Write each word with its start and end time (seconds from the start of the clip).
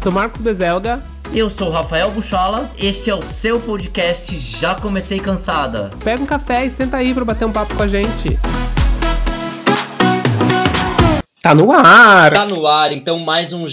Eu 0.00 0.04
sou 0.04 0.12
Marcos 0.12 0.40
Bezelga. 0.40 1.02
Eu 1.30 1.50
sou 1.50 1.70
Rafael 1.70 2.10
Buchola. 2.10 2.70
Este 2.78 3.10
é 3.10 3.14
o 3.14 3.20
seu 3.20 3.60
podcast 3.60 4.34
Já 4.38 4.74
Comecei 4.74 5.20
Cansada. 5.20 5.90
Pega 6.02 6.22
um 6.22 6.24
café 6.24 6.64
e 6.64 6.70
senta 6.70 6.96
aí 6.96 7.12
para 7.12 7.22
bater 7.22 7.44
um 7.44 7.52
papo 7.52 7.74
com 7.74 7.82
a 7.82 7.86
gente. 7.86 8.40
Tá 11.42 11.54
no 11.54 11.70
ar! 11.70 12.32
Tá 12.32 12.46
no 12.46 12.66
ar, 12.66 12.92
então 12.92 13.18
mais 13.18 13.52
um 13.52 13.68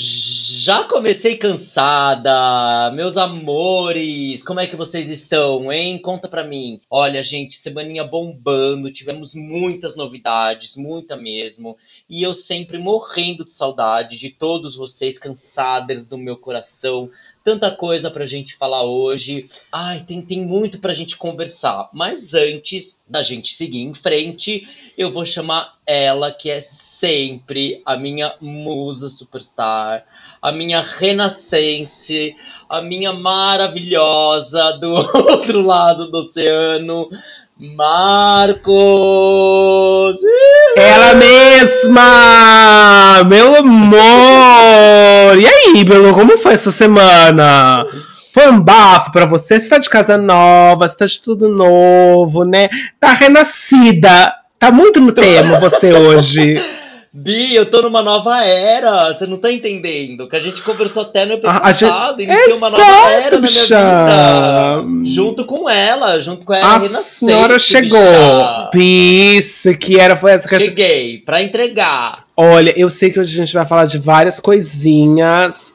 Já 0.68 0.84
Comecei 0.84 1.38
Cansada. 1.38 2.92
Meus 2.94 3.16
amores, 3.16 4.44
como 4.44 4.60
é 4.60 4.68
que 4.68 4.76
vocês 4.76 5.10
estão, 5.10 5.72
hein? 5.72 5.98
Conta 5.98 6.28
pra 6.28 6.44
mim. 6.44 6.82
Olha, 6.90 7.24
gente, 7.24 7.56
semaninha 7.56 8.04
bombando, 8.04 8.92
tivemos 8.92 9.34
muitas 9.34 9.96
novidades, 9.96 10.76
muita 10.76 11.16
mesmo. 11.16 11.78
E 12.10 12.22
eu 12.22 12.34
sempre 12.34 12.78
morrendo 12.78 13.46
de 13.46 13.54
saudade 13.54 14.20
de 14.20 14.30
todos 14.30 14.76
vocês, 14.76 15.18
cansadas 15.18 16.04
do 16.04 16.18
meu 16.18 16.36
coração. 16.36 17.10
Tanta 17.46 17.72
coisa 17.72 18.12
pra 18.12 18.28
gente 18.28 18.58
falar 18.58 18.84
hoje. 18.84 19.46
Ai, 19.72 20.02
tem, 20.02 20.22
tem 20.22 20.46
muito 20.46 20.82
pra 20.82 20.94
gente 20.94 21.16
conversar. 21.16 21.90
Mas 21.94 22.34
antes 22.34 23.04
da 23.08 23.24
gente 23.24 23.54
seguir 23.54 23.84
em 23.84 23.94
frente, 23.94 24.68
eu 24.98 25.14
vou 25.14 25.24
chamar 25.24 25.78
ela 25.86 26.30
que 26.30 26.52
é 26.52 26.60
sempre 27.00 27.82
a 27.86 27.96
minha 27.96 28.34
musa 28.42 29.08
superstar, 29.08 30.04
a 30.42 30.52
minha 30.52 30.82
renascense, 30.82 32.36
a 32.68 32.82
minha 32.82 33.14
maravilhosa 33.14 34.74
do 34.80 34.94
outro 35.14 35.62
lado 35.62 36.10
do 36.10 36.18
oceano, 36.18 37.08
Marcos! 37.60 38.76
Ela 40.76 41.14
mesma! 41.16 42.04
Meu 43.28 43.56
amor! 43.56 45.38
E 45.40 45.46
aí, 45.46 45.84
Belo, 45.84 46.14
como 46.14 46.38
foi 46.38 46.54
essa 46.54 46.72
semana? 46.72 47.86
Foi 48.34 48.50
um 48.50 48.60
bafo 48.62 49.12
pra 49.12 49.26
você? 49.26 49.60
Você 49.60 49.70
tá 49.70 49.78
de 49.78 49.90
casa 49.90 50.18
nova, 50.18 50.88
você 50.88 50.98
tá 50.98 51.06
de 51.06 51.22
tudo 51.22 51.48
novo, 51.48 52.44
né? 52.44 52.70
Tá 53.00 53.14
renascida. 53.14 54.34
Tá 54.60 54.72
muito 54.72 55.00
no 55.00 55.12
tema 55.14 55.60
você 55.60 55.92
hoje. 55.96 56.56
Bi, 57.20 57.56
eu 57.56 57.66
tô 57.66 57.82
numa 57.82 58.04
nova 58.04 58.46
era, 58.46 59.12
você 59.12 59.26
não 59.26 59.40
tá 59.40 59.52
entendendo? 59.52 60.28
Que 60.28 60.36
a 60.36 60.40
gente 60.40 60.62
conversou 60.62 61.02
até 61.02 61.26
no 61.26 61.34
episódio 61.34 61.62
passado, 61.62 62.20
gente... 62.20 62.32
iniciou 62.32 62.58
uma 62.58 62.70
nova 62.70 62.84
era 62.84 63.40
na 63.40 63.48
minha 63.48 63.64
vida. 63.64 64.86
Junto 65.04 65.44
com 65.44 65.68
ela, 65.68 66.22
junto 66.22 66.46
com 66.46 66.54
ela, 66.54 66.76
a 66.76 66.78
renascente. 66.78 67.32
A 67.32 67.36
senhora 67.36 67.58
chegou. 67.58 68.00
Isso, 68.76 69.74
que 69.76 70.00
era, 70.00 70.16
foi 70.16 70.34
essa 70.34 70.48
Cheguei, 70.48 71.18
pra 71.18 71.42
entregar. 71.42 72.24
Olha, 72.38 72.72
eu 72.78 72.88
sei 72.88 73.10
que 73.10 73.20
hoje 73.20 73.34
a 73.34 73.46
gente 73.46 73.54
vai 73.56 73.66
falar 73.66 73.86
de 73.86 73.98
várias 73.98 74.40
coisinhas 74.40 75.67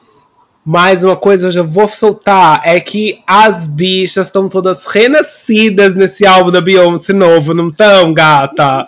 mas 0.65 1.03
uma 1.03 1.17
coisa 1.17 1.47
eu 1.47 1.51
já 1.51 1.61
vou 1.61 1.87
soltar 1.87 2.61
é 2.63 2.79
que 2.79 3.21
as 3.27 3.67
bichas 3.67 4.27
estão 4.27 4.47
todas 4.47 4.85
renascidas 4.85 5.93
nesse 5.93 6.25
álbum 6.25 6.51
da 6.51 6.61
Beyoncé 6.61 7.11
novo, 7.11 7.53
não 7.53 7.67
estão, 7.67 8.13
gata? 8.13 8.87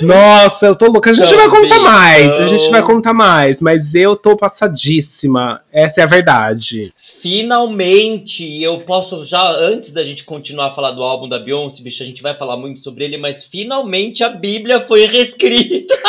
Nossa, 0.00 0.66
eu 0.66 0.74
tô 0.74 0.86
louca. 0.86 1.10
A 1.10 1.14
gente 1.14 1.32
vai 1.32 1.48
contar 1.48 1.78
mais, 1.78 2.32
a 2.32 2.46
gente 2.46 2.70
vai 2.70 2.82
contar 2.82 3.14
mais, 3.14 3.60
mas 3.60 3.94
eu 3.94 4.16
tô 4.16 4.36
passadíssima. 4.36 5.60
Essa 5.72 6.00
é 6.00 6.04
a 6.04 6.08
verdade. 6.08 6.92
Finalmente, 7.00 8.60
eu 8.60 8.80
posso 8.80 9.24
já, 9.24 9.48
antes 9.48 9.90
da 9.90 10.02
gente 10.02 10.24
continuar 10.24 10.68
a 10.68 10.72
falar 10.72 10.90
do 10.90 11.04
álbum 11.04 11.28
da 11.28 11.38
Beyoncé, 11.38 11.84
bicho, 11.84 12.02
a 12.02 12.06
gente 12.06 12.20
vai 12.20 12.34
falar 12.34 12.56
muito 12.56 12.80
sobre 12.80 13.04
ele, 13.04 13.16
mas 13.16 13.44
finalmente 13.44 14.24
a 14.24 14.28
Bíblia 14.28 14.80
foi 14.80 15.06
reescrita. 15.06 15.94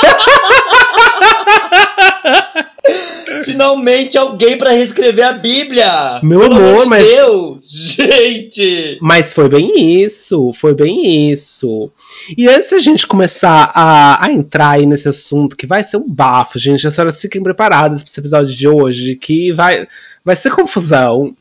Finalmente 3.45 4.17
alguém 4.17 4.57
para 4.57 4.71
reescrever 4.71 5.27
a 5.27 5.33
Bíblia! 5.33 6.19
Meu 6.21 6.41
Pelo 6.41 6.55
amor, 6.55 6.85
mas. 6.85 7.05
Deus! 7.05 7.69
Gente! 7.95 8.97
Mas 9.01 9.33
foi 9.33 9.49
bem 9.49 10.01
isso, 10.03 10.51
foi 10.53 10.73
bem 10.73 11.31
isso. 11.31 11.91
E 12.37 12.47
antes 12.47 12.69
da 12.69 12.79
gente 12.79 13.07
começar 13.07 13.71
a, 13.73 14.25
a 14.25 14.31
entrar 14.31 14.71
aí 14.71 14.85
nesse 14.85 15.09
assunto, 15.09 15.57
que 15.57 15.65
vai 15.65 15.83
ser 15.83 15.97
um 15.97 16.07
bafo, 16.07 16.59
gente, 16.59 16.85
as 16.85 16.93
senhoras 16.93 17.19
fiquem 17.19 17.41
preparadas 17.41 18.01
para 18.03 18.09
esse 18.09 18.19
episódio 18.19 18.55
de 18.55 18.67
hoje, 18.67 19.15
que 19.15 19.51
vai, 19.51 19.87
vai 20.23 20.35
ser 20.35 20.51
confusão. 20.51 21.35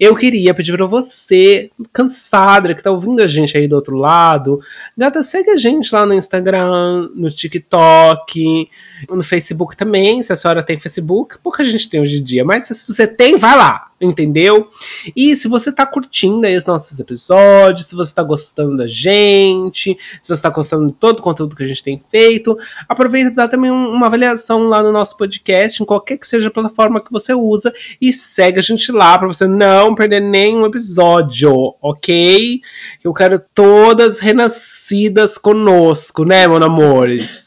Eu 0.00 0.16
queria 0.16 0.54
pedir 0.54 0.72
para 0.74 0.86
você, 0.86 1.70
cansada, 1.92 2.74
que 2.74 2.82
tá 2.82 2.90
ouvindo 2.90 3.20
a 3.20 3.26
gente 3.26 3.56
aí 3.56 3.68
do 3.68 3.76
outro 3.76 3.96
lado, 3.96 4.58
gata, 4.96 5.22
segue 5.22 5.50
a 5.50 5.58
gente 5.58 5.94
lá 5.94 6.06
no 6.06 6.14
Instagram, 6.14 7.10
no 7.14 7.30
TikTok, 7.30 8.68
no 9.10 9.22
Facebook 9.22 9.76
também, 9.76 10.22
se 10.22 10.32
a 10.32 10.36
senhora 10.36 10.62
tem 10.62 10.78
Facebook, 10.78 11.36
pouca 11.42 11.64
gente 11.64 11.88
tem 11.88 12.00
hoje 12.00 12.18
em 12.18 12.22
dia, 12.22 12.44
mas 12.44 12.66
se 12.66 12.86
você 12.86 13.06
tem, 13.06 13.36
vai 13.36 13.56
lá, 13.56 13.88
entendeu? 14.00 14.68
E 15.14 15.34
se 15.34 15.48
você 15.48 15.72
tá 15.72 15.86
curtindo 15.86 16.46
aí 16.46 16.56
os 16.56 16.64
nossos 16.64 16.98
episódios, 16.98 17.86
se 17.86 17.94
você 17.94 18.14
tá 18.14 18.22
gostando 18.22 18.76
da 18.76 18.86
gente, 18.86 19.96
se 20.22 20.28
você 20.28 20.40
tá 20.40 20.50
gostando 20.50 20.88
de 20.88 20.92
todo 20.94 21.18
o 21.18 21.22
conteúdo 21.22 21.56
que 21.56 21.64
a 21.64 21.66
gente 21.66 21.82
tem 21.82 22.02
feito, 22.08 22.56
aproveita 22.88 23.30
e 23.30 23.34
dá 23.34 23.48
também 23.48 23.70
uma 23.70 24.06
avaliação 24.06 24.68
lá 24.68 24.82
no 24.82 24.92
nosso 24.92 25.16
podcast, 25.16 25.82
em 25.82 25.86
qualquer 25.86 26.18
que 26.18 26.26
seja 26.26 26.48
a 26.48 26.52
plataforma 26.52 27.00
que 27.00 27.12
você 27.12 27.34
usa, 27.34 27.72
e 28.00 28.12
segue 28.12 28.58
a 28.58 28.62
gente 28.62 28.90
lá 28.92 29.18
para 29.18 29.26
você 29.26 29.46
não 29.46 29.94
perder 29.94 30.20
nenhum 30.20 30.66
episódio, 30.66 31.74
ok? 31.80 32.60
Eu 33.02 33.12
quero 33.12 33.40
todas 33.54 34.18
renascidas 34.18 35.38
conosco, 35.38 36.24
né, 36.24 36.46
meus 36.46 36.62
amores? 36.62 37.43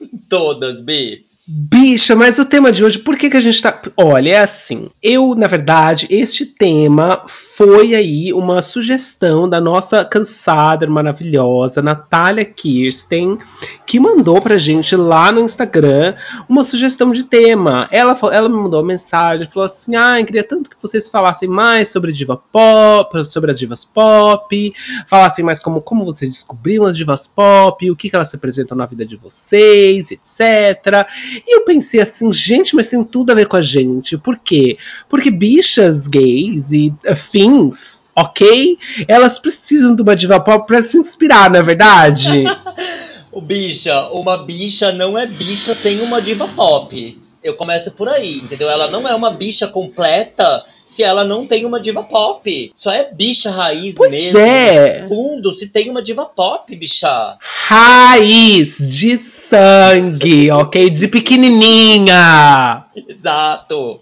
Todas, 0.28 0.80
B. 0.80 1.22
Bicha, 1.48 2.16
mas 2.16 2.38
o 2.38 2.44
tema 2.44 2.72
de 2.72 2.84
hoje, 2.84 2.98
por 2.98 3.16
que, 3.16 3.30
que 3.30 3.36
a 3.36 3.40
gente 3.40 3.62
tá. 3.62 3.80
Olha, 3.96 4.30
é 4.30 4.38
assim. 4.38 4.90
Eu, 5.00 5.34
na 5.36 5.46
verdade, 5.46 6.08
este 6.10 6.44
tema 6.44 7.24
foi 7.56 7.94
aí 7.94 8.34
uma 8.34 8.60
sugestão 8.60 9.48
da 9.48 9.58
nossa 9.58 10.04
cansada, 10.04 10.86
maravilhosa 10.86 11.80
Natália 11.80 12.44
Kirsten, 12.44 13.38
que 13.86 13.98
mandou 13.98 14.42
pra 14.42 14.58
gente 14.58 14.94
lá 14.94 15.32
no 15.32 15.40
Instagram 15.40 16.14
uma 16.46 16.62
sugestão 16.62 17.12
de 17.12 17.24
tema. 17.24 17.88
Ela, 17.90 18.14
ela 18.30 18.46
me 18.46 18.56
mandou 18.56 18.80
uma 18.80 18.86
mensagem, 18.86 19.46
falou 19.46 19.64
assim: 19.64 19.96
Ah, 19.96 20.20
eu 20.20 20.26
queria 20.26 20.44
tanto 20.44 20.68
que 20.68 20.76
vocês 20.82 21.08
falassem 21.08 21.48
mais 21.48 21.88
sobre 21.88 22.12
diva 22.12 22.36
pop, 22.36 23.24
sobre 23.24 23.50
as 23.50 23.58
divas 23.58 23.86
pop, 23.86 24.74
falassem 25.08 25.42
mais 25.42 25.58
como, 25.58 25.80
como 25.80 26.04
vocês 26.04 26.30
descobriram 26.30 26.84
as 26.84 26.94
divas 26.94 27.26
pop, 27.26 27.90
o 27.90 27.96
que, 27.96 28.10
que 28.10 28.16
elas 28.16 28.30
representam 28.30 28.76
na 28.76 28.84
vida 28.84 29.06
de 29.06 29.16
vocês, 29.16 30.10
etc. 30.10 31.08
E 31.46 31.56
eu 31.56 31.64
pensei 31.64 32.02
assim, 32.02 32.30
gente, 32.30 32.76
mas 32.76 32.90
tem 32.90 33.02
tudo 33.02 33.32
a 33.32 33.34
ver 33.34 33.48
com 33.48 33.56
a 33.56 33.62
gente. 33.62 34.18
Por 34.18 34.36
quê? 34.36 34.76
Porque 35.08 35.30
bichas 35.30 36.06
gays 36.06 36.70
e 36.70 36.92
afins 37.08 37.45
ok? 38.14 38.78
Elas 39.06 39.38
precisam 39.38 39.94
de 39.94 40.02
uma 40.02 40.16
diva 40.16 40.40
pop 40.40 40.66
para 40.66 40.82
se 40.82 40.98
inspirar, 40.98 41.50
não 41.50 41.60
é 41.60 41.62
verdade? 41.62 42.44
o 43.30 43.40
bicha, 43.40 44.08
uma 44.10 44.38
bicha 44.38 44.92
não 44.92 45.18
é 45.18 45.26
bicha 45.26 45.74
sem 45.74 46.00
uma 46.00 46.20
diva 46.20 46.48
pop. 46.48 47.20
Eu 47.42 47.54
começo 47.54 47.92
por 47.92 48.08
aí, 48.08 48.38
entendeu? 48.38 48.68
Ela 48.68 48.90
não 48.90 49.06
é 49.06 49.14
uma 49.14 49.30
bicha 49.30 49.68
completa 49.68 50.64
se 50.84 51.02
ela 51.02 51.24
não 51.24 51.46
tem 51.46 51.64
uma 51.64 51.80
diva 51.80 52.02
pop. 52.02 52.72
Só 52.74 52.92
é 52.92 53.10
bicha 53.12 53.50
raiz 53.50 53.96
pois 53.96 54.10
mesmo. 54.10 54.38
É. 54.38 55.06
Fundo, 55.08 55.52
se 55.52 55.68
tem 55.68 55.90
uma 55.90 56.02
diva 56.02 56.24
pop, 56.24 56.74
bicha. 56.74 57.36
Raiz 57.40 58.78
de 58.78 59.18
sangue, 59.48 60.50
ok? 60.50 60.90
De 60.90 61.08
pequenininha. 61.08 62.84
Exato. 63.08 64.00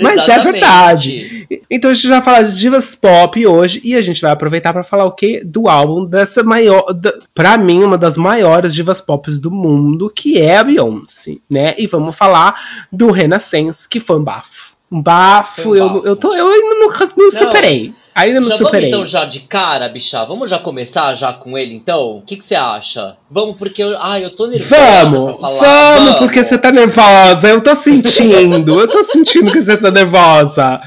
Mas 0.00 0.18
é 0.18 0.24
Exatamente. 0.24 0.30
é 0.30 0.52
verdade. 0.52 1.48
Então 1.70 1.90
a 1.90 1.94
gente 1.94 2.08
vai 2.08 2.22
falar 2.22 2.42
de 2.42 2.56
divas 2.56 2.94
pop 2.94 3.46
hoje 3.46 3.80
e 3.84 3.96
a 3.96 4.02
gente 4.02 4.20
vai 4.20 4.30
aproveitar 4.30 4.72
para 4.72 4.84
falar 4.84 5.04
o 5.04 5.12
que 5.12 5.44
do 5.44 5.68
álbum 5.68 6.04
dessa 6.04 6.42
maior, 6.42 6.92
da, 6.92 7.12
para 7.34 7.56
mim 7.56 7.82
uma 7.82 7.98
das 7.98 8.16
maiores 8.16 8.74
divas 8.74 9.00
pop 9.00 9.30
do 9.40 9.50
mundo, 9.50 10.10
que 10.14 10.38
é 10.38 10.58
a 10.58 10.64
Beyoncé, 10.64 11.36
né? 11.50 11.74
E 11.78 11.86
vamos 11.86 12.14
falar 12.14 12.60
do 12.92 13.10
Renaissance, 13.10 13.88
que 13.88 14.00
foi 14.00 14.18
um 14.18 14.24
bafo. 14.24 14.76
Um 14.90 15.02
bafo, 15.02 15.70
um 15.70 15.76
eu, 15.76 15.88
bafo. 15.88 16.06
eu 16.06 16.16
tô 16.16 16.34
eu 16.34 16.48
ainda 16.48 16.74
não, 16.80 16.88
não, 16.88 17.08
não 17.16 17.30
superei. 17.30 17.92
Ainda 18.16 18.40
não 18.40 18.48
já 18.48 18.56
superei. 18.56 18.90
Vamos 18.90 19.08
então 19.08 19.20
já 19.20 19.26
de 19.26 19.40
cara, 19.40 19.90
bicha? 19.90 20.24
Vamos 20.24 20.48
já 20.48 20.58
começar 20.58 21.12
já 21.12 21.34
com 21.34 21.58
ele 21.58 21.74
então? 21.74 22.16
O 22.16 22.22
que 22.22 22.36
você 22.36 22.54
acha? 22.54 23.14
Vamos, 23.30 23.56
porque 23.56 23.82
eu. 23.82 23.94
Ai, 24.00 24.24
eu 24.24 24.30
tô 24.30 24.46
nervosa 24.46 25.10
vamos, 25.10 25.32
pra 25.32 25.40
falar. 25.40 25.60
Vamos, 25.60 26.04
vamos, 26.04 26.18
porque 26.20 26.42
você 26.42 26.56
tá 26.56 26.72
nervosa. 26.72 27.46
Eu 27.46 27.60
tô 27.60 27.74
sentindo. 27.74 28.80
eu 28.80 28.88
tô 28.88 29.04
sentindo 29.04 29.52
que 29.52 29.60
você 29.60 29.76
tá 29.76 29.90
nervosa. 29.90 30.80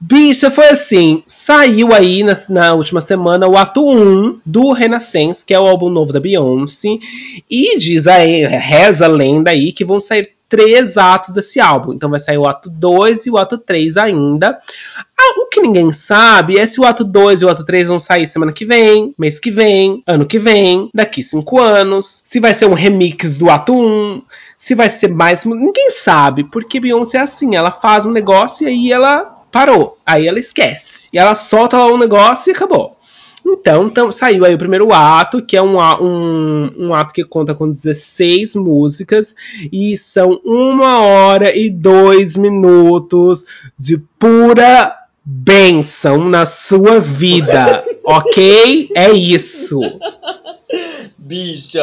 Bicha, 0.00 0.48
foi 0.48 0.68
assim. 0.68 1.24
Saiu 1.26 1.92
aí 1.92 2.22
na, 2.22 2.36
na, 2.48 2.74
última 2.74 3.00
semana 3.00 3.48
o 3.48 3.56
ato 3.56 3.90
1 3.90 4.38
do 4.46 4.70
Renaissance, 4.70 5.44
que 5.44 5.52
é 5.52 5.58
o 5.58 5.66
álbum 5.66 5.90
novo 5.90 6.12
da 6.12 6.20
Beyoncé. 6.20 6.98
E 7.50 7.76
diz 7.78 8.06
aí, 8.06 8.46
reza 8.46 9.06
a 9.06 9.08
lenda 9.08 9.50
aí 9.50 9.72
que 9.72 9.84
vão 9.84 9.98
sair 9.98 10.30
três 10.54 10.96
atos 10.96 11.32
desse 11.32 11.58
álbum. 11.58 11.92
Então 11.92 12.08
vai 12.08 12.20
sair 12.20 12.38
o 12.38 12.46
ato 12.46 12.70
2 12.70 13.26
e 13.26 13.30
o 13.30 13.36
ato 13.36 13.58
3 13.58 13.96
ainda. 13.96 14.56
Ah, 15.18 15.40
o 15.40 15.46
que 15.46 15.60
ninguém 15.60 15.92
sabe 15.92 16.56
é 16.56 16.64
se 16.64 16.80
o 16.80 16.84
ato 16.84 17.02
2 17.02 17.42
e 17.42 17.44
o 17.44 17.48
ato 17.48 17.66
3 17.66 17.88
vão 17.88 17.98
sair 17.98 18.28
semana 18.28 18.52
que 18.52 18.64
vem, 18.64 19.12
mês 19.18 19.40
que 19.40 19.50
vem, 19.50 20.00
ano 20.06 20.24
que 20.24 20.38
vem, 20.38 20.88
daqui 20.94 21.24
cinco 21.24 21.60
anos. 21.60 22.22
Se 22.24 22.38
vai 22.38 22.54
ser 22.54 22.66
um 22.66 22.74
remix 22.74 23.38
do 23.38 23.50
ato 23.50 23.74
1. 23.74 24.22
Se 24.56 24.76
vai 24.76 24.88
ser 24.88 25.08
mais. 25.08 25.44
Ninguém 25.44 25.90
sabe, 25.90 26.44
porque 26.44 26.78
Beyoncé 26.78 27.18
é 27.18 27.22
assim, 27.22 27.56
ela 27.56 27.72
faz 27.72 28.06
um 28.06 28.12
negócio 28.12 28.68
e 28.68 28.70
aí 28.70 28.92
ela 28.92 29.24
parou. 29.50 29.98
Aí 30.06 30.28
ela 30.28 30.38
esquece. 30.38 31.08
E 31.12 31.18
ela 31.18 31.34
solta 31.34 31.76
lá 31.76 31.86
um 31.86 31.98
negócio 31.98 32.52
e 32.52 32.54
acabou. 32.54 32.96
Então, 33.46 33.86
então, 33.86 34.10
saiu 34.10 34.44
aí 34.44 34.54
o 34.54 34.58
primeiro 34.58 34.92
ato, 34.92 35.42
que 35.42 35.56
é 35.56 35.62
um, 35.62 35.76
um, 35.78 36.70
um, 36.78 36.94
ato 36.94 37.12
que 37.12 37.22
conta 37.22 37.54
com 37.54 37.68
16 37.68 38.56
músicas 38.56 39.34
e 39.70 39.96
são 39.98 40.40
uma 40.44 41.00
hora 41.00 41.54
e 41.54 41.68
dois 41.68 42.36
minutos 42.36 43.44
de 43.78 43.98
pura 44.18 44.96
bênção 45.24 46.28
na 46.28 46.46
sua 46.46 47.00
vida, 47.00 47.84
ok? 48.04 48.88
É 48.94 49.10
isso. 49.12 49.80
Bicha, 51.24 51.82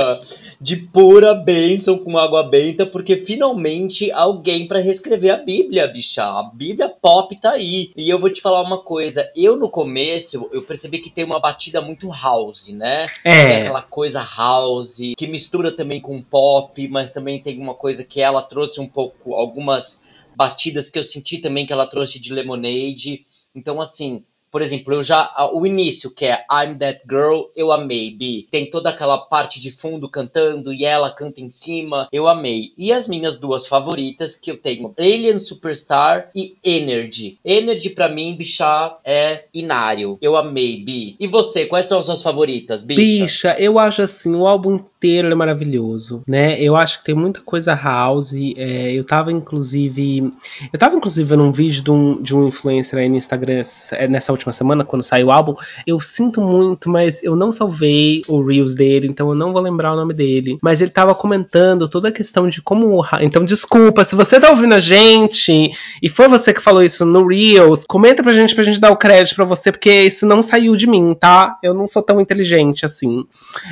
de 0.60 0.78
pura 0.78 1.34
bênção 1.34 1.98
com 1.98 2.18
água 2.18 2.44
benta, 2.44 2.86
porque 2.86 3.18
finalmente 3.18 4.12
alguém 4.12 4.68
para 4.68 4.80
reescrever 4.80 5.34
a 5.34 5.38
Bíblia, 5.38 5.88
bicha. 5.88 6.24
A 6.24 6.44
Bíblia 6.54 6.88
pop 6.90 7.36
tá 7.42 7.54
aí. 7.54 7.92
E 7.98 8.10
eu 8.10 8.20
vou 8.20 8.30
te 8.30 8.40
falar 8.40 8.62
uma 8.62 8.84
coisa, 8.84 9.30
eu 9.36 9.58
no 9.58 9.70
começo, 9.70 10.48
eu 10.52 10.62
percebi 10.62 11.00
que 11.00 11.10
tem 11.10 11.26
uma 11.26 11.40
batida 11.40 11.82
muito 11.82 12.12
house, 12.12 12.70
né? 12.70 13.08
É. 13.24 13.48
Tem 13.48 13.62
aquela 13.64 13.82
coisa 13.82 14.22
house, 14.38 15.00
que 15.18 15.28
mistura 15.28 15.72
também 15.72 16.00
com 16.00 16.22
pop, 16.22 16.88
mas 16.88 17.12
também 17.12 17.42
tem 17.42 17.60
uma 17.60 17.74
coisa 17.74 18.04
que 18.04 18.22
ela 18.22 18.42
trouxe 18.42 18.80
um 18.80 18.88
pouco, 18.88 19.34
algumas 19.34 20.22
batidas 20.36 20.90
que 20.90 21.00
eu 21.00 21.04
senti 21.04 21.40
também 21.40 21.66
que 21.66 21.74
ela 21.74 21.88
trouxe 21.88 22.20
de 22.20 22.34
Lemonade. 22.34 23.22
Então, 23.56 23.82
assim, 23.82 24.24
por 24.51 24.62
exemplo, 24.62 24.94
eu 24.94 25.03
já. 25.03 25.31
O 25.53 25.65
início, 25.65 26.12
que 26.12 26.25
é 26.25 26.45
I'm 26.51 26.75
That 26.77 27.01
Girl, 27.09 27.44
eu 27.56 27.71
amei, 27.71 28.12
Bi. 28.12 28.48
Tem 28.51 28.69
toda 28.69 28.89
aquela 28.89 29.18
parte 29.18 29.59
de 29.59 29.71
fundo 29.71 30.09
cantando 30.09 30.74
e 30.74 30.86
ela 30.86 31.09
canta 31.09 31.42
em 31.42 31.50
cima, 31.50 32.07
eu 32.12 32.27
amei. 32.27 32.74
E 32.77 32.92
as 32.92 33.07
minhas 33.07 33.38
duas 33.38 33.65
favoritas, 33.65 34.36
que 34.36 34.51
eu 34.51 34.57
tenho 34.57 34.94
Alien 35.00 35.39
Superstar 35.39 36.30
e 36.36 36.56
Energy. 36.63 37.39
Energy, 37.45 37.92
pra 37.92 38.09
mim, 38.09 38.36
bicha, 38.36 38.98
é 39.06 39.45
inário. 39.53 40.18
Eu 40.21 40.36
amei, 40.36 40.83
Bi. 40.83 41.15
E 41.19 41.27
você, 41.27 41.65
quais 41.65 41.86
são 41.86 42.00
as 42.00 42.06
suas 42.06 42.21
favoritas, 42.21 42.83
bicha? 42.83 43.24
Bicha, 43.24 43.56
eu 43.57 43.80
acho 43.80 44.01
assim, 44.01 44.36
o 44.36 44.45
álbum 44.45 44.83
inteiro 45.01 45.31
é 45.31 45.36
maravilhoso, 45.36 46.21
né? 46.27 46.62
Eu 46.62 46.75
acho 46.75 47.00
que 47.00 47.06
tem 47.06 47.15
muita 47.15 47.42
coisa 47.42 47.74
house. 47.74 48.33
É, 48.56 48.94
eu 48.94 49.03
tava, 49.03 49.31
inclusive. 49.31 50.31
Eu 50.71 50.77
tava, 50.77 50.95
inclusive, 50.95 51.27
vendo 51.27 51.44
um 51.44 51.51
vídeo 51.51 51.83
de 51.83 51.92
um, 51.92 52.21
de 52.21 52.36
um 52.36 52.48
influencer 52.48 53.00
aí 53.00 53.09
no 53.09 53.15
Instagram 53.15 53.63
é, 53.94 54.07
nessa 54.07 54.31
última 54.31 54.53
semana, 54.53 54.86
quando 54.86 55.01
saiu 55.01 55.27
o 55.27 55.31
álbum, 55.31 55.56
eu 55.88 56.00
sinto 56.00 56.39
muito, 56.39 56.88
mas 56.88 57.24
eu 57.24 57.36
não 57.36 57.51
salvei 57.51 58.21
o 58.27 58.44
Reels 58.44 58.75
dele, 58.75 59.07
então 59.07 59.30
eu 59.30 59.36
não 59.36 59.51
vou 59.51 59.62
lembrar 59.62 59.92
o 59.92 59.95
nome 59.95 60.13
dele. 60.13 60.59
Mas 60.62 60.81
ele 60.81 60.92
tava 60.92 61.15
comentando 61.15 61.89
toda 61.89 62.09
a 62.09 62.12
questão 62.12 62.47
de 62.47 62.62
como. 62.62 63.04
Então, 63.21 63.44
desculpa, 63.44 64.04
se 64.04 64.15
você 64.15 64.39
tá 64.39 64.51
ouvindo 64.51 64.75
a 64.75 64.80
gente 64.80 65.71
e 66.01 66.09
foi 66.09 66.27
você 66.27 66.54
que 66.54 66.62
falou 66.62 66.83
isso 66.83 67.04
no 67.06 67.25
Reels, 67.27 67.86
comenta 67.88 68.21
pra 68.21 68.33
gente 68.33 68.54
pra 68.54 68.63
gente 68.63 68.80
dar 68.80 68.92
o 68.92 68.97
crédito 68.97 69.36
pra 69.36 69.45
você, 69.45 69.71
porque 69.71 70.04
isso 70.04 70.27
não 70.27 70.44
saiu 70.44 70.75
de 70.75 70.86
mim, 70.86 71.15
tá? 71.19 71.57
Eu 71.63 71.74
não 71.74 71.88
sou 71.88 72.04
tão 72.04 72.21
inteligente 72.21 72.86
assim. 72.86 73.25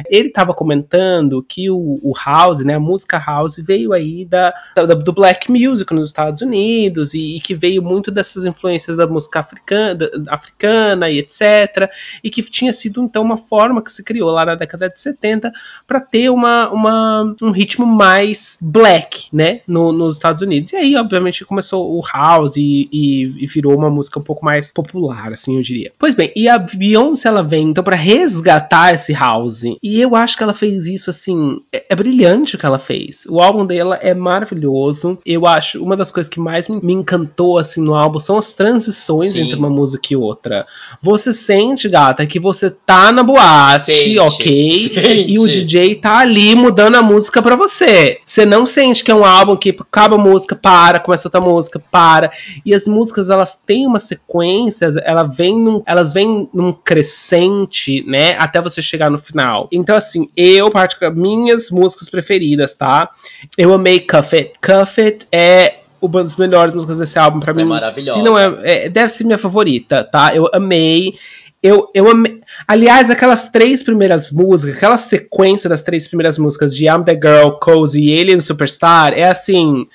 Ele 0.09 0.29
tava 0.29 0.55
comentando 0.55 1.19
que 1.48 1.69
o, 1.69 2.00
o 2.01 2.13
House, 2.25 2.63
né, 2.63 2.75
a 2.75 2.80
música 2.80 3.18
House, 3.18 3.57
veio 3.57 3.94
aí 3.94 4.25
da, 4.25 4.54
da 4.75 4.86
do 4.86 5.12
Black 5.12 5.51
Music 5.51 5.94
nos 5.94 6.07
Estados 6.07 6.42
Unidos 6.42 7.13
e, 7.13 7.38
e, 7.38 7.42
que 7.42 7.56
veio 7.56 7.81
muito 7.81 8.12
dessas 8.12 8.45
influências 8.45 8.98
da 8.98 9.07
música 9.07 9.39
africana, 9.39 9.95
da, 9.95 10.10
africana 10.30 11.10
e 11.10 11.19
etc. 11.19 11.89
E 12.24 12.30
que 12.30 12.42
tinha 12.44 12.74
sido 12.74 13.01
então 13.01 13.24
uma 13.24 13.38
forma 13.38 13.81
que 13.81 13.92
se 13.92 14.04
criou 14.04 14.30
lá 14.31 14.45
na 14.45 14.56
década 14.56 14.89
de 14.89 15.00
70 15.00 15.51
para 15.88 16.00
ter 16.00 16.30
uma, 16.30 16.69
uma, 16.69 17.36
um 17.42 17.51
ritmo 17.51 17.86
mais 17.86 18.57
black, 18.62 19.27
né, 19.33 19.62
no, 19.68 19.92
nos 19.92 20.16
Estados 20.16 20.42
Unidos. 20.42 20.74
E 20.74 20.75
aí, 20.75 20.95
obviamente, 20.95 21.45
começou 21.45 21.98
o 21.98 22.01
house 22.13 22.56
e, 22.57 22.89
e, 22.92 23.44
e, 23.44 23.48
virou 23.48 23.75
uma 23.75 23.89
música 23.89 24.19
um 24.19 24.24
pouco 24.24 24.44
mais 24.45 24.71
popular, 24.71 25.31
assim, 25.31 25.56
eu 25.56 25.62
diria. 25.62 25.92
Pois 25.98 26.13
bem, 26.13 26.31
e 26.36 26.48
a 26.48 26.57
Beyoncé 26.57 27.27
ela 27.30 27.44
vem 27.44 27.69
então 27.69 27.83
para 27.83 27.95
resgatar 27.95 28.94
esse 28.94 29.13
house. 29.13 29.63
E 29.81 30.00
eu 30.00 30.16
acho 30.16 30.38
que 30.38 30.44
ela 30.44 30.54
fez 30.54 30.86
isso 30.86 31.08
assim, 31.09 31.59
é, 31.71 31.85
é, 31.89 31.95
brilhante 31.95 32.56
o 32.56 32.57
que 32.57 32.65
ela 32.65 32.79
fez. 32.79 33.25
O 33.29 33.39
álbum 33.39 33.65
dela 33.65 33.97
é 34.01 34.13
maravilhoso. 34.13 35.19
Eu 35.25 35.45
acho 35.45 35.83
uma 35.83 35.97
das 35.97 36.11
coisas 36.11 36.29
que 36.29 36.39
mais 36.39 36.67
me, 36.67 36.79
me 36.81 36.94
encantou 36.94 37.57
assim 37.57 37.81
no 37.81 37.95
álbum 37.95 38.19
são 38.19 38.38
as 38.38 38.53
transições 38.53 39.33
Sim. 39.33 39.41
entre 39.41 39.56
uma 39.56 39.69
música 39.69 40.07
e 40.11 40.15
outra 40.15 40.29
outra. 40.39 40.65
Você 41.01 41.33
sente, 41.33 41.89
gata, 41.89 42.25
que 42.25 42.39
você 42.39 42.69
tá 42.69 43.11
na 43.11 43.23
boate, 43.23 43.85
sente, 43.85 44.19
ok? 44.19 44.71
Sente. 44.71 45.31
E 45.31 45.39
o 45.39 45.47
DJ 45.47 45.95
tá 45.95 46.19
ali 46.19 46.56
mudando 46.56 46.95
a 46.95 47.01
música 47.01 47.41
para 47.41 47.56
você. 47.56 48.19
Você 48.25 48.45
não 48.45 48.65
sente 48.65 49.03
que 49.03 49.11
é 49.11 49.15
um 49.15 49.25
álbum 49.25 49.56
que 49.56 49.69
acaba 49.69 50.15
a 50.15 50.19
música, 50.19 50.56
para, 50.56 51.00
começa 51.00 51.27
outra 51.27 51.41
música, 51.41 51.81
para. 51.91 52.31
E 52.65 52.73
as 52.73 52.88
músicas, 52.88 53.29
elas 53.29 53.57
têm 53.57 53.85
uma 53.85 54.00
sequência, 54.00 54.89
ela 55.03 55.23
vem 55.23 55.59
num, 55.59 55.83
elas 55.85 56.13
vêm 56.13 56.50
num 56.53 56.71
crescente, 56.71 58.03
né? 58.07 58.35
Até 58.38 58.61
você 58.61 58.81
chegar 58.81 59.09
no 59.09 59.19
final. 59.19 59.67
Então, 59.71 59.95
assim, 59.95 60.29
eu, 60.35 60.71
particularmente, 60.71 60.98
minhas 61.09 61.69
músicas 61.69 62.09
preferidas, 62.09 62.75
tá? 62.75 63.09
Eu 63.57 63.73
amei 63.73 63.99
Cuff 63.99 64.35
It. 64.35 64.53
Cuff 64.61 65.01
It 65.01 65.27
é 65.31 65.75
uma 66.01 66.23
das 66.23 66.35
melhores 66.37 66.73
músicas 66.73 66.97
desse 66.97 67.19
álbum 67.19 67.39
para 67.39 67.51
é 67.51 67.53
mim. 67.53 67.65
Maravilhosa. 67.65 68.19
Se 68.19 68.23
não 68.23 68.37
é, 68.37 68.55
é, 68.63 68.89
deve 68.89 69.09
ser 69.11 69.23
minha 69.25 69.37
favorita, 69.37 70.03
tá? 70.03 70.33
Eu 70.33 70.49
amei. 70.53 71.15
Eu, 71.61 71.89
eu 71.93 72.09
amei. 72.09 72.41
Aliás, 72.67 73.09
aquelas 73.09 73.49
três 73.49 73.83
primeiras 73.83 74.31
músicas, 74.31 74.77
aquela 74.77 74.97
sequência 74.97 75.69
das 75.69 75.81
três 75.81 76.07
primeiras 76.07 76.37
músicas 76.37 76.73
de 76.73 76.85
I'm 76.85 77.03
the 77.03 77.13
Girl, 77.13 77.51
Cozy 77.59 78.01
e 78.01 78.19
Alien 78.19 78.41
Superstar, 78.41 79.13
é 79.13 79.29
assim. 79.29 79.85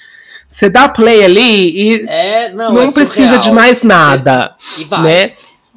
Você 0.46 0.68
dá 0.68 0.88
play 0.88 1.24
ali 1.24 1.70
e 1.70 2.06
é, 2.06 2.50
não, 2.50 2.74
não 2.74 2.82
é 2.82 2.92
precisa 2.92 3.38
de 3.38 3.50
mais 3.50 3.82
nada. 3.82 4.54
E 4.78 4.84
vai. 4.84 5.02
Né? 5.02 5.32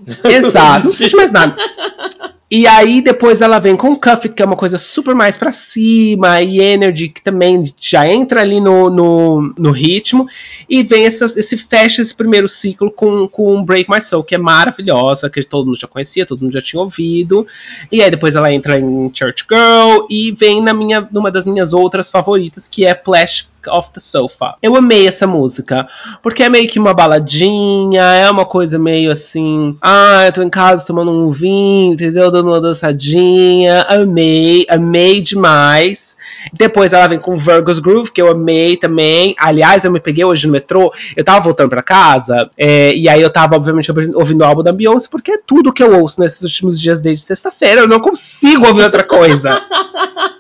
Exato, 0.29 0.85
não 0.85 0.91
precisa 0.91 1.09
de 1.09 1.15
mais 1.15 1.31
nada. 1.31 1.55
E 2.49 2.65
aí 2.65 3.01
depois 3.01 3.41
ela 3.41 3.59
vem 3.59 3.75
com 3.75 3.91
o 3.91 3.99
Cuff, 3.99 4.29
que 4.29 4.41
é 4.41 4.45
uma 4.45 4.55
coisa 4.55 4.77
super 4.77 5.13
mais 5.13 5.35
para 5.35 5.51
cima, 5.51 6.41
e 6.41 6.61
Energy, 6.61 7.09
que 7.09 7.21
também 7.21 7.73
já 7.77 8.07
entra 8.07 8.39
ali 8.39 8.61
no, 8.61 8.89
no, 8.89 9.53
no 9.57 9.71
ritmo, 9.71 10.25
e 10.69 10.81
vem 10.81 11.05
essa, 11.05 11.25
esse 11.25 11.57
fecha 11.57 12.01
esse 12.01 12.15
primeiro 12.15 12.47
ciclo 12.47 12.89
com, 12.89 13.27
com 13.27 13.63
Break 13.65 13.91
My 13.91 14.01
Soul, 14.01 14.23
que 14.23 14.33
é 14.33 14.37
maravilhosa, 14.37 15.29
que 15.29 15.43
todo 15.43 15.65
mundo 15.65 15.79
já 15.79 15.87
conhecia, 15.87 16.25
todo 16.25 16.41
mundo 16.41 16.53
já 16.53 16.61
tinha 16.61 16.81
ouvido. 16.81 17.45
E 17.91 18.01
aí 18.01 18.09
depois 18.09 18.33
ela 18.33 18.51
entra 18.51 18.79
em 18.79 19.11
Church 19.13 19.45
Girl 19.49 20.05
e 20.09 20.31
vem 20.31 20.61
na 20.61 20.73
minha, 20.73 21.05
numa 21.11 21.29
das 21.29 21.45
minhas 21.45 21.73
outras 21.73 22.09
favoritas, 22.09 22.65
que 22.65 22.85
é 22.85 22.95
Flash 22.95 23.49
Off 23.67 23.91
the 23.91 23.99
Sofa. 23.99 24.55
Eu 24.61 24.75
amei 24.75 25.07
essa 25.07 25.27
música, 25.27 25.87
porque 26.21 26.43
é 26.43 26.49
meio 26.49 26.67
que 26.67 26.79
uma 26.79 26.93
baladinha, 26.93 28.01
é 28.01 28.29
uma 28.29 28.45
coisa 28.45 28.79
meio 28.79 29.11
assim, 29.11 29.77
ah, 29.81 30.25
eu 30.25 30.33
tô 30.33 30.41
em 30.41 30.49
casa 30.49 30.85
tomando 30.85 31.11
um 31.11 31.29
vinho, 31.29 31.93
entendeu? 31.93 32.31
Dando 32.31 32.49
uma 32.49 32.61
dançadinha. 32.61 33.81
Amei, 33.83 34.65
amei 34.69 35.21
demais. 35.21 36.17
Depois 36.53 36.93
ela 36.93 37.07
vem 37.07 37.19
com 37.19 37.35
Virgo's 37.37 37.79
Groove, 37.79 38.11
que 38.11 38.21
eu 38.21 38.29
amei 38.29 38.77
também. 38.77 39.35
Aliás, 39.37 39.83
eu 39.83 39.91
me 39.91 39.99
peguei 39.99 40.23
hoje 40.23 40.47
no 40.47 40.53
metrô, 40.53 40.93
eu 41.15 41.23
tava 41.23 41.41
voltando 41.41 41.69
pra 41.69 41.81
casa, 41.81 42.49
é, 42.57 42.95
e 42.95 43.07
aí 43.09 43.21
eu 43.21 43.29
tava, 43.29 43.55
obviamente, 43.55 43.91
ouvindo 44.15 44.41
o 44.41 44.45
álbum 44.45 44.63
da 44.63 44.71
Beyoncé, 44.71 45.07
porque 45.09 45.31
é 45.31 45.37
tudo 45.45 45.73
que 45.73 45.83
eu 45.83 45.99
ouço 45.99 46.19
nesses 46.19 46.41
últimos 46.43 46.79
dias 46.79 46.99
desde 46.99 47.25
sexta-feira. 47.25 47.81
Eu 47.81 47.87
não 47.87 47.99
consigo 47.99 48.67
ouvir 48.67 48.83
outra 48.83 49.03
coisa. 49.03 49.61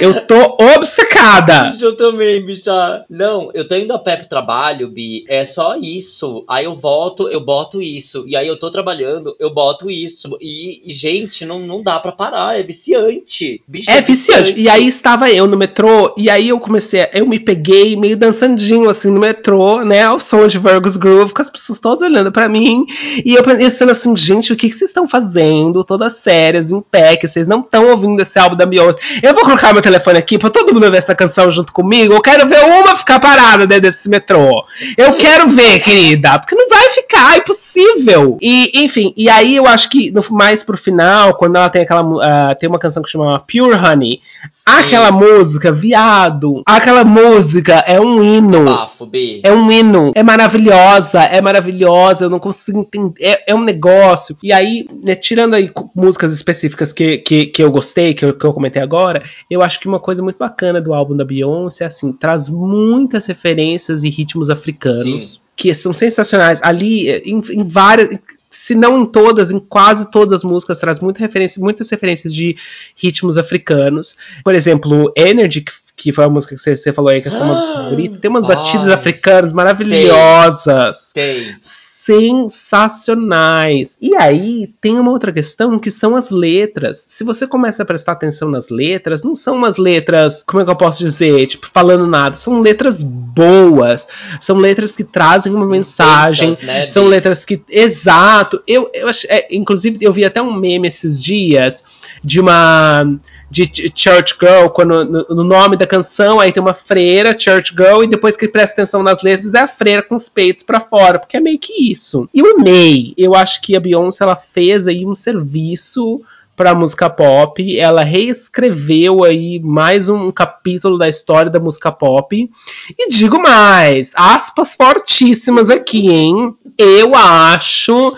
Eu 0.00 0.26
tô 0.26 0.56
obcecada. 0.76 1.72
Eu 1.80 1.96
também, 1.96 2.44
bicha. 2.44 3.04
Não, 3.10 3.50
eu 3.52 3.66
tô 3.66 3.74
indo 3.74 3.92
a 3.92 3.98
pé 3.98 4.16
pro 4.16 4.28
trabalho, 4.28 4.88
Bi. 4.88 5.24
É 5.28 5.44
só 5.44 5.76
isso. 5.76 6.44
Aí 6.48 6.64
eu 6.64 6.74
volto, 6.74 7.28
eu 7.28 7.40
boto 7.40 7.82
isso. 7.82 8.24
E 8.26 8.36
aí 8.36 8.46
eu 8.46 8.58
tô 8.58 8.70
trabalhando, 8.70 9.36
eu 9.38 9.52
boto 9.52 9.90
isso. 9.90 10.36
E, 10.40 10.80
gente, 10.86 11.44
não, 11.44 11.60
não 11.60 11.82
dá 11.82 11.98
pra 12.00 12.12
parar. 12.12 12.58
É 12.58 12.62
viciante. 12.62 13.62
Bicha, 13.66 13.92
é, 13.92 13.98
é 13.98 14.00
viciante. 14.00 14.40
viciante. 14.40 14.60
E 14.60 14.68
aí 14.68 14.86
estava 14.86 15.30
eu 15.30 15.46
no 15.46 15.56
metrô. 15.56 16.14
E 16.16 16.30
aí 16.30 16.48
eu 16.48 16.58
comecei. 16.58 17.06
Eu 17.12 17.26
me 17.26 17.38
peguei 17.38 17.96
meio 17.96 18.16
dançandinho 18.16 18.88
assim 18.88 19.10
no 19.10 19.20
metrô, 19.20 19.84
né? 19.84 20.02
Ao 20.02 20.20
som 20.20 20.46
de 20.46 20.58
Virgo's 20.58 20.96
Groove, 20.96 21.34
com 21.34 21.42
as 21.42 21.50
pessoas 21.50 21.78
todas 21.78 22.02
olhando 22.02 22.32
pra 22.32 22.48
mim. 22.48 22.86
E 23.24 23.34
eu 23.34 23.42
pensando 23.42 23.90
assim, 23.90 24.16
gente, 24.16 24.52
o 24.52 24.56
que, 24.56 24.68
que 24.68 24.74
vocês 24.74 24.90
estão 24.90 25.08
fazendo? 25.08 25.84
Todas 25.84 26.14
sérias, 26.14 26.72
em 26.72 26.80
pé, 26.80 27.16
que 27.16 27.28
vocês 27.28 27.46
não 27.46 27.60
estão 27.60 27.90
ouvindo 27.90 28.20
esse 28.20 28.38
álbum 28.38 28.56
da 28.56 28.66
Beyoncé. 28.66 29.00
Eu 29.22 29.34
vou 29.34 29.44
colocar 29.44 29.63
meu 29.72 29.82
telefone 29.82 30.18
aqui 30.18 30.38
pra 30.38 30.50
todo 30.50 30.72
mundo 30.72 30.90
ver 30.90 30.98
essa 30.98 31.14
canção 31.14 31.50
junto 31.50 31.72
comigo. 31.72 32.14
Eu 32.14 32.20
quero 32.20 32.46
ver 32.48 32.64
uma 32.64 32.96
ficar 32.96 33.18
parada 33.18 33.66
dentro 33.66 33.90
desse 33.90 34.08
metrô. 34.08 34.64
Eu 34.96 35.14
quero 35.14 35.48
ver, 35.48 35.80
querida. 35.80 36.38
Porque 36.38 36.54
não 36.54 36.68
vai 36.68 36.90
ficar, 36.90 37.34
é 37.34 37.38
impossível 37.38 37.63
possível. 37.74 38.38
E, 38.40 38.84
enfim, 38.84 39.12
e 39.16 39.28
aí 39.28 39.56
eu 39.56 39.66
acho 39.66 39.90
que 39.90 40.10
no, 40.10 40.22
mais 40.30 40.62
pro 40.62 40.76
final, 40.76 41.34
quando 41.34 41.56
ela 41.56 41.68
tem 41.68 41.82
aquela. 41.82 42.02
Uh, 42.02 42.56
tem 42.58 42.68
uma 42.68 42.78
canção 42.78 43.02
que 43.02 43.10
chama 43.10 43.38
Pure 43.40 43.74
Honey. 43.74 44.20
Sim. 44.48 44.62
Aquela 44.66 45.10
música, 45.10 45.72
viado. 45.72 46.62
Aquela 46.64 47.04
música 47.04 47.84
é 47.86 48.00
um 48.00 48.22
hino. 48.22 48.64
Bafo, 48.64 49.06
B. 49.06 49.40
É 49.42 49.52
um 49.52 49.70
hino. 49.70 50.12
É 50.14 50.22
maravilhosa, 50.22 51.22
é 51.22 51.40
maravilhosa. 51.40 52.26
Eu 52.26 52.30
não 52.30 52.38
consigo 52.38 52.80
entender. 52.80 53.14
É, 53.20 53.52
é 53.52 53.54
um 53.54 53.64
negócio. 53.64 54.36
E 54.42 54.52
aí, 54.52 54.86
né, 55.02 55.14
tirando 55.14 55.54
aí 55.54 55.70
músicas 55.94 56.32
específicas 56.32 56.92
que, 56.92 57.18
que, 57.18 57.46
que 57.46 57.62
eu 57.62 57.70
gostei, 57.70 58.14
que 58.14 58.24
eu, 58.24 58.34
que 58.34 58.44
eu 58.44 58.52
comentei 58.52 58.80
agora, 58.80 59.22
eu 59.50 59.62
acho 59.62 59.80
que 59.80 59.88
uma 59.88 59.98
coisa 59.98 60.22
muito 60.22 60.38
bacana 60.38 60.80
do 60.80 60.94
álbum 60.94 61.16
da 61.16 61.24
Beyoncé 61.24 61.84
é 61.84 61.86
assim, 61.86 62.12
traz 62.12 62.48
muitas 62.48 63.26
referências 63.26 64.04
e 64.04 64.08
ritmos 64.08 64.50
africanos. 64.50 65.02
Sim 65.02 65.43
que 65.56 65.72
são 65.74 65.92
sensacionais. 65.92 66.60
Ali, 66.62 67.10
em, 67.10 67.42
em, 67.50 67.64
várias. 67.64 68.18
Se 68.50 68.74
não 68.74 69.02
em 69.02 69.06
todas, 69.06 69.50
em 69.50 69.58
quase 69.58 70.10
todas 70.10 70.32
as 70.32 70.44
músicas, 70.44 70.78
traz 70.78 71.00
muita 71.00 71.18
referência, 71.18 71.60
muitas 71.60 71.90
referências 71.90 72.32
de 72.32 72.56
ritmos 72.94 73.36
africanos. 73.36 74.16
Por 74.44 74.54
exemplo, 74.54 75.12
Energy, 75.16 75.62
que, 75.62 75.72
que 75.96 76.12
foi 76.12 76.24
a 76.24 76.28
música 76.28 76.54
que 76.54 76.60
você, 76.60 76.76
você 76.76 76.92
falou 76.92 77.10
aí, 77.10 77.20
que 77.20 77.28
é 77.28 77.32
a 77.32 77.34
sua 77.34 77.58
ah, 77.58 77.74
favorita, 77.84 78.18
tem 78.18 78.30
umas 78.30 78.46
batidas 78.46 78.88
africanas 78.88 79.52
maravilhosas. 79.52 81.10
Tem. 81.12 81.56
Sensacionais. 82.04 83.96
E 84.00 84.14
aí 84.14 84.66
tem 84.80 84.98
uma 84.98 85.10
outra 85.10 85.32
questão 85.32 85.78
que 85.78 85.90
são 85.90 86.14
as 86.14 86.30
letras. 86.30 87.06
Se 87.08 87.24
você 87.24 87.46
começa 87.46 87.82
a 87.82 87.86
prestar 87.86 88.12
atenção 88.12 88.50
nas 88.50 88.68
letras, 88.68 89.22
não 89.22 89.34
são 89.34 89.56
umas 89.56 89.78
letras, 89.78 90.42
como 90.46 90.60
é 90.60 90.64
que 90.66 90.70
eu 90.70 90.76
posso 90.76 90.98
dizer, 91.02 91.46
tipo, 91.46 91.66
falando 91.72 92.06
nada, 92.06 92.36
são 92.36 92.60
letras 92.60 93.02
boas, 93.02 94.06
são 94.38 94.58
letras 94.58 94.94
que 94.94 95.02
trazem 95.02 95.54
uma 95.54 95.66
mensagem, 95.66 96.54
né, 96.62 96.86
são 96.88 97.06
letras 97.06 97.42
que 97.44 97.62
exato. 97.70 98.62
Eu, 98.66 98.90
eu 98.92 99.08
é, 99.28 99.48
inclusive 99.50 99.96
eu 100.02 100.12
vi 100.12 100.26
até 100.26 100.42
um 100.42 100.52
meme 100.52 100.88
esses 100.88 101.22
dias 101.22 101.82
de 102.24 102.40
uma 102.40 103.04
de 103.50 103.92
Church 103.94 104.34
Girl, 104.40 104.68
quando 104.68 105.04
no, 105.04 105.26
no, 105.28 105.44
nome 105.44 105.76
da 105.76 105.86
canção 105.86 106.40
aí 106.40 106.50
tem 106.50 106.60
uma 106.60 106.74
freira, 106.74 107.38
Church 107.38 107.72
Girl, 107.76 108.02
e 108.02 108.08
depois 108.08 108.36
que 108.36 108.48
presta 108.48 108.82
atenção 108.82 109.00
nas 109.00 109.22
letras 109.22 109.54
é 109.54 109.60
a 109.60 109.68
freira 109.68 110.02
com 110.02 110.16
os 110.16 110.28
peitos 110.28 110.64
para 110.64 110.80
fora, 110.80 111.20
porque 111.20 111.36
é 111.36 111.40
meio 111.40 111.58
que 111.58 111.90
isso. 111.90 112.28
E 112.34 112.40
eu 112.40 112.56
amei. 112.56 113.14
Eu 113.16 113.34
acho 113.34 113.60
que 113.60 113.76
a 113.76 113.80
Beyoncé 113.80 114.24
ela 114.24 114.34
fez 114.34 114.88
aí 114.88 115.06
um 115.06 115.14
serviço 115.14 116.20
para 116.56 116.74
música 116.74 117.10
pop. 117.10 117.78
Ela 117.78 118.02
reescreveu 118.02 119.24
aí 119.24 119.60
mais 119.60 120.08
um 120.08 120.30
capítulo 120.30 120.98
da 120.98 121.08
história 121.08 121.50
da 121.50 121.60
música 121.60 121.92
pop. 121.92 122.50
E 122.98 123.08
digo 123.08 123.40
mais, 123.40 124.12
aspas 124.14 124.74
fortíssimas 124.74 125.70
aqui, 125.70 126.08
hein? 126.08 126.54
Eu 126.78 127.14
acho 127.14 128.14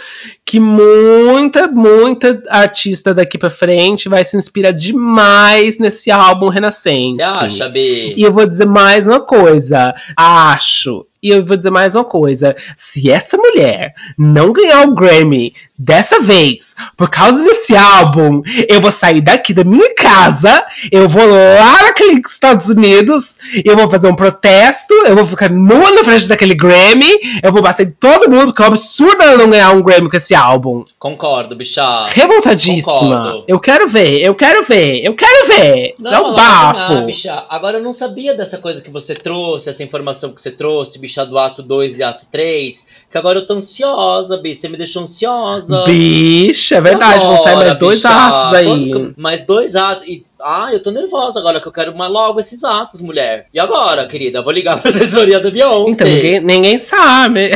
que 0.47 0.61
muita, 0.61 1.67
muita 1.67 2.41
artista 2.49 3.12
daqui 3.12 3.37
para 3.37 3.50
frente 3.50 4.09
vai 4.09 4.25
se 4.25 4.37
inspirar 4.37 4.71
demais 4.71 5.76
nesse 5.76 6.09
álbum 6.09 6.49
Renascente. 6.49 7.17
Você 7.17 7.23
acha, 7.23 7.69
B? 7.69 8.15
E 8.17 8.23
eu 8.23 8.33
vou 8.33 8.47
dizer 8.47 8.65
mais 8.65 9.09
uma 9.09 9.21
coisa. 9.21 9.93
Acho. 10.17 11.05
E 11.21 11.31
eu 11.31 11.45
vou 11.45 11.57
dizer 11.57 11.71
mais 11.71 11.97
uma 11.97 12.05
coisa. 12.05 12.55
Se 12.76 13.11
essa 13.11 13.37
mulher 13.37 13.93
não 14.17 14.53
ganhar 14.53 14.87
o 14.87 14.95
Grammy 14.95 15.53
dessa 15.76 16.21
vez, 16.21 16.76
por 16.97 17.11
causa 17.11 17.43
desse 17.43 17.75
álbum, 17.75 18.41
eu 18.69 18.81
vou 18.81 18.93
sair 18.93 19.21
daqui 19.21 19.53
da 19.53 19.65
minha 19.65 19.93
casa, 19.97 20.65
eu 20.93 21.09
vou 21.09 21.26
lá 21.26 21.83
naqueles 21.83 22.31
Estados 22.31 22.69
Unidos, 22.69 23.36
eu 23.65 23.76
vou 23.76 23.91
fazer 23.91 24.09
um 24.09 24.15
protesto, 24.15 24.95
eu 25.07 25.15
vou 25.15 25.25
ficar 25.25 25.50
nua 25.50 25.91
na 25.93 26.05
frente 26.05 26.29
daquele 26.29 26.55
Grammy, 26.55 27.11
eu 27.43 27.53
vou 27.53 27.62
bater 27.62 27.87
em 27.87 27.91
todo 27.91 28.31
mundo, 28.31 28.47
porque 28.47 28.62
é 28.62 28.65
um 28.65 28.69
absurdo 28.69 29.23
ela 29.23 29.37
não 29.37 29.50
ganhar 29.50 29.71
um 29.73 29.83
Grammy 29.83 30.11
com 30.11 30.17
esse 30.17 30.35
álbum. 30.35 30.85
Concordo, 30.99 31.55
bicha. 31.57 32.07
Revoltadíssima. 32.07 32.83
Concordo. 32.83 33.45
Eu 33.47 33.61
quero 33.61 33.88
ver, 33.88 34.21
eu 34.23 34.35
quero 34.35 34.62
ver, 34.62 35.05
eu 35.05 35.15
quero 35.15 35.47
ver. 35.47 35.95
Não, 35.99 36.11
Dá 36.11 36.23
um 36.23 36.35
bafo. 36.35 36.88
Ganhar, 36.95 37.07
bicha. 37.07 37.45
Agora 37.49 37.79
eu 37.79 37.83
não 37.83 37.93
sabia 37.93 38.35
dessa 38.35 38.59
coisa 38.59 38.81
que 38.81 38.91
você 38.91 39.15
trouxe, 39.15 39.69
essa 39.69 39.83
informação 39.83 40.33
que 40.33 40.41
você 40.41 40.50
trouxe, 40.50 40.99
bicha, 40.99 41.25
do 41.25 41.38
ato 41.38 41.62
2 41.62 41.99
e 41.99 42.03
ato 42.03 42.26
3. 42.31 42.88
Que 43.11 43.19
agora 43.19 43.38
eu 43.38 43.47
tô 43.47 43.55
ansiosa, 43.55 44.37
bicha. 44.38 44.61
Você 44.61 44.69
me 44.69 44.76
deixou 44.76 45.03
ansiosa. 45.03 45.85
Bicha, 45.85 46.76
é 46.76 46.81
verdade. 46.81 47.25
Agora, 47.25 47.37
vão 47.37 47.45
sair 47.45 47.57
mais 47.57 47.79
dois 47.79 47.97
bicha. 47.97 48.09
atos 48.09 48.55
aí. 48.55 49.15
Mais 49.17 49.45
dois 49.45 49.76
atos. 49.76 50.05
E, 50.05 50.25
ah, 50.40 50.69
eu 50.73 50.83
tô 50.83 50.90
nervosa 50.90 51.40
agora 51.40 51.61
que 51.61 51.66
eu 51.66 51.73
quero 51.73 51.97
mais 51.97 52.12
logo 52.12 52.38
esses 52.38 52.62
atos, 52.62 53.00
mulher. 53.00 53.47
E 53.55 53.59
agora, 53.59 54.07
querida? 54.07 54.43
Vou 54.43 54.52
ligar 54.52 54.78
pra 54.78 54.90
assessoria 54.90 55.40
da 55.40 55.50
Beyoncé. 55.50 55.90
Então, 55.90 56.07
ninguém, 56.07 56.40
ninguém 56.40 56.78
sabe. 56.78 57.50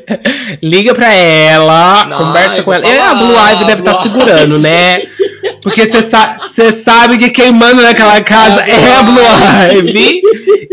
Liga 0.62 0.94
pra 0.94 1.12
ela, 1.12 2.04
não, 2.04 2.18
conversa 2.18 2.62
com 2.62 2.72
ela. 2.72 2.86
É, 2.86 3.00
a 3.00 3.14
Blue 3.14 3.34
Ivy 3.52 3.64
deve 3.64 3.80
estar 3.80 3.94
tá 3.94 4.02
segurando, 4.02 4.58
né? 4.58 4.98
Porque 5.62 5.86
você 5.86 6.02
sa 6.02 6.38
sabe 6.84 7.18
que 7.18 7.30
quem 7.30 7.50
manda 7.50 7.82
naquela 7.82 8.20
casa 8.22 8.62
é, 8.62 8.70
é 8.70 8.96
a 8.96 9.02
Blue 9.02 9.82
Ivy, 9.82 10.22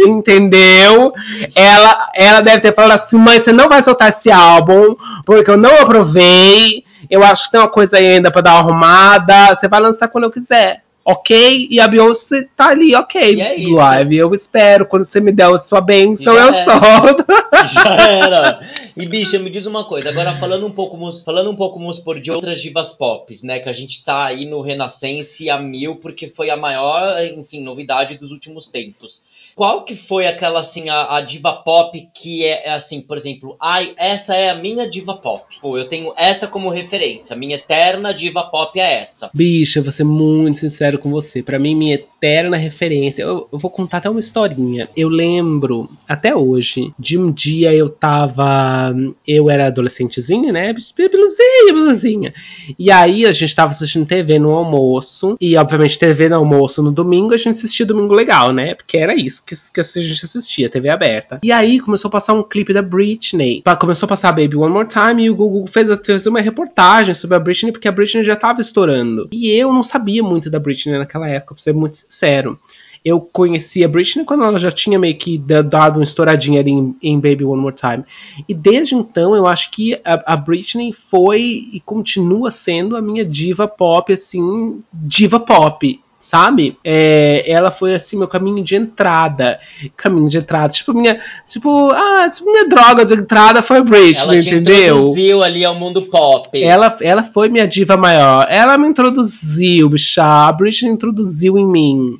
entendeu? 0.06 1.14
Ela, 1.56 2.10
ela 2.16 2.42
deve 2.42 2.62
ter 2.62 2.74
falado 2.74 3.00
assim: 3.00 3.18
mãe, 3.18 3.40
você 3.40 3.52
não 3.52 3.70
vai 3.70 3.82
soltar 3.82 4.10
esse 4.10 4.32
álbum, 4.32 4.96
porque 5.26 5.52
eu 5.52 5.58
não 5.58 5.82
aprovei. 5.82 6.84
Eu 7.10 7.24
acho 7.24 7.46
que 7.46 7.52
tem 7.52 7.62
uma 7.62 7.70
coisa 7.70 7.98
aí 7.98 8.16
ainda 8.16 8.32
pra 8.32 8.42
dar 8.42 8.54
uma 8.54 8.60
arrumada. 8.60 9.54
Você 9.54 9.68
vai 9.68 9.80
lançar 9.80 10.08
quando 10.08 10.24
eu 10.24 10.32
quiser 10.32 10.85
ok? 11.06 11.68
E 11.70 11.80
a 11.80 11.88
Beyoncé 11.88 12.50
tá 12.58 12.70
ali, 12.70 12.96
ok, 12.96 13.40
é 13.40 13.56
live. 13.58 14.18
Eu 14.18 14.34
espero, 14.34 14.88
quando 14.88 15.06
você 15.06 15.22
me 15.22 15.32
der 15.32 15.54
a 15.54 15.58
sua 15.60 15.80
bênção, 15.80 16.34
eu 16.36 16.52
era. 16.52 16.66
solto. 16.66 17.26
Já 17.72 17.96
era. 17.96 18.60
E, 18.98 19.06
bicha, 19.06 19.38
me 19.38 19.52
diz 19.52 19.68
uma 19.68 19.84
coisa, 19.84 20.10
agora 20.10 20.34
falando 20.34 20.66
um 20.66 20.72
pouco, 20.72 20.98
falando 21.24 21.52
um 21.52 21.56
pouco, 21.56 21.78
vamos 21.78 21.98
supor, 21.98 22.20
de 22.20 22.32
outras 22.32 22.60
divas 22.60 22.94
pop, 22.94 23.32
né? 23.44 23.60
Que 23.60 23.70
a 23.70 23.74
gente 23.74 24.04
tá 24.04 24.26
aí 24.26 24.46
no 24.46 24.62
Renascense 24.62 25.48
a 25.50 25.60
mil, 25.60 25.98
porque 25.98 26.28
foi 26.28 26.50
a 26.50 26.58
maior, 26.58 27.22
enfim, 27.24 27.62
novidade 27.62 28.18
dos 28.18 28.32
últimos 28.32 28.68
tempos. 28.68 29.24
Qual 29.56 29.84
que 29.84 29.96
foi 29.96 30.28
aquela, 30.28 30.60
assim, 30.60 30.90
a, 30.90 31.16
a 31.16 31.22
diva 31.22 31.54
pop 31.54 31.98
que 32.14 32.44
é, 32.44 32.68
é, 32.68 32.74
assim, 32.74 33.00
por 33.00 33.16
exemplo, 33.16 33.56
ai, 33.62 33.94
essa 33.96 34.36
é 34.36 34.50
a 34.50 34.56
minha 34.56 34.90
diva 34.90 35.16
pop. 35.16 35.46
Pô, 35.62 35.78
eu 35.78 35.86
tenho 35.86 36.12
essa 36.18 36.46
como 36.46 36.70
referência. 36.70 37.38
Minha 37.38 37.56
eterna 37.56 38.14
diva 38.14 38.44
pop 38.44 38.78
é 38.78 39.00
essa. 39.00 39.30
Bicha, 39.34 39.82
vou 39.82 39.94
ser 39.94 40.04
muito 40.04 40.60
sincero 40.60 41.00
com 41.00 41.10
você. 41.10 41.42
Para 41.42 41.58
mim, 41.58 41.74
minha 41.74 41.96
eterna 41.96 42.58
referência. 42.58 43.24
Eu, 43.24 43.48
eu, 43.50 43.58
vou 43.58 43.72
contar 43.72 44.00
até 44.00 44.10
uma 44.10 44.20
historinha. 44.20 44.90
Eu 44.94 45.08
lembro, 45.08 45.90
até 46.06 46.36
hoje, 46.36 46.92
de 47.00 47.18
um 47.18 47.32
dia 47.32 47.74
eu 47.74 47.88
tava. 47.88 48.94
Eu 49.26 49.50
era 49.50 49.68
adolescentezinha, 49.68 50.52
né? 50.52 50.74
Blusinha, 50.74 51.74
blusinha. 51.74 52.34
E 52.78 52.92
aí 52.92 53.26
a 53.26 53.32
gente 53.32 53.56
tava 53.56 53.72
assistindo 53.72 54.06
TV 54.06 54.38
no 54.38 54.52
almoço. 54.52 55.38
E, 55.40 55.56
obviamente, 55.56 55.98
TV 55.98 56.28
no 56.28 56.36
almoço 56.36 56.84
no 56.84 56.92
domingo, 56.92 57.34
a 57.34 57.38
gente 57.38 57.52
assistia 57.52 57.86
Domingo 57.86 58.14
Legal, 58.14 58.52
né? 58.52 58.76
Porque 58.76 58.98
era 58.98 59.16
isso 59.16 59.45
que, 59.46 59.56
que 59.74 59.80
a 59.80 59.84
gente 59.84 60.26
assistia, 60.26 60.70
TV 60.70 60.90
aberta. 60.90 61.40
E 61.44 61.52
aí 61.52 61.80
começou 61.80 62.10
a 62.10 62.12
passar 62.12 62.34
um 62.34 62.44
clipe 62.44 62.74
da 62.74 62.82
Britney. 62.82 63.64
Começou 63.80 64.08
a 64.08 64.10
passar 64.10 64.32
Baby 64.32 64.56
One 64.56 64.74
More 64.74 64.88
Time 64.88 65.24
e 65.24 65.30
o 65.30 65.36
Google 65.36 65.66
fez, 65.68 65.90
fez 66.04 66.26
uma 66.26 66.42
reportagem 66.42 67.14
sobre 67.14 67.38
a 67.38 67.40
Britney, 67.40 67.72
porque 67.72 67.88
a 67.88 67.92
Britney 67.92 68.24
já 68.24 68.36
tava 68.36 68.62
estourando. 68.62 69.30
E 69.32 69.50
eu 69.52 69.72
não 69.72 69.84
sabia 69.84 70.24
muito 70.24 70.50
da 70.50 70.60
Britney 70.60 70.98
naquela 70.98 71.30
época, 71.30 71.56
pra 71.56 71.64
ser 71.64 71.74
muito 71.74 71.98
sincero 71.98 72.58
eu 73.06 73.22
conheci 73.22 73.84
a 73.84 73.88
Britney 73.88 74.26
quando 74.26 74.44
ela 74.44 74.58
já 74.58 74.72
tinha 74.72 74.98
meio 74.98 75.16
que 75.16 75.38
dado 75.38 75.98
uma 75.98 76.04
estouradinha 76.04 76.60
ali 76.60 76.72
em, 76.72 76.96
em, 77.04 77.20
Baby 77.20 77.46
One 77.46 77.62
More 77.62 77.76
Time. 77.76 78.04
E 78.50 78.54
desde 78.54 78.96
então 78.96 79.36
eu 79.36 79.46
acho 79.46 79.70
que 79.70 79.94
a, 80.04 80.34
a, 80.34 80.36
Britney 80.36 80.92
foi 80.92 81.68
e 81.72 81.80
continua 81.86 82.50
sendo 82.50 82.98
a 82.98 83.02
minha 83.04 83.24
diva 83.24 83.68
pop, 83.68 84.12
assim, 84.12 84.82
diva 84.92 85.40
pop 85.40 86.02
sabe? 86.26 86.76
É, 86.84 87.44
ela 87.46 87.70
foi 87.70 87.94
assim 87.94 88.18
meu 88.18 88.28
caminho 88.28 88.64
de 88.64 88.76
entrada, 88.76 89.60
caminho 89.96 90.28
de 90.28 90.40
entrada, 90.40 90.74
tipo 90.74 90.92
minha, 90.92 91.20
tipo, 91.48 91.92
ah, 91.92 92.28
tipo, 92.28 92.52
minha 92.52 92.68
droga 92.68 93.06
de 93.06 93.14
entrada 93.14 93.62
foi 93.62 93.84
Britney, 93.84 94.24
ela 94.24 94.42
te 94.42 94.50
entendeu? 94.50 94.96
introduziu 94.96 95.44
ali 95.44 95.64
ao 95.64 95.76
mundo 95.76 96.02
pop. 96.02 96.64
Ela, 96.64 96.98
ela 97.00 97.22
foi 97.22 97.48
minha 97.48 97.68
diva 97.68 97.96
maior. 97.96 98.48
Ela 98.50 98.76
me 98.76 98.88
introduziu, 98.88 99.88
bicha. 99.88 100.48
A 100.48 100.52
Britney 100.52 100.92
introduziu 100.92 101.60
em 101.60 101.68
mim. 101.68 102.18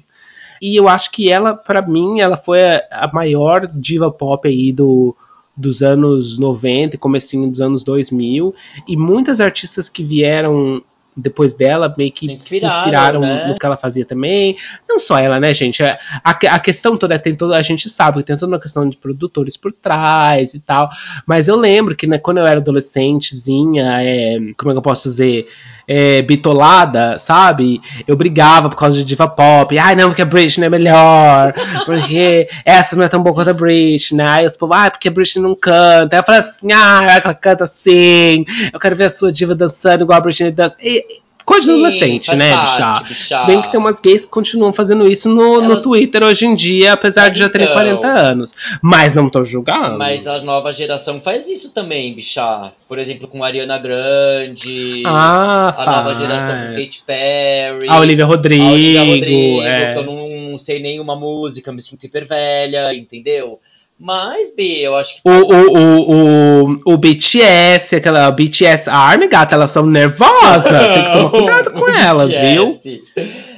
E 0.62 0.76
eu 0.76 0.88
acho 0.88 1.10
que 1.10 1.32
ela, 1.32 1.56
para 1.56 1.82
mim, 1.82 2.20
ela 2.20 2.38
foi 2.38 2.60
a, 2.64 3.10
maior 3.12 3.66
diva 3.66 4.12
pop 4.12 4.48
aí 4.48 4.72
do 4.72 5.16
dos 5.58 5.82
anos 5.82 6.38
90 6.38 6.96
e 6.96 7.00
comecinho 7.00 7.50
dos 7.50 7.62
anos 7.62 7.82
2000 7.82 8.54
e 8.86 8.98
muitas 8.98 9.40
artistas 9.40 9.88
que 9.88 10.04
vieram 10.04 10.84
depois 11.16 11.54
dela 11.54 11.94
meio 11.98 12.12
que 12.12 12.28
se 12.28 12.34
inspiraram, 12.34 12.72
se 12.72 12.80
inspiraram 12.80 13.20
né? 13.22 13.46
no 13.48 13.56
que 13.56 13.66
ela 13.66 13.78
fazia 13.78 14.06
também. 14.06 14.58
Não 14.88 15.00
só 15.00 15.18
ela, 15.18 15.40
né, 15.40 15.54
gente? 15.54 15.82
A, 15.84 15.98
a 16.24 16.60
questão 16.60 16.98
toda 16.98 17.18
tem 17.18 17.36
toda, 17.36 17.56
a 17.56 17.62
gente 17.62 17.90
sabe 17.90 18.18
que 18.18 18.24
tem 18.26 18.38
toda 18.38 18.52
uma 18.52 18.60
questão 18.60 18.88
de 18.88 18.98
produtores 18.98 19.56
por 19.56 19.72
trás 19.72 20.54
e 20.54 20.60
tal. 20.60 20.90
Mas 21.26 21.48
eu 21.48 21.56
lembro 21.56 21.96
que 21.96 22.06
né, 22.08 22.18
quando 22.18 22.40
eu 22.40 22.46
era 22.46 22.60
adolescentezinha, 22.60 24.02
é, 24.02 24.40
como 24.58 24.72
é 24.72 24.74
que 24.74 24.78
eu 24.78 24.82
posso 24.82 25.10
dizer? 25.10 25.48
É, 25.88 26.22
bitolada, 26.22 27.18
sabe? 27.18 27.82
Eu 28.08 28.16
brigava 28.16 28.70
por 28.70 28.76
causa 28.76 28.98
de 28.98 29.04
diva 29.04 29.28
pop. 29.28 29.78
Ai, 29.78 29.96
não, 29.96 30.10
porque 30.10 30.22
a 30.22 30.26
Britney 30.26 30.68
é 30.68 30.70
melhor. 30.70 31.54
Porque 31.86 32.48
essa 32.64 32.96
não 32.96 33.04
é 33.04 33.08
tão 33.08 33.22
boa 33.22 33.36
quanto 33.36 33.50
a 33.50 33.54
Britney. 33.54 34.26
Aí 34.26 34.46
os 34.46 34.58
povo, 34.58 34.74
ai, 34.74 34.90
porque 34.90 35.08
a 35.08 35.12
Britney 35.12 35.44
não 35.44 35.56
canta. 35.56 36.16
Aí 36.16 36.20
eu 36.20 36.24
falei 36.24 36.42
assim, 36.42 36.72
ah, 36.72 37.22
ela 37.24 37.34
canta 37.34 37.66
assim. 37.66 38.46
Eu 38.72 38.80
quero 38.80 38.96
ver 38.96 39.06
a 39.06 39.10
sua 39.10 39.32
diva 39.32 39.56
dançando 39.56 40.04
igual 40.04 40.18
a 40.18 40.22
Britney 40.22 40.52
dança. 40.52 40.78
E, 40.82 41.06
Coisa 41.46 41.66
de 41.66 41.72
adolescente, 41.72 42.36
né, 42.36 42.52
parte, 42.52 43.10
bichá? 43.10 43.42
Se 43.42 43.46
bem 43.46 43.62
que 43.62 43.70
tem 43.70 43.80
umas 43.80 44.00
gays 44.00 44.26
que 44.26 44.32
continuam 44.32 44.74
fazendo 44.74 45.08
isso 45.08 45.30
no, 45.30 45.64
Ela... 45.64 45.68
no 45.68 45.82
Twitter 45.82 46.24
hoje 46.24 46.48
em 46.48 46.56
dia, 46.56 46.94
apesar 46.94 47.26
mas 47.26 47.34
de 47.34 47.40
já 47.40 47.50
terem 47.50 47.68
então... 47.68 47.76
40 47.76 48.08
anos. 48.08 48.56
Mas 48.82 49.14
não 49.14 49.30
tô 49.30 49.44
julgando. 49.44 50.00
Mas 50.00 50.26
a 50.26 50.42
nova 50.42 50.74
geração 50.74 51.22
faz 51.22 51.48
isso 51.48 51.72
também, 51.72 52.16
bichá. 52.16 52.72
Por 52.88 52.98
exemplo, 52.98 53.28
com 53.28 53.44
Ariana 53.44 53.78
Grande. 53.78 55.04
Ah, 55.06 55.70
A 55.70 55.74
faz. 55.74 55.98
nova 55.98 56.14
geração 56.16 56.56
com 56.56 56.74
Katy 56.74 57.04
Perry. 57.06 57.90
A 57.90 58.00
Olivia 58.00 58.26
Rodrigo. 58.26 58.64
A 58.64 58.72
Olivia 58.72 59.04
Rodrigo, 59.04 59.62
é. 59.62 59.94
que 59.94 60.00
eu 60.00 60.04
não 60.04 60.58
sei 60.58 60.80
nenhuma 60.80 61.16
música, 61.16 61.72
me 61.72 61.82
sinto 61.82 62.06
hiper 62.06 62.26
velha, 62.28 62.92
entendeu? 62.94 63.60
Mas, 63.98 64.54
B, 64.54 64.82
eu 64.82 64.94
acho 64.96 65.16
que. 65.16 65.22
O, 65.24 65.32
o, 65.32 65.78
o, 65.78 66.66
o, 66.66 66.76
o 66.94 66.98
BTS, 66.98 67.96
aquela 67.96 68.30
BTS 68.30 68.90
Army, 68.90 69.28
gata, 69.28 69.56
elas 69.56 69.72
são 69.72 69.86
nervosas. 69.86 70.64
Tem 70.66 71.04
que 71.04 71.12
tomar 71.12 71.30
cuidado 71.32 71.72
com 71.72 71.88
elas, 71.88 72.38
viu? 72.38 72.78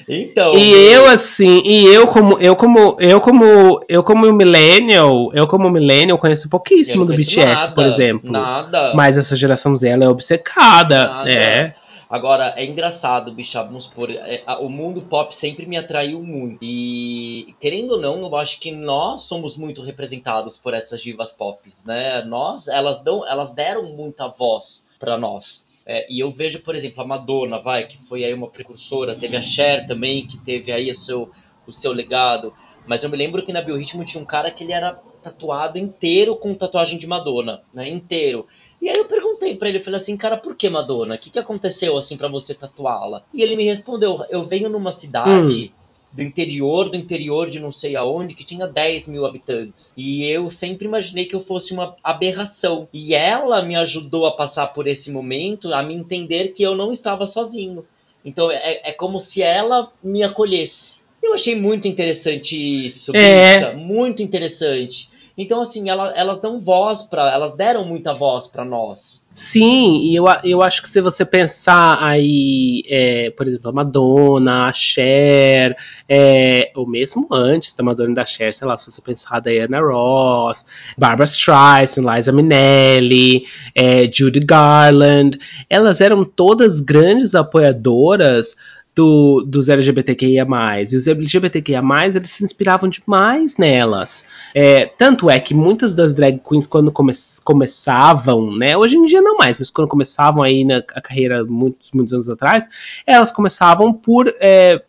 Então. 0.08 0.56
E 0.56 0.72
eu, 0.92 1.08
assim, 1.08 1.62
e 1.66 1.86
eu 1.88 2.08
como, 2.08 2.38
eu 2.40 2.56
como, 2.56 2.96
eu 3.00 3.20
como, 3.20 3.80
eu 3.90 4.04
como 4.04 4.32
millennial, 4.32 5.32
eu 5.34 5.48
como 5.48 5.70
millennial 5.72 6.20
conheço 6.20 6.48
pouquíssimo 6.48 7.04
do 7.04 7.14
BTS, 7.14 7.46
nada, 7.46 7.72
por 7.74 7.86
exemplo. 7.86 8.32
Nada. 8.32 8.94
Mas 8.94 9.18
essa 9.18 9.36
geração 9.36 9.76
Z, 9.76 9.90
ela 9.90 10.06
é 10.06 10.10
obcecada. 10.10 11.08
Nada. 11.08 11.30
É. 11.30 11.74
Agora, 12.10 12.54
é 12.56 12.66
engraçado, 12.66 13.34
bicha, 13.34 13.62
vamos 13.62 13.84
supor, 13.84 14.10
é, 14.10 14.42
a, 14.46 14.60
o 14.60 14.70
mundo 14.70 15.06
pop 15.08 15.36
sempre 15.36 15.66
me 15.66 15.76
atraiu 15.76 16.22
muito. 16.24 16.60
E, 16.62 17.54
querendo 17.60 17.92
ou 17.92 18.02
não, 18.02 18.22
eu 18.22 18.36
acho 18.38 18.60
que 18.62 18.72
nós 18.72 19.24
somos 19.24 19.58
muito 19.58 19.82
representados 19.82 20.58
por 20.58 20.74
essas 20.74 21.02
divas 21.02 21.34
pop, 21.34 21.70
né? 21.86 22.24
Nós, 22.24 22.70
elas, 22.70 23.02
dão, 23.02 23.28
elas 23.28 23.52
deram 23.52 23.84
muita 23.96 24.30
voz 24.30 24.88
para 24.98 25.18
nós. 25.18 25.68
É, 25.86 26.06
e 26.10 26.20
eu 26.20 26.32
vejo, 26.32 26.62
por 26.62 26.76
exemplo, 26.76 27.04
a 27.04 27.08
Madonna, 27.08 27.60
vai, 27.60 27.86
que 27.86 27.98
foi 27.98 28.24
aí 28.24 28.34
uma 28.34 28.50
precursora, 28.50 29.16
teve 29.16 29.36
a 29.36 29.42
Cher 29.42 29.86
também, 29.86 30.26
que 30.26 30.38
teve 30.38 30.72
aí 30.72 30.90
o 30.90 30.96
seu, 30.96 31.30
o 31.66 31.74
seu 31.74 31.92
legado. 31.92 32.54
Mas 32.86 33.04
eu 33.04 33.10
me 33.10 33.18
lembro 33.18 33.44
que 33.44 33.52
na 33.52 33.62
Biorritmo 33.62 34.06
tinha 34.06 34.24
um 34.24 34.26
cara 34.26 34.50
que 34.50 34.64
ele 34.64 34.72
era 34.72 34.94
tatuado 35.22 35.78
inteiro 35.78 36.38
com 36.38 36.56
tatuagem 36.56 36.98
de 36.98 37.06
Madonna, 37.06 37.62
né? 37.74 37.88
Inteiro. 37.90 38.48
E 38.82 38.90
aí 38.90 38.98
eu 38.98 39.06
perguntei 39.06 39.56
para 39.56 39.70
ele, 39.70 39.80
falei 39.80 40.00
assim, 40.00 40.16
cara, 40.16 40.38
por 40.38 40.56
que 40.56 40.70
Madonna? 40.70 41.16
O 41.16 41.18
que, 41.18 41.30
que 41.30 41.40
aconteceu 41.40 41.98
assim 41.98 42.16
para 42.16 42.28
você 42.28 42.54
tatuá-la? 42.54 43.24
E 43.34 43.42
ele 43.42 43.56
me 43.56 43.66
respondeu, 43.66 44.24
eu 44.30 44.44
venho 44.44 44.70
numa 44.70 44.92
cidade 44.92 45.72
hum 45.74 45.88
do 46.18 46.24
interior 46.24 46.90
do 46.90 46.98
interior 46.98 47.48
de 47.48 47.60
não 47.60 47.72
sei 47.72 47.96
aonde, 47.96 48.34
que 48.34 48.44
tinha 48.44 48.68
10 48.68 49.08
mil 49.10 49.26
habitantes. 49.26 49.94
E 49.96 50.26
eu 50.26 50.50
sempre 50.50 50.88
imaginei 50.88 51.26
que 51.26 51.36
eu 51.36 51.42
fosse 51.42 51.74
uma 51.74 51.96
aberração. 52.04 52.88
E 52.92 53.14
ela 53.14 53.62
me 53.62 53.76
ajudou 53.76 54.26
a 54.26 54.32
passar 54.32 54.68
por 54.68 54.88
esse 54.88 55.12
momento, 55.12 55.72
a 55.74 55.84
me 55.84 55.94
entender 55.94 56.50
que 56.50 56.64
eu 56.64 56.76
não 56.76 56.92
estava 56.92 57.28
sozinho. 57.28 57.86
Então 58.26 58.50
é, 58.52 58.90
é 58.90 58.92
como 58.92 59.20
se 59.20 59.44
ela 59.44 59.92
me 60.04 60.24
acolhesse. 60.24 61.02
Eu 61.22 61.34
achei 61.34 61.56
muito 61.56 61.88
interessante 61.88 62.86
isso, 62.86 63.16
é. 63.16 63.60
bicha, 63.60 63.74
muito 63.74 64.24
interessante. 64.24 65.10
Então, 65.38 65.62
assim, 65.62 65.88
ela, 65.88 66.12
elas 66.16 66.40
dão 66.40 66.58
voz 66.58 67.04
para, 67.04 67.32
elas 67.32 67.56
deram 67.56 67.86
muita 67.86 68.12
voz 68.12 68.48
para 68.48 68.66
nós. 68.66 69.28
Sim, 69.36 70.00
e 70.02 70.16
eu, 70.16 70.26
eu 70.44 70.64
acho 70.64 70.82
que 70.82 70.90
se 70.90 71.00
você 71.00 71.24
pensar 71.24 72.00
aí, 72.02 72.82
é, 72.90 73.30
por 73.30 73.48
exemplo, 73.48 73.70
a 73.70 73.74
Madonna, 73.74 74.68
a 74.68 74.74
Cher, 74.74 75.78
é, 76.10 76.72
ou 76.76 76.88
mesmo 76.88 77.28
antes 77.32 77.76
da 77.76 77.84
Madonna 77.84 78.14
e 78.14 78.16
da 78.16 78.26
Cher, 78.26 78.52
sei 78.52 78.68
lá, 78.68 78.76
se 78.76 78.90
você 78.90 79.00
pensar 79.00 79.38
a 79.38 79.40
Diana 79.40 79.80
Ross, 79.80 80.66
Barbara 80.98 81.26
Streisand, 81.26 82.04
Liza 82.04 82.32
Minnelli, 82.32 83.46
é, 83.76 84.12
Judy 84.12 84.40
Garland, 84.40 85.38
elas 85.70 86.02
eram 86.02 86.24
todas 86.24 86.80
grandes 86.80 87.36
apoiadoras 87.36 88.56
do, 88.98 89.44
dos 89.46 89.70
LGBTQIA+. 89.70 90.48
E 90.92 90.96
os 90.96 91.08
LGBTQIA+, 91.08 91.82
eles 92.16 92.32
se 92.32 92.44
inspiravam 92.44 92.90
demais 92.90 93.56
nelas. 93.56 94.26
É, 94.56 94.86
tanto 94.86 95.30
é 95.30 95.40
que 95.40 95.54
muitas 95.54 95.94
das 95.94 96.16
drag 96.16 96.40
queens, 96.40 96.66
quando 96.66 96.92
come 96.92 97.14
começavam, 97.44 98.52
né, 98.56 98.76
hoje 98.76 98.98
em 98.98 99.06
dia 99.06 99.22
não 99.22 99.38
mais, 99.38 99.58
mas 99.58 99.70
quando 99.70 99.88
começavam 99.88 100.44
aí 100.44 100.66
na 100.66 100.82
carreira 100.82 101.46
muitos, 101.46 101.92
muitos 101.92 102.14
anos 102.14 102.30
atrás, 102.30 102.68
elas 103.06 103.32
começavam 103.32 103.94
por 103.94 104.28
é, 104.40 104.82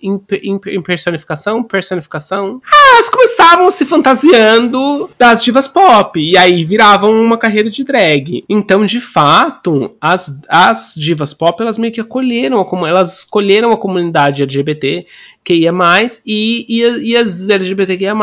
personificação, 0.85 1.63
personificação. 1.63 2.61
Ah, 2.67 2.97
elas 2.97 3.11
começavam 3.11 3.71
se 3.71 3.85
fantasiando 3.85 5.11
das 5.19 5.45
divas 5.45 5.69
pop, 5.69 6.19
e 6.19 6.37
aí 6.37 6.65
viravam 6.65 7.13
uma 7.13 7.37
carreira 7.37 7.71
de 7.71 7.85
drag. 7.85 8.45
Então, 8.49 8.87
de 8.87 9.01
fato, 9.01 9.95
as, 10.01 10.35
as 10.49 10.95
divas 10.97 11.35
pop, 11.35 11.61
elas 11.61 11.79
meio 11.79 11.93
que 11.93 12.01
acolheram, 12.01 12.67
elas 12.87 13.19
escolheram 13.19 13.71
a 13.71 13.77
comunidade 13.77 13.98
comunidade 13.99 14.43
LGBT 14.43 15.07
que 15.45 15.55
ia 15.55 15.73
mais 15.73 16.23
e, 16.25 16.65
e, 16.69 17.11
e 17.11 17.17
as 17.17 17.49
LGBTQIA 17.49 18.15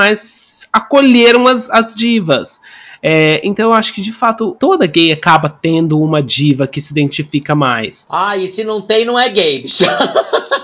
acolheram 0.72 1.48
as, 1.48 1.70
as 1.70 1.94
divas. 1.94 2.62
É, 3.04 3.40
então 3.44 3.70
eu 3.70 3.74
acho 3.74 3.94
que 3.94 4.02
de 4.02 4.12
fato 4.12 4.56
toda 4.60 4.88
gay 4.88 5.12
acaba 5.12 5.48
tendo 5.48 6.00
uma 6.02 6.24
diva 6.24 6.66
que 6.66 6.82
se 6.82 6.92
identifica 6.92 7.54
mais. 7.54 8.08
Ah, 8.10 8.36
e 8.36 8.48
se 8.48 8.64
não 8.64 8.82
tem, 8.82 9.06
não 9.06 9.20
é 9.20 9.30
gay. 9.30 9.66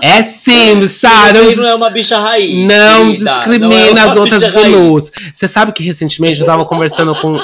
É 0.00 0.22
sim, 0.22 0.86
sabe? 0.88 1.56
Não, 1.56 1.66
é 1.66 1.74
uma 1.74 1.90
bicha 1.90 2.18
raiz. 2.18 2.66
Não 2.66 3.06
querida. 3.06 3.24
discrimina 3.34 3.68
não 3.68 3.98
é 3.98 4.00
as 4.00 4.16
outras 4.16 4.52
Bilus. 4.52 5.12
Você 5.32 5.48
sabe 5.48 5.72
que 5.72 5.82
recentemente 5.82 6.40
eu 6.40 6.46
tava 6.46 6.64
conversando 6.64 7.14
com. 7.14 7.36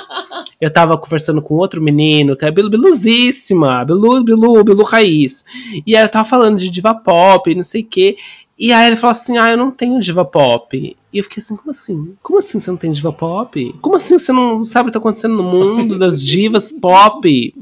Eu 0.60 0.72
tava 0.72 0.96
conversando 0.96 1.42
com 1.42 1.54
outro 1.54 1.82
menino, 1.82 2.36
que 2.36 2.44
é 2.44 2.50
Bilu, 2.50 2.70
Bilu, 2.70 4.64
Bilu 4.64 4.82
Raiz. 4.84 5.44
E 5.86 5.96
aí 5.96 6.02
eu 6.02 6.08
tava 6.08 6.28
falando 6.28 6.58
de 6.58 6.70
diva 6.70 6.94
pop, 6.94 7.54
não 7.54 7.62
sei 7.62 7.82
o 7.82 7.86
quê. 7.86 8.16
E 8.58 8.72
aí 8.72 8.86
ele 8.86 8.96
falou 8.96 9.12
assim: 9.12 9.36
Ah, 9.36 9.50
eu 9.50 9.56
não 9.56 9.70
tenho 9.70 10.00
diva 10.00 10.24
pop. 10.24 10.96
E 11.12 11.18
eu 11.18 11.24
fiquei 11.24 11.42
assim: 11.42 11.56
Como 11.56 11.70
assim? 11.70 12.14
Como 12.22 12.38
assim 12.38 12.60
você 12.60 12.70
não 12.70 12.78
tem 12.78 12.92
diva 12.92 13.12
pop? 13.12 13.74
Como 13.80 13.96
assim 13.96 14.18
você 14.18 14.32
não 14.32 14.62
sabe 14.62 14.88
o 14.88 14.92
que 14.92 14.94
tá 14.94 14.98
acontecendo 14.98 15.36
no 15.36 15.42
mundo 15.42 15.98
das 15.98 16.22
divas 16.22 16.72
pop? 16.72 17.54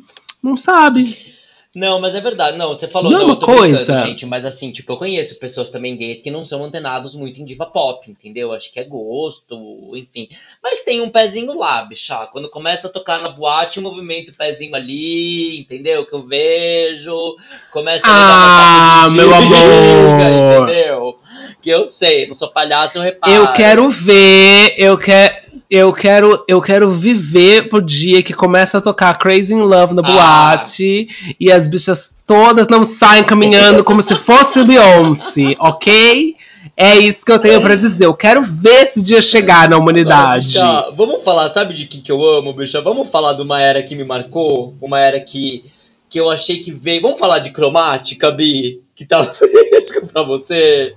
Não 0.43 0.57
sabe. 0.57 1.32
Não, 1.75 1.99
mas 2.01 2.15
é 2.15 2.21
verdade. 2.21 2.59
Não, 2.59 2.69
você 2.69 2.87
falou, 2.87 3.11
não, 3.11 3.21
não 3.21 3.27
uma 3.29 3.37
coisa. 3.37 3.97
gente, 3.97 4.27
mas 4.27 4.45
assim, 4.45 4.71
tipo, 4.71 4.93
eu 4.93 4.97
conheço 4.99 5.39
pessoas 5.39 5.71
também 5.71 5.97
gays 5.97 6.21
que 6.21 6.31
não 6.31 6.45
são 6.45 6.63
antenados 6.63 7.15
muito 7.15 7.41
em 7.41 7.47
diva 7.47 7.65
pop, 7.65 8.11
entendeu? 8.11 8.53
Acho 8.53 8.71
que 8.71 8.79
é 8.79 8.85
gosto, 8.85 9.57
enfim. 9.95 10.29
Mas 10.63 10.81
tem 10.81 11.01
um 11.01 11.09
pezinho 11.09 11.57
lá, 11.57 11.83
bicha. 11.83 12.27
Quando 12.27 12.51
começa 12.51 12.89
a 12.89 12.91
tocar 12.91 13.23
na 13.23 13.31
boate, 13.31 13.79
o 13.79 13.83
movimento 13.83 14.35
pezinho 14.35 14.75
ali, 14.75 15.61
entendeu? 15.61 16.05
Que 16.05 16.15
eu 16.15 16.27
vejo. 16.27 17.37
Começa 17.73 18.07
a 18.07 19.05
ah, 19.05 19.11
meu 19.11 19.33
amor. 19.35 20.67
entendeu? 20.67 21.19
Que 21.63 21.71
eu 21.71 21.87
sei, 21.87 22.27
não 22.27 22.35
sou 22.35 22.49
palhaço, 22.49 22.99
eu 22.99 23.03
reparo. 23.03 23.33
Eu 23.33 23.53
quero 23.55 23.89
ver, 23.89 24.75
eu 24.77 24.99
quero 24.99 25.42
eu 25.73 25.91
quero, 25.91 26.45
eu 26.47 26.61
quero 26.61 26.91
viver 26.91 27.71
pro 27.71 27.81
dia 27.81 28.23
que 28.23 28.35
começa 28.35 28.77
a 28.77 28.81
tocar 28.83 29.17
Crazy 29.17 29.55
in 29.55 29.63
Love 29.63 29.95
na 29.95 30.03
ah. 30.05 30.13
boate 30.13 31.09
e 31.41 31.51
as 31.51 31.67
bichas 31.67 32.11
todas 32.27 32.69
não 32.69 32.85
saem 32.85 33.25
caminhando 33.25 33.83
como 33.83 34.03
se 34.03 34.15
fosse 34.15 34.63
Beyoncé, 34.65 35.55
ok? 35.59 36.37
É 36.77 36.99
isso 36.99 37.25
que 37.25 37.33
eu 37.33 37.39
tenho 37.39 37.63
para 37.63 37.75
dizer. 37.75 38.05
Eu 38.05 38.13
quero 38.13 38.43
ver 38.43 38.83
esse 38.83 39.03
dia 39.03 39.23
chegar 39.23 39.67
na 39.67 39.79
humanidade. 39.79 40.45
Bicha, 40.45 40.91
vamos 40.95 41.23
falar, 41.23 41.49
sabe 41.49 41.73
de 41.73 41.87
que 41.87 42.03
que 42.03 42.13
eu 42.13 42.23
amo, 42.23 42.53
bicha? 42.53 42.83
Vamos 42.83 43.09
falar 43.09 43.33
de 43.33 43.41
uma 43.41 43.59
era 43.59 43.83
que 43.83 43.97
me 43.97 44.05
marcou, 44.05 44.77
uma 44.79 45.01
era 45.01 45.19
que 45.21 45.65
que 46.11 46.21
eu 46.21 46.29
achei 46.29 46.59
que 46.59 46.71
veio. 46.71 47.01
Vamos 47.01 47.19
falar 47.19 47.39
de 47.39 47.51
cromática, 47.51 48.31
Bi? 48.31 48.83
Que 48.95 49.07
tá 49.07 49.25
fresco 49.25 50.07
pra 50.13 50.23
você? 50.23 50.95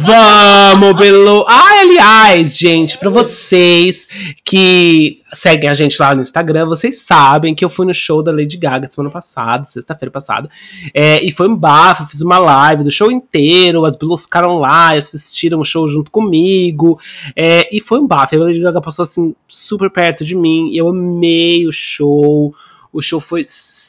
Vamos, 0.00 0.98
Belu! 0.98 1.44
Ah, 1.46 1.80
aliás, 1.80 2.56
gente, 2.56 2.96
para 2.96 3.10
vocês 3.10 4.08
que 4.44 5.20
seguem 5.32 5.68
a 5.68 5.74
gente 5.74 6.00
lá 6.00 6.14
no 6.14 6.22
Instagram, 6.22 6.66
vocês 6.66 7.02
sabem 7.02 7.54
que 7.54 7.64
eu 7.64 7.68
fui 7.68 7.86
no 7.86 7.94
show 7.94 8.22
da 8.22 8.32
Lady 8.32 8.56
Gaga 8.56 8.88
semana 8.88 9.10
passada, 9.10 9.66
sexta-feira 9.66 10.10
passada, 10.10 10.48
é, 10.94 11.22
e 11.24 11.30
foi 11.30 11.48
um 11.48 11.56
bafo, 11.56 12.06
fiz 12.06 12.20
uma 12.20 12.38
live 12.38 12.84
do 12.84 12.90
show 12.90 13.10
inteiro, 13.10 13.84
as 13.84 13.96
Belus 13.96 14.22
ficaram 14.22 14.58
lá, 14.58 14.94
assistiram 14.94 15.60
o 15.60 15.64
show 15.64 15.86
junto 15.86 16.10
comigo, 16.10 16.98
é, 17.36 17.68
e 17.74 17.80
foi 17.80 18.00
um 18.00 18.06
bafo. 18.06 18.34
A 18.34 18.38
Lady 18.38 18.60
Gaga 18.60 18.80
passou 18.80 19.02
assim 19.02 19.34
super 19.46 19.90
perto 19.90 20.24
de 20.24 20.34
mim, 20.34 20.74
eu 20.74 20.88
amei 20.88 21.66
o 21.66 21.72
show, 21.72 22.54
o 22.92 23.02
show 23.02 23.20
foi 23.20 23.42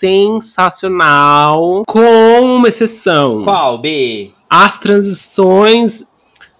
sensacional, 0.04 1.84
com 1.88 2.58
uma 2.58 2.68
exceção. 2.68 3.44
Qual, 3.44 3.78
B? 3.78 4.32
As 4.50 4.78
transições 4.78 6.06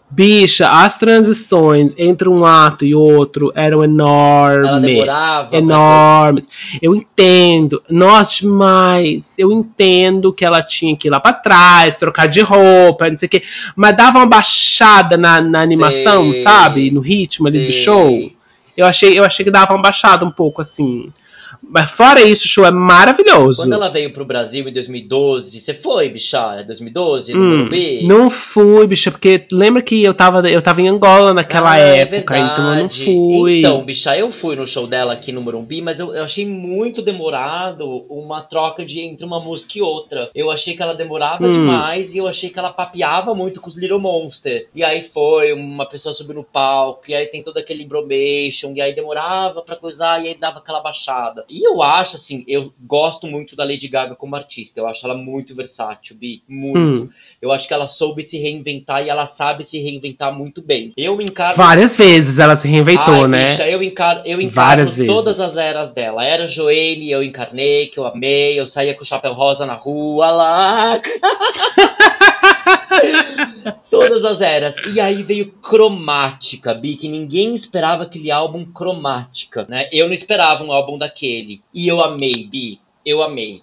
Bicha, 0.10 0.70
as 0.70 0.96
transições 0.96 1.96
entre 1.98 2.30
um 2.30 2.46
ato 2.46 2.86
e 2.86 2.94
outro 2.94 3.52
eram 3.56 3.84
enormes. 3.84 4.70
Ela 4.70 4.80
demorava. 4.80 5.56
Enormes. 5.56 6.48
Eu 6.80 6.96
entendo. 6.96 7.82
Nossa, 7.90 8.36
demais. 8.42 9.34
Eu 9.40 9.52
entendo 9.52 10.32
que 10.32 10.46
ela 10.46 10.62
tinha 10.62 10.96
que 10.96 11.08
ir 11.08 11.12
lá 11.12 11.20
pra 11.20 11.34
trás, 11.34 11.98
trocar 11.98 12.28
de 12.28 12.42
roupa, 12.42 13.10
não 13.10 13.18
sei 13.18 13.26
o 13.26 13.30
quê. 13.30 13.42
Mas 13.76 13.98
dava 13.98 14.20
uma 14.20 14.28
baixada 14.28 15.18
na, 15.18 15.42
na 15.42 15.62
animação, 15.62 16.32
Sei. 16.32 16.44
sabe? 16.44 16.92
No 16.92 17.02
ritmo 17.02 17.48
ali 17.48 17.66
do 17.66 17.72
Sei. 17.72 17.82
show. 17.82 18.32
Eu 18.78 18.86
achei, 18.86 19.18
eu 19.18 19.24
achei 19.24 19.44
que 19.44 19.50
dava 19.50 19.74
uma 19.74 19.82
baixada 19.82 20.24
um 20.24 20.32
pouco 20.32 20.62
assim. 20.62 21.12
Mas 21.62 21.92
fora 21.92 22.22
isso, 22.22 22.46
o 22.46 22.48
show 22.48 22.66
é 22.66 22.72
maravilhoso. 22.72 23.62
Quando 23.62 23.74
ela 23.74 23.90
veio 23.90 24.12
pro 24.12 24.26
Brasil 24.26 24.68
em 24.68 24.74
2012, 24.74 25.60
você 25.60 25.74
foi, 25.74 26.10
bicha? 26.10 26.56
É 26.60 26.64
2012, 26.64 27.34
no 27.34 27.40
Hum, 27.44 27.50
Morumbi? 27.58 28.04
não 28.08 28.30
fui, 28.30 28.88
bicha, 28.88 29.12
porque 29.12 29.46
lembra 29.52 29.82
que 29.82 30.02
eu 30.04 30.14
tava, 30.14 30.48
eu 30.50 30.62
tava 30.62 30.82
em 30.82 30.88
Angola 30.88 31.34
naquela 31.34 31.74
Ah, 31.74 31.80
é 31.80 31.98
época, 32.00 32.38
então 32.38 32.74
eu 32.76 32.84
não 32.84 32.90
fui. 32.90 33.60
Então, 33.60 33.84
bicha, 33.84 34.18
eu 34.18 34.32
fui 34.32 34.56
no 34.56 34.68
show 34.68 34.88
dela 34.88 35.14
aqui 35.14 35.32
no 35.32 35.42
Morumbi, 35.42 35.82
mas 35.82 36.00
eu, 36.00 36.14
eu 36.14 36.24
achei 36.24 36.46
muito 36.46 37.02
demorado 37.02 38.06
uma 38.10 38.42
troca 38.42 38.86
de 38.86 39.00
entre 39.02 39.26
uma 39.26 39.40
música 39.40 39.78
e 39.78 39.82
outra. 39.82 40.30
Eu 40.36 40.52
achei 40.52 40.76
que 40.76 40.82
ela 40.82 40.94
demorava 40.96 41.48
Hum. 41.48 41.52
demais 41.52 42.14
e 42.14 42.18
eu 42.18 42.28
achei 42.28 42.50
que 42.50 42.60
ela 42.60 42.72
papeava 42.72 43.34
muito 43.36 43.60
com 43.62 43.68
os 43.70 43.78
Little 43.78 44.00
Monster. 44.00 44.68
E 44.76 44.84
aí 44.84 45.02
foi 45.02 45.54
uma 45.54 45.86
pessoa 45.88 46.14
subiu 46.14 46.36
no 46.36 46.44
palco, 46.44 47.04
e 47.10 47.16
aí 47.16 47.26
tem 47.28 47.42
todo 47.44 47.58
aquele 47.58 47.84
embromation, 47.84 48.72
e 48.76 48.82
aí 48.82 48.94
demorava 48.94 49.62
pra 49.62 49.76
coisar, 49.76 50.22
e 50.24 50.28
aí 50.28 50.36
dava 50.38 50.60
aquela 50.60 50.80
baixada. 50.80 51.43
E 51.50 51.68
eu 51.68 51.82
acho, 51.82 52.16
assim, 52.16 52.44
eu 52.48 52.74
gosto 52.84 53.28
muito 53.28 53.56
da 53.56 53.64
Lady 53.64 53.88
Gaga 53.88 54.16
como 54.16 54.36
artista. 54.36 54.80
Eu 54.80 54.88
acho 54.88 55.06
ela 55.06 55.18
muito 55.18 55.56
versátil, 55.56 56.16
Bi. 56.16 56.42
Muito. 56.48 57.04
Hum. 57.04 57.10
Eu 57.42 57.52
acho 57.52 57.68
que 57.68 57.74
ela 57.74 57.88
soube 57.88 58.22
se 58.22 58.38
reinventar 58.38 59.06
e 59.06 59.10
ela 59.10 59.26
sabe 59.26 59.64
se 59.64 59.82
reinventar 59.82 60.36
muito 60.36 60.62
bem. 60.62 60.94
Eu 60.96 61.22
encaro. 61.22 61.58
Várias 61.58 61.96
vezes 61.96 62.40
ela 62.40 62.56
se 62.56 62.68
reinventou, 62.68 63.24
Ai, 63.24 63.28
né? 63.28 63.46
bicha, 63.48 63.68
eu 63.68 63.84
encaro, 63.84 64.22
eu 64.26 64.42
encaro 64.42 64.54
Várias 64.54 64.96
vezes. 64.96 65.12
todas 65.12 65.40
as 65.40 65.58
eras 65.58 65.92
dela. 65.92 66.24
Era 66.24 66.48
Joanne, 66.48 67.12
eu 67.12 67.24
encarnei, 67.24 67.88
que 67.88 68.00
eu 68.00 68.06
amei, 68.06 68.60
eu 68.60 68.68
saía 68.68 68.96
com 68.96 69.04
o 69.04 69.06
chapéu 69.06 69.34
rosa 69.34 69.66
na 69.66 69.74
rua 69.74 70.32
lá. 70.32 71.02
todas 73.90 74.26
as 74.26 74.42
eras. 74.42 74.76
E 74.94 75.00
aí 75.00 75.24
veio 75.24 75.52
Cromática, 75.54 76.74
Bi, 76.74 76.96
que 76.96 77.08
ninguém 77.08 77.54
esperava 77.54 78.04
aquele 78.04 78.32
álbum 78.32 78.66
Cromática, 78.66 79.66
né? 79.70 79.88
Eu 79.92 80.08
não 80.08 80.14
esperava 80.14 80.64
um 80.64 80.72
álbum 80.72 80.98
daquele. 80.98 81.62
E 81.74 81.88
eu 81.88 82.02
amei, 82.02 82.48
Bi. 82.50 82.80
Eu 83.06 83.22
amei. 83.22 83.62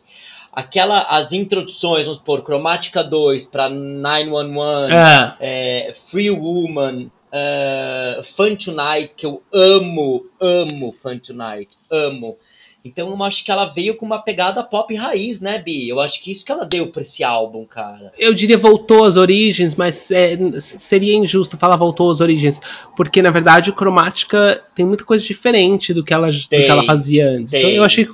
Aquela, 0.53 1.01
as 1.03 1.33
introduções, 1.33 2.07
vamos 2.07 2.19
supor, 2.19 2.43
Cromática 2.43 3.05
2 3.05 3.47
pra 3.47 3.69
911, 3.69 4.93
É. 4.93 5.35
é, 5.41 5.93
Free 5.93 6.31
Woman, 6.31 7.11
é, 7.33 8.21
Fun 8.23 8.57
Tonight, 8.57 9.15
que 9.17 9.25
eu 9.25 9.41
amo, 9.55 10.27
amo 10.41 10.93
Fun 10.93 11.19
Tonight, 11.19 11.77
amo. 11.91 12.37
Então 12.85 13.11
eu 13.11 13.25
acho 13.25 13.45
que 13.45 13.51
ela 13.51 13.67
veio 13.67 13.97
com 13.97 14.07
uma 14.07 14.19
pegada 14.19 14.63
pop 14.63 14.95
raiz, 14.95 15.41
né, 15.41 15.59
Bi? 15.59 15.89
Eu 15.89 16.01
acho 16.01 16.23
que 16.23 16.31
isso 16.31 16.45
que 16.45 16.53
ela 16.53 16.65
deu 16.65 16.87
pra 16.89 17.03
esse 17.03 17.23
álbum, 17.23 17.65
cara. 17.65 18.11
Eu 18.19 18.33
diria 18.33 18.57
voltou 18.57 19.05
às 19.05 19.17
origens, 19.17 19.75
mas 19.75 20.11
é, 20.11 20.37
seria 20.61 21.15
injusto 21.15 21.57
falar 21.57 21.77
voltou 21.77 22.11
às 22.11 22.21
origens, 22.21 22.61
porque 22.97 23.21
na 23.23 23.31
verdade 23.31 23.71
o 23.71 23.75
Cromática 23.75 24.63
tem 24.75 24.85
muita 24.87 25.05
coisa 25.05 25.25
diferente 25.25 25.93
do 25.93 26.03
que 26.03 26.15
ela, 26.15 26.31
do 26.31 26.39
que 26.39 26.49
Tem, 26.49 26.69
ela 26.69 26.85
fazia 26.85 27.29
antes. 27.29 27.51
tem. 27.51 27.61
Então 27.61 27.71
eu 27.73 27.85
achei 27.85 28.05
que 28.05 28.11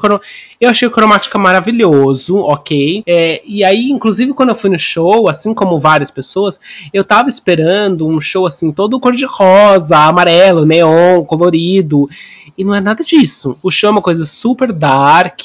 eu 0.60 0.68
achei 0.68 0.88
o 0.88 0.90
Cromática 0.90 1.38
maravilhoso, 1.38 2.38
ok. 2.38 3.02
É, 3.06 3.42
e 3.46 3.62
aí, 3.62 3.90
inclusive, 3.90 4.32
quando 4.32 4.50
eu 4.50 4.54
fui 4.54 4.70
no 4.70 4.78
show, 4.78 5.28
assim 5.28 5.52
como 5.52 5.78
várias 5.78 6.10
pessoas, 6.10 6.58
eu 6.92 7.04
tava 7.04 7.28
esperando 7.28 8.06
um 8.06 8.20
show 8.20 8.46
assim, 8.46 8.72
todo 8.72 8.98
cor 8.98 9.14
de 9.14 9.26
rosa, 9.26 9.96
amarelo, 9.98 10.64
neon, 10.64 11.24
colorido. 11.24 12.08
E 12.56 12.64
não 12.64 12.74
é 12.74 12.80
nada 12.80 13.04
disso. 13.04 13.58
O 13.62 13.70
show 13.70 13.88
é 13.88 13.90
uma 13.90 14.00
coisa 14.00 14.24
super 14.24 14.55
dark. 14.72 15.40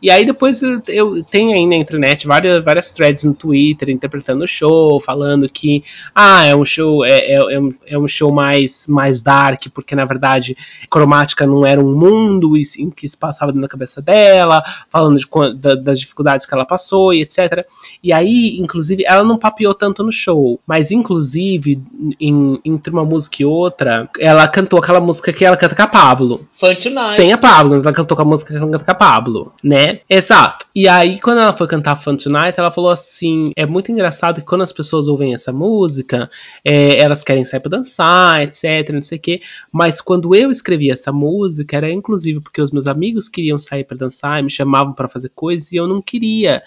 E 0.00 0.10
aí 0.10 0.24
depois 0.24 0.62
eu, 0.62 0.80
tenho 1.24 1.52
aí 1.52 1.66
na 1.66 1.74
internet 1.76 2.26
várias, 2.26 2.64
várias 2.64 2.90
threads 2.92 3.24
no 3.24 3.34
Twitter 3.34 3.90
interpretando 3.90 4.44
o 4.44 4.48
show, 4.48 5.00
falando 5.00 5.48
que 5.48 5.82
ah, 6.14 6.44
é 6.44 6.54
um 6.54 6.64
show, 6.64 7.04
é, 7.04 7.18
é, 7.18 7.34
é 7.34 7.60
um, 7.60 7.74
é 7.86 7.98
um 7.98 8.08
show 8.08 8.32
mais, 8.32 8.86
mais 8.86 9.20
dark, 9.20 9.62
porque 9.74 9.94
na 9.94 10.04
verdade 10.04 10.56
cromática 10.88 11.46
não 11.46 11.66
era 11.66 11.80
um 11.80 11.94
mundo 11.96 12.56
em 12.56 12.90
que 12.90 13.08
se 13.08 13.16
passava 13.16 13.52
dentro 13.52 13.62
da 13.62 13.68
cabeça 13.68 14.00
dela, 14.00 14.62
falando 14.88 15.18
de 15.18 15.26
da- 15.60 15.74
das 15.74 15.98
dificuldades 16.00 16.46
que 16.46 16.54
ela 16.54 16.64
passou 16.64 17.12
e 17.12 17.22
etc. 17.22 17.66
E 18.02 18.12
aí, 18.12 18.56
inclusive, 18.58 19.04
ela 19.06 19.24
não 19.24 19.36
papiou 19.36 19.74
tanto 19.74 20.02
no 20.04 20.12
show, 20.12 20.60
mas 20.66 20.90
inclusive, 20.90 21.80
em- 22.20 22.60
entre 22.64 22.92
uma 22.92 23.04
música 23.04 23.42
e 23.42 23.44
outra, 23.44 24.08
ela 24.18 24.46
cantou 24.48 24.78
aquela 24.78 25.00
música 25.00 25.32
que 25.32 25.44
ela 25.44 25.56
canta 25.56 25.74
com 25.74 25.82
a 25.82 25.86
Pablo. 25.86 26.40
Fun 26.52 26.74
Tonight. 26.74 27.16
Sem 27.16 27.32
a 27.32 27.38
Pablo, 27.38 27.74
ela 27.74 27.92
cantou 27.92 28.16
com 28.16 28.22
a 28.22 28.26
música 28.26 28.37
que 28.44 28.54
ela 28.54 28.70
canta 28.70 28.94
Pablo, 28.94 29.52
né? 29.62 30.00
Exato. 30.08 30.66
E 30.74 30.88
aí, 30.88 31.20
quando 31.20 31.40
ela 31.40 31.52
foi 31.52 31.66
cantar 31.66 31.96
Fun 31.96 32.16
Tonight, 32.16 32.58
ela 32.58 32.70
falou 32.70 32.90
assim: 32.90 33.52
é 33.56 33.66
muito 33.66 33.90
engraçado 33.90 34.40
que 34.40 34.46
quando 34.46 34.62
as 34.62 34.72
pessoas 34.72 35.08
ouvem 35.08 35.34
essa 35.34 35.52
música, 35.52 36.30
é, 36.64 36.98
elas 36.98 37.22
querem 37.24 37.44
sair 37.44 37.60
pra 37.60 37.70
dançar, 37.70 38.42
etc, 38.42 38.90
não 38.92 39.02
sei 39.02 39.18
o 39.18 39.20
quê. 39.20 39.40
Mas 39.72 40.00
quando 40.00 40.34
eu 40.34 40.50
escrevi 40.50 40.90
essa 40.90 41.12
música, 41.12 41.76
era 41.76 41.90
inclusive 41.90 42.40
porque 42.40 42.60
os 42.60 42.70
meus 42.70 42.86
amigos 42.86 43.28
queriam 43.28 43.58
sair 43.58 43.84
pra 43.84 43.96
dançar, 43.96 44.42
me 44.42 44.50
chamavam 44.50 44.92
pra 44.92 45.08
fazer 45.08 45.30
coisas 45.34 45.72
e 45.72 45.76
eu 45.76 45.86
não 45.86 46.00
queria. 46.00 46.62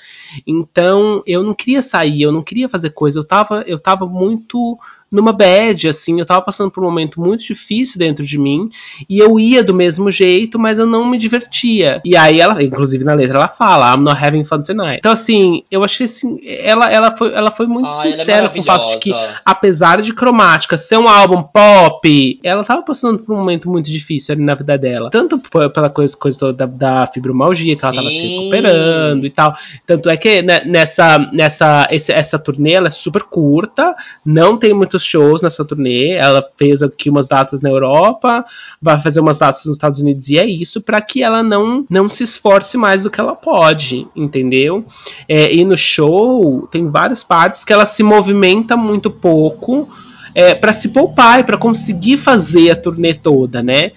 Então, 0.45 1.23
eu 1.25 1.43
não 1.43 1.53
queria 1.53 1.81
sair, 1.81 2.21
eu 2.21 2.31
não 2.31 2.43
queria 2.43 2.67
fazer 2.67 2.91
coisa, 2.91 3.19
eu 3.19 3.23
tava, 3.23 3.63
eu 3.67 3.79
tava 3.79 4.05
muito 4.05 4.77
numa 5.11 5.33
bad, 5.33 5.87
assim, 5.89 6.19
eu 6.19 6.25
tava 6.25 6.41
passando 6.41 6.71
por 6.71 6.83
um 6.83 6.87
momento 6.87 7.19
muito 7.19 7.43
difícil 7.43 7.99
dentro 7.99 8.25
de 8.25 8.37
mim, 8.37 8.69
e 9.09 9.19
eu 9.19 9.39
ia 9.39 9.63
do 9.63 9.73
mesmo 9.73 10.09
jeito, 10.09 10.57
mas 10.57 10.79
eu 10.79 10.85
não 10.85 11.05
me 11.09 11.17
divertia. 11.17 12.01
E 12.05 12.15
aí 12.15 12.39
ela, 12.39 12.61
inclusive 12.63 13.03
na 13.03 13.13
letra, 13.13 13.37
ela 13.37 13.47
fala, 13.47 13.93
I'm 13.93 14.01
not 14.03 14.23
having 14.23 14.43
fun 14.45 14.61
tonight. 14.61 14.97
Então, 14.99 15.11
assim, 15.11 15.63
eu 15.69 15.83
achei 15.83 16.05
assim, 16.05 16.39
ela, 16.45 16.89
ela, 16.91 17.15
foi, 17.15 17.33
ela 17.33 17.51
foi 17.51 17.67
muito 17.67 17.87
ela 17.87 17.93
é 18.07 18.13
sincera 18.13 18.49
com 18.49 18.59
o 18.59 18.63
fato 18.63 18.89
de 18.91 18.99
que, 18.99 19.13
apesar 19.45 20.01
de 20.01 20.13
cromática 20.13 20.77
ser 20.77 20.97
um 20.97 21.07
álbum 21.07 21.43
pop, 21.43 22.39
ela 22.43 22.63
tava 22.63 22.81
passando 22.83 23.19
por 23.19 23.33
um 23.33 23.37
momento 23.39 23.69
muito 23.69 23.91
difícil 23.91 24.33
ali 24.33 24.43
na 24.43 24.55
vida 24.55 24.77
dela. 24.77 25.09
Tanto 25.09 25.37
pela 25.39 25.89
coisa, 25.89 26.15
coisa 26.15 26.53
da, 26.53 26.65
da 26.65 27.07
fibromialgia, 27.07 27.75
que 27.75 27.83
ela 27.83 27.93
tava 27.93 28.09
se 28.09 28.17
Sim. 28.17 28.27
recuperando 28.29 29.25
e 29.25 29.29
tal. 29.29 29.53
Tanto 29.85 30.09
é 30.09 30.15
que 30.17 30.41
né, 30.41 30.63
nessa, 30.65 31.17
nessa 31.33 31.87
esse- 31.91 32.11
essa 32.11 32.39
turnê 32.39 32.73
ela 32.73 32.87
é 32.87 32.91
super 32.91 33.23
curta, 33.23 33.95
não 34.25 34.57
tem 34.57 34.73
muitos 35.01 35.05
shows 35.05 35.41
nessa 35.41 35.65
turnê. 35.65 36.11
Ela 36.11 36.43
fez 36.57 36.83
aqui 36.83 37.09
umas 37.09 37.27
datas 37.27 37.61
na 37.61 37.69
Europa, 37.69 38.45
vai 38.81 38.99
fazer 38.99 39.19
umas 39.19 39.39
datas 39.39 39.65
nos 39.65 39.75
Estados 39.75 39.99
Unidos 39.99 40.29
e 40.29 40.37
é 40.37 40.45
isso 40.45 40.81
para 40.81 41.01
que 41.01 41.23
ela 41.23 41.41
não 41.43 41.85
não 41.89 42.07
se 42.07 42.23
esforce 42.23 42.77
mais 42.77 43.03
do 43.03 43.09
que 43.09 43.19
ela 43.19 43.35
pode, 43.35 44.07
entendeu? 44.15 44.85
É, 45.27 45.53
e 45.53 45.65
no 45.65 45.77
show 45.77 46.67
tem 46.67 46.89
várias 46.89 47.23
partes 47.23 47.65
que 47.65 47.73
ela 47.73 47.85
se 47.85 48.03
movimenta 48.03 48.77
muito 48.77 49.09
pouco 49.09 49.89
é, 50.33 50.53
para 50.53 50.73
se 50.73 50.89
poupar 50.89 51.39
e 51.39 51.43
para 51.43 51.57
conseguir 51.57 52.17
fazer 52.17 52.71
a 52.71 52.75
turnê 52.75 53.13
toda, 53.13 53.61
né? 53.61 53.91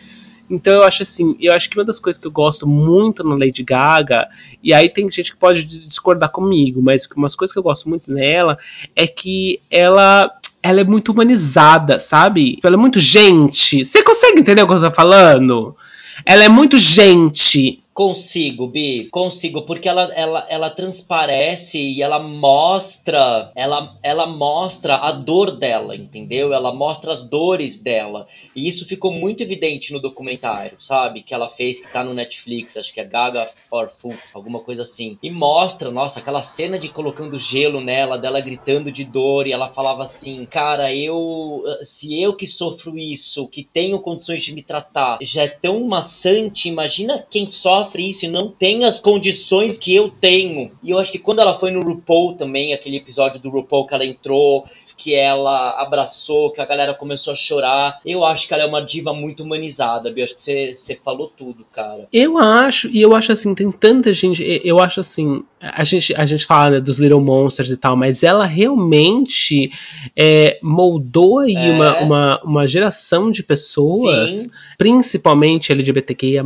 Então 0.49 0.75
eu 0.75 0.83
acho 0.83 1.03
assim, 1.03 1.35
eu 1.41 1.53
acho 1.55 1.71
que 1.71 1.79
uma 1.79 1.85
das 1.85 1.99
coisas 1.99 2.21
que 2.21 2.27
eu 2.27 2.33
gosto 2.33 2.67
muito 2.67 3.25
na 3.25 3.35
Lady 3.35 3.63
Gaga, 3.63 4.29
e 4.63 4.75
aí 4.75 4.89
tem 4.89 5.11
gente 5.11 5.33
que 5.33 5.39
pode 5.39 5.65
dis- 5.65 5.87
discordar 5.87 6.31
comigo, 6.31 6.83
mas 6.83 7.09
umas 7.17 7.35
coisas 7.35 7.53
que 7.53 7.59
eu 7.59 7.63
gosto 7.63 7.89
muito 7.89 8.13
nela 8.13 8.59
é 8.95 9.07
que 9.07 9.59
ela 9.71 10.31
ela 10.65 10.81
é 10.81 10.85
muito 10.85 11.13
humanizada, 11.13 11.99
sabe? 11.99 12.59
Ela 12.65 12.77
é 12.77 12.79
muito 12.79 12.99
gente. 12.99 13.85
Você 13.85 14.03
consegue 14.03 14.41
entender 14.41 14.63
o 14.63 14.67
que 14.67 14.73
eu 14.73 14.81
tô 14.81 14.91
falando? 14.91 15.77
Ela 16.25 16.45
é 16.45 16.49
muito 16.49 16.79
gente. 16.79 17.81
Consigo, 17.95 18.67
Bi, 18.67 19.09
consigo, 19.09 19.63
porque 19.63 19.89
ela, 19.89 20.13
ela, 20.15 20.45
ela 20.51 20.69
transparece 20.69 21.79
e 21.79 22.03
ela 22.03 22.19
mostra, 22.19 23.53
ela, 23.55 23.97
ela 24.03 24.27
mostra 24.27 24.97
a 24.97 25.13
dor 25.13 25.53
dela, 25.53 25.95
entendeu? 25.95 26.53
Ela 26.53 26.75
mostra 26.75 27.13
as 27.13 27.23
dores 27.23 27.79
dela. 27.79 28.27
E 28.57 28.67
isso 28.67 28.85
ficou 28.85 29.13
muito 29.13 29.45
evidente 29.45 29.93
no 29.93 30.01
documentário, 30.01 30.77
sabe? 30.81 31.23
Que 31.23 31.33
ela 31.33 31.49
fez, 31.49 31.79
que 31.79 31.93
tá 31.93 32.03
no 32.03 32.13
Netflix, 32.13 32.77
acho 32.77 32.93
que 32.93 33.01
é 33.01 33.05
Gaga 33.05 33.49
for 33.71 33.89
Food, 33.89 34.19
alguma 34.35 34.59
coisa 34.59 34.83
assim. 34.83 35.17
E 35.23 35.31
mostra, 35.31 35.93
nossa, 35.93 36.19
aquela 36.19 36.43
cena 36.43 36.77
de 36.77 36.89
colocando 36.89 37.39
gelo 37.39 37.81
nela, 37.81 38.19
dela 38.19 38.41
gritando 38.41 38.91
de 38.91 39.05
dor, 39.05 39.47
e 39.47 39.53
ela 39.53 39.73
falava 39.73 40.03
assim, 40.03 40.45
cara, 40.47 40.93
eu, 40.93 41.63
se 41.81 42.21
eu 42.21 42.35
que 42.35 42.47
sofro 42.49 42.99
isso, 42.99 43.47
que 43.47 43.63
tenho 43.63 44.01
condições 44.01 44.43
de 44.43 44.53
me 44.53 44.65
tratar, 44.65 45.19
já 45.23 45.43
é 45.43 45.49
tão 45.49 45.87
maçante, 45.87 46.69
imagina 46.69 47.25
quem 47.31 47.49
sofre 47.49 47.84
sofre 47.85 48.09
isso 48.09 48.25
e 48.25 48.29
não 48.29 48.49
tem 48.49 48.85
as 48.85 48.99
condições 48.99 49.77
que 49.79 49.95
eu 49.95 50.09
tenho. 50.09 50.73
E 50.83 50.91
eu 50.91 50.99
acho 50.99 51.13
que 51.13 51.19
quando 51.19 51.41
ela 51.41 51.55
foi 51.55 51.71
no 51.71 51.81
RuPaul 51.81 52.35
também, 52.35 52.73
aquele 52.73 52.97
episódio 52.97 53.41
do 53.41 53.51
RuPaul 53.51 53.87
que 53.87 53.95
ela 53.95 54.05
entrou, 54.05 54.65
que 54.97 55.15
ela 55.15 55.81
abraçou, 55.81 56.51
que 56.51 56.61
a 56.61 56.65
galera 56.65 56.95
começou 56.95 57.33
a 57.33 57.37
chorar, 57.37 58.01
eu 58.05 58.25
acho 58.25 58.49
que 58.49 58.55
ela 58.55 58.63
é 58.63 58.67
uma 58.67 58.83
diva 58.83 59.13
muito 59.13 59.43
humanizada, 59.43 60.11
Bia. 60.11 60.25
Acho 60.25 60.35
que 60.35 60.43
você 60.43 60.99
falou 61.05 61.31
tudo, 61.35 61.65
cara. 61.71 62.09
Eu 62.13 62.39
acho, 62.39 62.89
e 62.89 63.01
eu 63.01 63.15
acho 63.15 63.33
assim, 63.33 63.55
tem 63.55 63.71
tanta 63.71 64.13
gente. 64.13 64.43
Eu 64.65 64.79
acho 64.79 65.01
assim, 65.01 65.45
a 65.61 65.85
gente, 65.85 66.15
a 66.15 66.27
gente 66.27 66.47
fala 66.47 66.71
né, 66.73 66.81
dos 66.81 66.99
Little 66.99 67.21
Monsters 67.21 67.71
e 67.71 67.77
tal, 67.77 67.97
mas 67.97 68.23
ela 68.23 68.47
realmente 68.47 69.71
é, 70.17 70.59
moldou 70.63 71.41
aí 71.41 71.55
é. 71.55 71.71
uma, 71.71 71.99
uma, 72.01 72.41
uma 72.45 72.69
geração 72.69 73.31
de 73.31 73.43
pessoas, 73.43 74.31
Sim. 74.31 74.51
principalmente 74.79 75.73
LGBTQIA, 75.73 76.43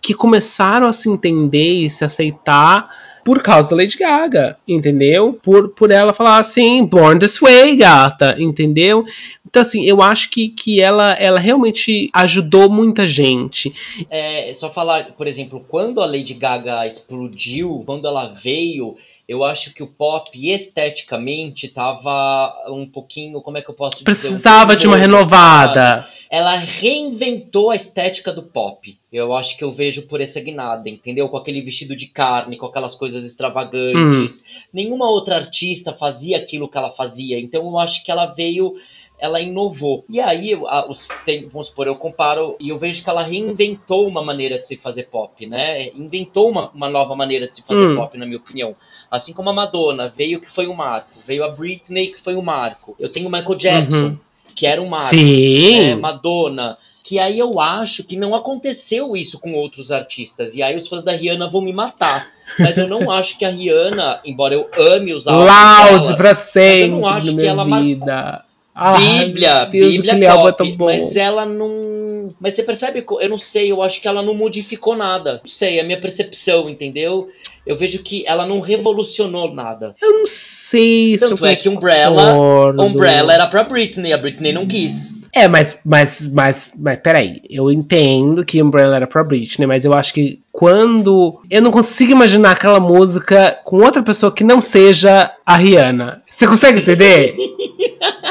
que 0.00 0.14
começaram 0.14 0.86
a 0.86 0.92
se 0.92 1.08
entender 1.08 1.84
e 1.84 1.90
se 1.90 2.04
aceitar 2.04 2.88
por 3.24 3.42
causa 3.42 3.70
da 3.70 3.76
Lady 3.76 3.96
Gaga, 3.96 4.56
entendeu? 4.66 5.32
Por, 5.32 5.68
por 5.70 5.90
ela 5.90 6.12
falar 6.12 6.38
assim, 6.38 6.84
born 6.84 7.18
this 7.18 7.38
way, 7.38 7.76
gata, 7.76 8.34
entendeu? 8.38 9.04
Então, 9.46 9.62
assim, 9.62 9.84
eu 9.84 10.00
acho 10.00 10.30
que, 10.30 10.48
que 10.48 10.80
ela, 10.80 11.12
ela 11.14 11.40
realmente 11.40 12.08
ajudou 12.12 12.70
muita 12.70 13.06
gente. 13.06 13.74
É, 14.08 14.52
só 14.54 14.70
falar, 14.70 15.12
por 15.16 15.26
exemplo, 15.26 15.64
quando 15.68 16.00
a 16.00 16.06
Lady 16.06 16.34
Gaga 16.34 16.86
explodiu, 16.86 17.82
quando 17.84 18.06
ela 18.06 18.26
veio, 18.26 18.96
eu 19.30 19.44
acho 19.44 19.72
que 19.72 19.80
o 19.80 19.86
pop 19.86 20.28
esteticamente 20.34 21.68
tava 21.68 22.52
um 22.68 22.84
pouquinho, 22.84 23.40
como 23.40 23.58
é 23.58 23.62
que 23.62 23.70
eu 23.70 23.74
posso 23.74 23.98
dizer? 23.98 24.04
Precisava 24.04 24.72
um 24.72 24.76
de 24.76 24.88
uma 24.88 24.96
renovada. 24.96 26.04
Ela 26.28 26.56
reinventou 26.56 27.70
a 27.70 27.76
estética 27.76 28.32
do 28.32 28.42
pop. 28.42 28.98
Eu 29.12 29.32
acho 29.32 29.56
que 29.56 29.62
eu 29.62 29.70
vejo 29.70 30.08
por 30.08 30.20
essa 30.20 30.40
guinada, 30.40 30.88
entendeu? 30.88 31.28
Com 31.28 31.36
aquele 31.36 31.60
vestido 31.60 31.94
de 31.94 32.08
carne, 32.08 32.56
com 32.56 32.66
aquelas 32.66 32.96
coisas 32.96 33.24
extravagantes. 33.24 34.40
Hum. 34.40 34.60
Nenhuma 34.72 35.08
outra 35.08 35.36
artista 35.36 35.92
fazia 35.92 36.36
aquilo 36.36 36.68
que 36.68 36.76
ela 36.76 36.90
fazia. 36.90 37.38
Então 37.38 37.64
eu 37.64 37.78
acho 37.78 38.04
que 38.04 38.10
ela 38.10 38.26
veio 38.26 38.74
ela 39.20 39.40
inovou. 39.40 40.04
E 40.08 40.20
aí, 40.20 40.58
a, 40.66 40.90
os, 40.90 41.08
tem, 41.24 41.46
vamos 41.48 41.68
supor, 41.68 41.86
eu 41.86 41.94
comparo 41.94 42.56
e 42.58 42.70
eu 42.70 42.78
vejo 42.78 43.04
que 43.04 43.10
ela 43.10 43.22
reinventou 43.22 44.08
uma 44.08 44.24
maneira 44.24 44.58
de 44.58 44.66
se 44.66 44.76
fazer 44.76 45.04
pop, 45.04 45.46
né? 45.46 45.88
Inventou 45.94 46.50
uma, 46.50 46.70
uma 46.70 46.88
nova 46.88 47.14
maneira 47.14 47.46
de 47.46 47.54
se 47.54 47.62
fazer 47.62 47.86
hum. 47.86 47.96
pop, 47.96 48.16
na 48.16 48.24
minha 48.24 48.38
opinião. 48.38 48.72
Assim 49.10 49.32
como 49.32 49.50
a 49.50 49.52
Madonna 49.52 50.08
veio 50.08 50.40
que 50.40 50.50
foi 50.50 50.66
um 50.66 50.74
marco, 50.74 51.10
veio 51.26 51.44
a 51.44 51.48
Britney 51.48 52.08
que 52.08 52.20
foi 52.20 52.34
um 52.34 52.42
marco. 52.42 52.96
Eu 52.98 53.08
tenho 53.08 53.28
o 53.28 53.32
Michael 53.32 53.54
Jackson, 53.56 54.06
uhum. 54.06 54.18
que 54.54 54.66
era 54.66 54.80
um 54.80 54.88
marco. 54.88 55.10
Sim. 55.10 55.80
Né? 55.80 55.94
Madonna, 55.94 56.78
que 57.10 57.18
aí 57.18 57.38
eu 57.38 57.60
acho 57.60 58.04
que 58.04 58.16
não 58.16 58.34
aconteceu 58.34 59.16
isso 59.16 59.38
com 59.40 59.52
outros 59.54 59.90
artistas. 59.90 60.54
E 60.54 60.62
aí 60.62 60.76
os 60.76 60.88
fãs 60.88 61.02
da 61.02 61.12
Rihanna 61.12 61.50
vão 61.50 61.60
me 61.60 61.72
matar. 61.72 62.26
Mas 62.58 62.78
eu 62.78 62.88
não 62.88 63.10
acho 63.12 63.36
que 63.36 63.44
a 63.44 63.50
Rihanna, 63.50 64.20
embora 64.24 64.54
eu 64.54 64.70
ame 64.78 65.12
os 65.12 65.26
álbuns 65.26 65.46
Loud 65.46 66.02
dela, 66.04 66.16
pra 66.16 66.34
sempre 66.34 66.62
mas 66.62 66.80
eu 66.80 66.88
não 66.88 67.06
acho 67.06 67.36
que 67.36 67.46
ela 67.46 67.64
vida. 67.64 68.44
Ah, 68.82 68.94
Bíblia, 68.96 69.66
Deus, 69.66 69.92
Bíblia 69.92 70.14
é 70.14 70.52
pop, 70.52 70.76
mas 70.78 71.14
ela 71.14 71.44
não. 71.44 72.30
Mas 72.40 72.54
você 72.54 72.62
percebe? 72.62 73.04
Eu 73.20 73.28
não 73.28 73.36
sei, 73.36 73.70
eu 73.70 73.82
acho 73.82 74.00
que 74.00 74.08
ela 74.08 74.22
não 74.22 74.32
modificou 74.32 74.96
nada. 74.96 75.34
Não 75.42 75.50
sei, 75.50 75.76
é 75.76 75.82
a 75.82 75.84
minha 75.84 76.00
percepção, 76.00 76.70
entendeu? 76.70 77.28
Eu 77.66 77.76
vejo 77.76 77.98
que 77.98 78.24
ela 78.26 78.46
não 78.46 78.60
revolucionou 78.60 79.52
nada. 79.52 79.94
Eu 80.00 80.20
não 80.20 80.26
sei. 80.26 81.18
Tanto 81.18 81.44
é 81.44 81.54
que 81.56 81.68
Umbrella, 81.68 82.72
Umbrella 82.80 83.34
era 83.34 83.46
pra 83.46 83.64
Britney, 83.64 84.14
a 84.14 84.18
Britney 84.18 84.50
não 84.50 84.66
quis. 84.66 85.14
É, 85.34 85.46
mas, 85.46 85.80
mas, 85.84 86.26
mas, 86.28 86.72
mas, 86.76 86.98
peraí. 87.00 87.42
Eu 87.48 87.70
entendo 87.70 88.44
que 88.44 88.62
Umbrella 88.62 88.96
era 88.96 89.06
pra 89.06 89.22
Britney, 89.22 89.66
mas 89.66 89.84
eu 89.84 89.92
acho 89.92 90.14
que 90.14 90.40
quando. 90.50 91.38
Eu 91.50 91.60
não 91.60 91.70
consigo 91.70 92.12
imaginar 92.12 92.52
aquela 92.52 92.80
música 92.80 93.58
com 93.62 93.76
outra 93.76 94.02
pessoa 94.02 94.32
que 94.32 94.42
não 94.42 94.60
seja 94.60 95.30
a 95.44 95.56
Rihanna. 95.56 96.22
Você 96.28 96.46
consegue 96.46 96.80
entender? 96.80 97.36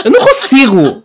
Eu 0.06 0.12
não 0.12 0.26
consigo. 0.26 1.04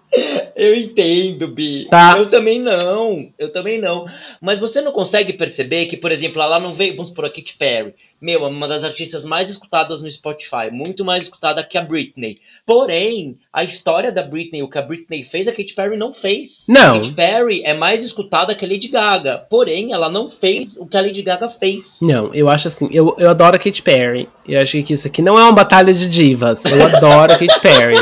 Eu 0.55 0.75
entendo, 0.77 1.49
Bi. 1.49 1.89
Tá. 1.91 2.17
Eu 2.17 2.31
também 2.31 2.61
não. 2.61 3.29
Eu 3.37 3.53
também 3.53 3.81
não. 3.81 4.05
Mas 4.41 4.61
você 4.61 4.81
não 4.81 4.93
consegue 4.93 5.33
perceber 5.33 5.87
que, 5.87 5.97
por 5.97 6.13
exemplo, 6.13 6.41
ela 6.41 6.61
não 6.61 6.73
veio. 6.73 6.95
Vamos 6.95 7.11
por 7.11 7.25
a 7.25 7.29
Katy 7.29 7.57
Perry. 7.59 7.95
Meu, 8.21 8.45
é 8.45 8.49
uma 8.49 8.69
das 8.69 8.85
artistas 8.85 9.25
mais 9.25 9.51
escutadas 9.51 10.01
no 10.01 10.11
Spotify. 10.11 10.71
Muito 10.71 11.05
mais 11.05 11.25
escutada 11.25 11.65
que 11.65 11.77
a 11.77 11.83
Britney. 11.83 12.39
Porém, 12.65 13.37
a 13.53 13.65
história 13.65 14.13
da 14.13 14.23
Britney, 14.23 14.63
o 14.63 14.69
que 14.69 14.79
a 14.79 14.83
Britney 14.83 15.25
fez, 15.25 15.49
a 15.49 15.53
Katy 15.53 15.75
Perry 15.75 15.97
não 15.97 16.15
fez. 16.15 16.67
Não. 16.69 16.93
A 16.93 16.99
Katy 16.99 17.13
Perry 17.13 17.63
é 17.65 17.75
mais 17.75 18.05
escutada 18.05 18.55
que 18.55 18.65
a 18.65 18.69
Lady 18.69 18.89
Gaga. 18.89 19.39
Porém, 19.51 19.93
ela 19.93 20.09
não 20.09 20.29
fez 20.29 20.77
o 20.77 20.87
que 20.87 20.97
a 20.97 21.01
Lady 21.01 21.23
Gaga 21.23 21.49
fez. 21.49 21.99
Não, 22.03 22.33
eu 22.33 22.49
acho 22.49 22.69
assim. 22.69 22.89
Eu, 22.93 23.17
eu 23.19 23.29
adoro 23.29 23.57
a 23.57 23.59
Katy 23.59 23.83
Perry. 23.83 24.29
Eu 24.47 24.61
acho 24.61 24.81
que 24.85 24.93
isso 24.93 25.09
aqui 25.09 25.21
não 25.21 25.37
é 25.37 25.43
uma 25.43 25.53
batalha 25.53 25.93
de 25.93 26.09
divas. 26.09 26.65
Eu 26.65 26.87
adoro 26.87 27.33
a 27.33 27.39
Katy 27.39 27.61
Perry. 27.61 27.97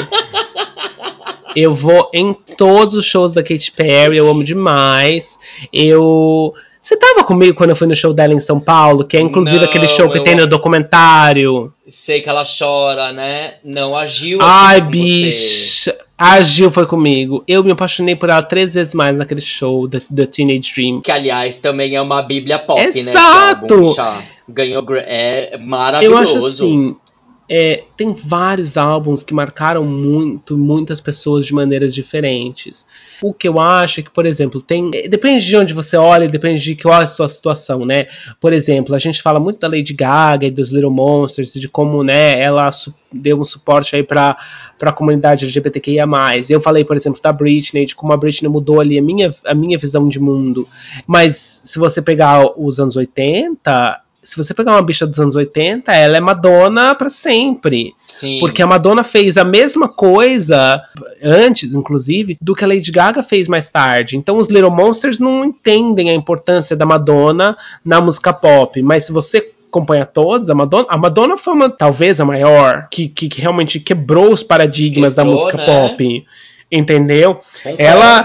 Eu 1.55 1.75
vou 1.75 2.11
em 2.13 2.35
todos 2.57 2.95
os 2.95 3.05
shows 3.05 3.33
da 3.33 3.43
Katy 3.43 3.73
Perry, 3.73 4.17
eu 4.17 4.29
amo 4.29 4.45
demais. 4.45 5.39
Eu. 5.73 6.55
Você 6.81 6.97
tava 6.97 7.23
comigo 7.23 7.55
quando 7.55 7.71
eu 7.71 7.77
fui 7.77 7.87
no 7.87 7.95
show 7.95 8.13
dela 8.13 8.35
em 8.35 8.41
São 8.41 8.59
Paulo, 8.59 9.05
que 9.05 9.17
é 9.17 9.21
inclusive 9.21 9.59
Não, 9.59 9.65
aquele 9.65 9.87
show 9.87 10.11
que 10.11 10.19
eu... 10.19 10.25
tem 10.25 10.35
no 10.35 10.49
documentário. 10.49 11.73
Sei 11.87 12.21
que 12.21 12.29
ela 12.29 12.43
chora, 12.43 13.13
né? 13.13 13.55
Não, 13.65 13.97
a 13.97 14.05
Gil. 14.05 14.41
Ai, 14.43 14.81
bicha. 14.81 15.97
A 16.19 16.41
Gil 16.41 16.73
foi 16.73 16.85
comigo. 16.85 17.45
Eu 17.47 17.63
me 17.63 17.71
apaixonei 17.71 18.17
por 18.17 18.31
ela 18.31 18.43
três 18.43 18.75
vezes 18.75 18.95
mais 18.95 19.17
naquele 19.17 19.41
show 19.41 19.87
da 19.87 20.27
Teenage 20.27 20.73
Dream. 20.75 21.01
Que, 21.01 21.13
aliás, 21.13 21.59
também 21.59 21.95
é 21.95 22.01
uma 22.01 22.21
bíblia 22.21 22.59
pop, 22.59 22.81
Exato. 22.81 23.77
né? 23.77 23.83
Exato! 23.89 24.25
Ganhou. 24.49 24.85
É 25.07 25.57
maravilhoso. 25.59 26.15
Eu 26.15 26.19
acho 26.19 26.47
assim 26.47 26.97
é, 27.55 27.85
tem 27.99 28.15
vários 28.15 28.79
álbuns 28.79 29.23
que 29.23 29.35
marcaram 29.35 29.85
muito, 29.85 30.57
muitas 30.57 31.03
pessoas 31.03 31.45
de 31.45 31.53
maneiras 31.53 31.95
diferentes. 31.95 32.87
O 33.23 33.35
que 33.35 33.47
eu 33.47 33.61
acho 33.61 34.01
é 34.01 34.03
que, 34.03 34.11
por 34.11 34.25
exemplo, 34.25 34.63
tem. 34.63 34.91
É, 34.95 35.07
depende 35.07 35.45
de 35.45 35.55
onde 35.55 35.75
você 35.75 35.99
olha, 35.99 36.27
depende 36.27 36.65
de 36.65 36.75
qual 36.75 37.03
é 37.03 37.05
a 37.05 37.07
sua 37.07 37.29
situação, 37.29 37.85
né? 37.85 38.07
Por 38.41 38.55
exemplo, 38.55 38.95
a 38.95 38.99
gente 38.99 39.21
fala 39.21 39.39
muito 39.39 39.61
da 39.61 39.69
Lady 39.69 39.93
Gaga 39.93 40.47
e 40.47 40.51
dos 40.51 40.71
Little 40.71 40.91
Monsters, 40.91 41.53
de 41.53 41.69
como, 41.69 42.03
né, 42.03 42.41
ela 42.41 42.71
deu 43.13 43.39
um 43.39 43.45
suporte 43.45 43.97
aí 43.97 44.03
pra, 44.03 44.35
pra 44.79 44.91
comunidade 44.91 45.45
LGBTQIA. 45.45 46.07
Eu 46.49 46.61
falei, 46.61 46.87
por 46.87 46.97
exemplo, 46.97 47.21
da 47.21 47.35
Britney, 47.35 47.85
de 47.85 47.95
como 47.95 48.15
a 48.15 48.17
Britney 48.17 48.51
mudou 48.51 48.81
ali 48.81 48.99
a 48.99 49.03
minha, 49.03 49.31
a 49.45 49.55
minha 49.55 49.77
visão 49.77 50.09
de 50.09 50.19
mundo. 50.19 50.67
Mas 51.07 51.37
se 51.37 51.79
você 51.79 52.01
pegar 52.01 52.59
os 52.59 52.81
anos 52.81 52.97
80, 52.97 54.01
se 54.23 54.37
você 54.37 54.55
pegar 54.55 54.73
uma 54.73 54.83
bicha 54.83 55.07
dos 55.07 55.19
anos 55.19 55.35
80, 55.35 55.93
ela 55.93 56.17
é 56.17 56.21
Madonna 56.21 56.95
para 56.95 57.11
sempre. 57.11 57.95
Sim. 58.07 58.39
Porque 58.39 58.63
a 58.63 58.67
Madonna 58.67 59.03
fez 59.03 59.37
a 59.37 59.45
mesma 59.45 59.89
coisa 59.89 60.81
antes, 61.23 61.75
inclusive, 61.75 62.39
do 62.41 62.55
que 62.55 62.65
a 62.65 62.69
Lady 62.69 62.93
Gaga 62.93 63.23
fez 63.23 63.49
mais 63.49 63.69
tarde. 63.69 64.17
Então 64.17 64.39
os 64.39 64.49
Little 64.49 64.71
Monsters 64.71 65.19
não 65.19 65.45
entendem 65.45 66.11
a 66.11 66.15
importância 66.15 66.77
da 66.77 66.87
Madonna 66.87 67.57
na 67.85 68.01
música 68.01 68.33
pop. 68.33 68.81
Mas 68.81 69.05
se 69.05 69.13
você 69.13 69.53
acompanha 69.69 70.07
todos, 70.07 70.51
a 70.51 70.55
Madonna, 70.55 70.87
a 70.89 70.97
Madonna 70.97 71.37
foi 71.37 71.55
uma, 71.55 71.69
talvez 71.69 72.21
a 72.21 72.25
maior, 72.25 72.87
que, 72.91 73.09
que, 73.09 73.29
que 73.29 73.41
realmente 73.41 73.81
quebrou 73.81 74.31
os 74.31 74.43
paradigmas 74.43 75.15
quebrou, 75.15 75.35
da 75.37 75.43
música 75.43 75.57
né? 75.57 75.65
pop. 75.65 76.27
Entendeu? 76.71 77.41
Concordo. 77.63 77.83
Ela. 77.83 78.25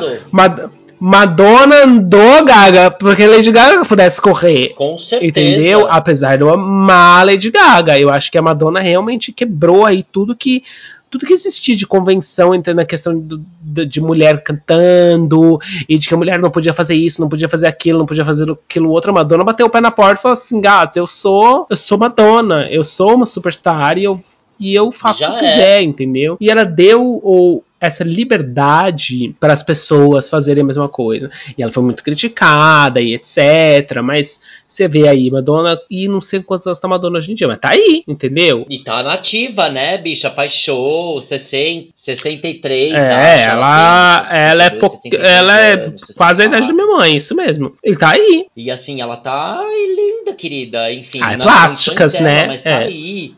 Madonna 0.99 1.83
andou 1.83 2.43
Gaga, 2.43 2.89
porque 2.89 3.27
Lady 3.27 3.51
Gaga 3.51 3.85
pudesse 3.85 4.19
correr. 4.19 4.73
Com 4.75 4.97
certeza. 4.97 5.27
Entendeu? 5.27 5.87
Apesar 5.89 6.37
de 6.37 6.43
eu 6.43 6.49
amar 6.49 7.25
Lady 7.25 7.51
Gaga. 7.51 7.99
Eu 7.99 8.09
acho 8.09 8.31
que 8.31 8.37
a 8.37 8.41
Madonna 8.41 8.79
realmente 8.79 9.31
quebrou 9.31 9.85
aí 9.85 10.03
tudo 10.03 10.35
que. 10.35 10.63
Tudo 11.09 11.25
que 11.25 11.31
existia 11.31 11.73
de 11.73 11.87
convenção 11.87 12.53
entre 12.53 12.73
na 12.73 12.83
questão 12.83 13.17
do, 13.17 13.41
de, 13.61 13.85
de 13.85 14.01
mulher 14.01 14.43
cantando 14.43 15.57
e 15.87 15.97
de 15.97 16.05
que 16.05 16.13
a 16.13 16.17
mulher 16.17 16.37
não 16.37 16.51
podia 16.51 16.73
fazer 16.73 16.95
isso, 16.95 17.21
não 17.21 17.29
podia 17.29 17.47
fazer 17.47 17.65
aquilo, 17.65 17.99
não 17.99 18.05
podia 18.05 18.25
fazer 18.25 18.51
aquilo 18.51 18.89
outro. 18.89 19.11
A 19.11 19.13
Madonna 19.13 19.45
bateu 19.45 19.67
o 19.67 19.69
pé 19.69 19.79
na 19.79 19.89
porta 19.89 20.19
e 20.19 20.21
falou 20.21 20.33
assim: 20.33 20.59
gatos, 20.59 20.97
eu 20.97 21.07
sou, 21.07 21.65
eu 21.69 21.77
sou 21.77 21.97
Madonna, 21.97 22.67
eu 22.69 22.83
sou 22.83 23.15
uma 23.15 23.25
superstar 23.25 23.97
e 23.97 24.03
eu 24.03 24.19
e 24.59 24.73
eu 24.73 24.91
faço 24.91 25.19
Já 25.19 25.29
o 25.29 25.31
que 25.31 25.45
eu 25.45 25.49
quiser, 25.49 25.79
é. 25.79 25.81
entendeu? 25.81 26.37
E 26.39 26.49
ela 26.49 26.65
deu 26.65 27.01
o, 27.01 27.63
essa 27.79 28.03
liberdade 28.03 29.35
para 29.39 29.53
as 29.53 29.61
pessoas 29.61 30.29
fazerem 30.29 30.63
a 30.63 30.65
mesma 30.65 30.89
coisa. 30.89 31.29
E 31.57 31.61
ela 31.61 31.71
foi 31.71 31.83
muito 31.83 32.03
criticada 32.03 32.99
e 32.99 33.13
etc. 33.13 34.01
Mas 34.03 34.39
você 34.67 34.87
vê 34.87 35.07
aí, 35.07 35.29
Madonna, 35.29 35.79
e 35.89 36.07
não 36.07 36.21
sei 36.21 36.41
quantos 36.41 36.67
anos 36.67 36.79
tá 36.79 36.87
Madonna 36.87 37.17
hoje 37.17 37.31
em 37.31 37.35
dia, 37.35 37.47
mas 37.47 37.59
tá 37.59 37.69
aí, 37.69 38.03
entendeu? 38.07 38.65
E 38.69 38.79
tá 38.79 39.03
nativa, 39.03 39.69
né, 39.69 39.97
bicha? 39.97 40.29
Faz 40.29 40.53
show, 40.53 41.21
60, 41.21 41.91
63, 41.93 42.93
é, 42.93 43.33
acho, 43.33 43.49
ela, 43.49 44.23
ela, 44.29 44.37
ela 44.37 44.63
é, 44.63 44.69
po... 44.71 44.87
ela 45.19 45.61
é 45.61 45.93
quase 46.15 46.41
a 46.41 46.45
idade 46.45 46.67
da 46.67 46.73
minha 46.73 46.87
mãe, 46.87 47.15
isso 47.15 47.35
mesmo. 47.35 47.75
Ele 47.83 47.95
tá 47.95 48.11
aí. 48.11 48.45
E 48.55 48.71
assim, 48.71 49.01
ela 49.01 49.17
tá 49.17 49.63
linda, 49.95 50.33
querida. 50.33 50.91
Enfim, 50.91 51.19
ah, 51.21 51.37
plásticas, 51.37 52.13
dela, 52.13 52.25
né? 52.25 52.47
Mas 52.47 52.63
tá 52.63 52.69
é. 52.69 52.85
aí. 52.85 53.35